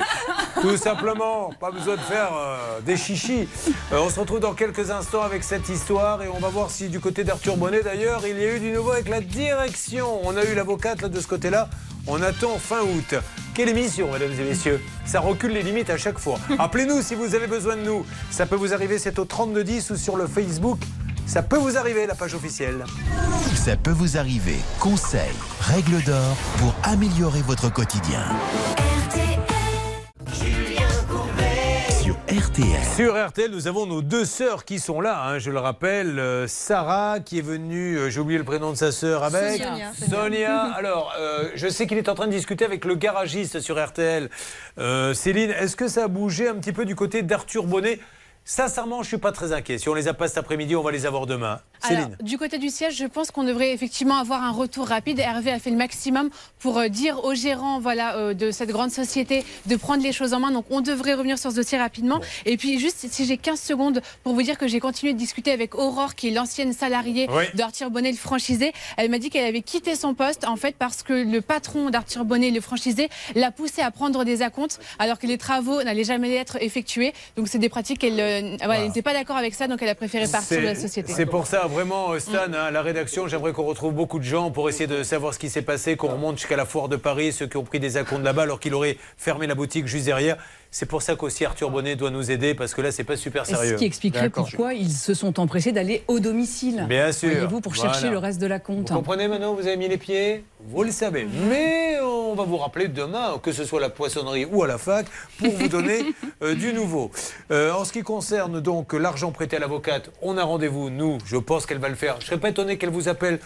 [0.60, 3.48] Tout simplement, pas besoin de faire euh, des chichis.
[3.92, 6.88] Euh, on se retrouve dans quelques instants avec cette histoire et on va voir si
[6.88, 10.20] du côté d'Arthur Bonnet d'ailleurs, il y a eu du nouveau avec la direction.
[10.24, 11.68] On a eu l'avocate de ce côté-là.
[12.06, 13.14] On attend fin août.
[13.52, 14.80] Quelle émission, mesdames et messieurs?
[15.04, 16.38] Ça recule les limites à chaque fois.
[16.58, 18.06] Appelez-nous si vous avez besoin de nous.
[18.30, 20.78] Ça peut vous arriver, c'est au 3210 ou sur le Facebook.
[21.26, 22.84] Ça peut vous arriver, la page officielle.
[23.56, 24.58] Ça peut vous arriver.
[24.78, 28.22] Conseils, règles d'or pour améliorer votre quotidien.
[32.28, 32.82] RTL.
[32.96, 36.18] Sur RTL, nous avons nos deux sœurs qui sont là, hein, je le rappelle.
[36.18, 39.62] Euh, Sarah, qui est venue, euh, j'ai oublié le prénom de sa sœur avec.
[39.62, 39.92] Sonia.
[39.94, 40.62] Sonia.
[40.76, 44.28] Alors, euh, je sais qu'il est en train de discuter avec le garagiste sur RTL.
[44.78, 48.00] Euh, Céline, est-ce que ça a bougé un petit peu du côté d'Arthur Bonnet?
[48.56, 49.76] Sincèrement, je suis pas très inquiet.
[49.76, 51.58] Si on les a pas cet après-midi, on va les avoir demain.
[51.82, 52.16] Alors, Céline.
[52.22, 55.18] du côté du siège, je pense qu'on devrait effectivement avoir un retour rapide.
[55.18, 58.92] Hervé a fait le maximum pour euh, dire aux gérants voilà, euh, de cette grande
[58.92, 60.52] société de prendre les choses en main.
[60.52, 62.20] Donc, on devrait revenir sur ce dossier rapidement.
[62.44, 65.50] Et puis, juste si j'ai 15 secondes pour vous dire que j'ai continué de discuter
[65.50, 67.44] avec Aurore, qui est l'ancienne salariée Oui.
[67.54, 68.72] d'Arthur Bonnet, le franchisé.
[68.96, 72.24] Elle m'a dit qu'elle avait quitté son poste, en fait, parce que le patron d'Arthur
[72.24, 76.32] Bonnet, le franchisé, l'a poussé à prendre des acomptes, alors que les travaux n'allaient jamais
[76.36, 77.12] être effectués.
[77.36, 79.88] Donc, c'est des pratiques qu'elle euh, voilà, elle n'était pas d'accord avec ça, donc elle
[79.88, 81.12] a préféré partir de la société.
[81.12, 84.50] C'est pour ça, vraiment, euh, Stan, hein, la rédaction, j'aimerais qu'on retrouve beaucoup de gens
[84.50, 87.32] pour essayer de savoir ce qui s'est passé, qu'on remonte jusqu'à la foire de Paris,
[87.32, 90.36] ceux qui ont pris des acomptes là-bas alors qu'il aurait fermé la boutique juste derrière.
[90.78, 93.44] C'est pour ça qu'aussi Arthur Bonnet doit nous aider parce que là, c'est pas super
[93.44, 93.72] Et sérieux.
[93.72, 96.84] Ce qui expliquerait pourquoi ils se sont empressés d'aller au domicile.
[96.86, 97.30] Bien sûr.
[97.30, 98.10] Voyez-vous, pour chercher Voilà.
[98.10, 98.90] le reste de la compte.
[98.90, 101.26] Vous comprenez maintenant, vous avez mis les pieds, vous le savez.
[101.48, 104.76] Mais on va vous rappeler demain, que ce soit à la poissonnerie ou à la
[104.76, 105.06] fac,
[105.38, 106.04] pour vous donner
[106.42, 107.10] euh, du nouveau.
[107.50, 111.38] Euh, en ce qui concerne donc l'argent prêté à l'avocate, on a rendez-vous, nous, je
[111.38, 112.20] pense qu'elle va le faire.
[112.20, 113.38] Je serais pas étonné qu'elle vous appelle.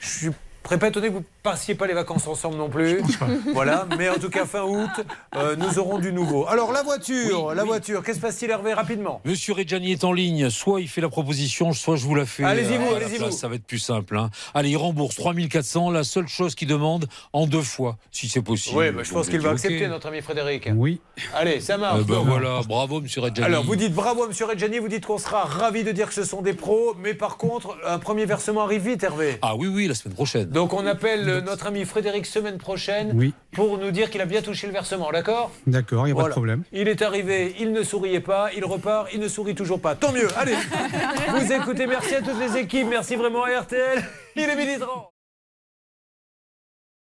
[0.00, 0.30] Je suis
[0.68, 3.00] serais pas étonné que vous passiez pas les vacances ensemble non plus.
[3.52, 4.90] Voilà, mais en tout cas fin août,
[5.36, 6.46] euh, nous aurons du nouveau.
[6.48, 9.20] Alors la voiture, la voiture, qu'est-ce qui se passe-t-il Hervé rapidement?
[9.24, 10.48] Monsieur Reggiani est en ligne.
[10.50, 12.44] Soit il fait la proposition, soit je vous la fais.
[12.44, 13.30] Allez-y, vous, à la allez-y, place.
[13.30, 13.36] vous.
[13.36, 14.16] Ça va être plus simple.
[14.16, 14.30] hein.
[14.54, 15.90] Allez, il rembourse 3400.
[15.90, 18.76] La seule chose qu'il demande en deux fois, si c'est possible.
[18.78, 19.54] Oui, bah, je pense qu'il va ok.
[19.56, 20.68] accepter notre ami Frédéric.
[20.74, 21.00] Oui.
[21.34, 22.00] Allez, ça marche.
[22.00, 23.46] Euh, ben voilà, bravo Monsieur Reggiani.
[23.46, 26.24] Alors, vous dites bravo, monsieur Reggiani, vous dites qu'on sera ravis de dire que ce
[26.24, 29.38] sont des pros, mais par contre, un premier versement arrive vite, Hervé.
[29.42, 30.48] Ah oui, oui, la semaine prochaine.
[30.52, 33.32] Donc, on appelle euh, notre ami Frédéric semaine prochaine Oui.
[33.52, 35.50] pour nous dire qu'il a bien touché le versement, d'accord?
[35.66, 36.62] D'accord, il n'y a pas de problème.
[36.72, 39.94] Il est arrivé, il ne souriait pas, il repart, il ne sourit toujours pas.
[39.94, 40.54] Tant mieux, allez
[41.38, 44.02] Vous écoutez, merci à toutes les équipes, merci vraiment à RTL.
[44.36, 45.11] Il est 30.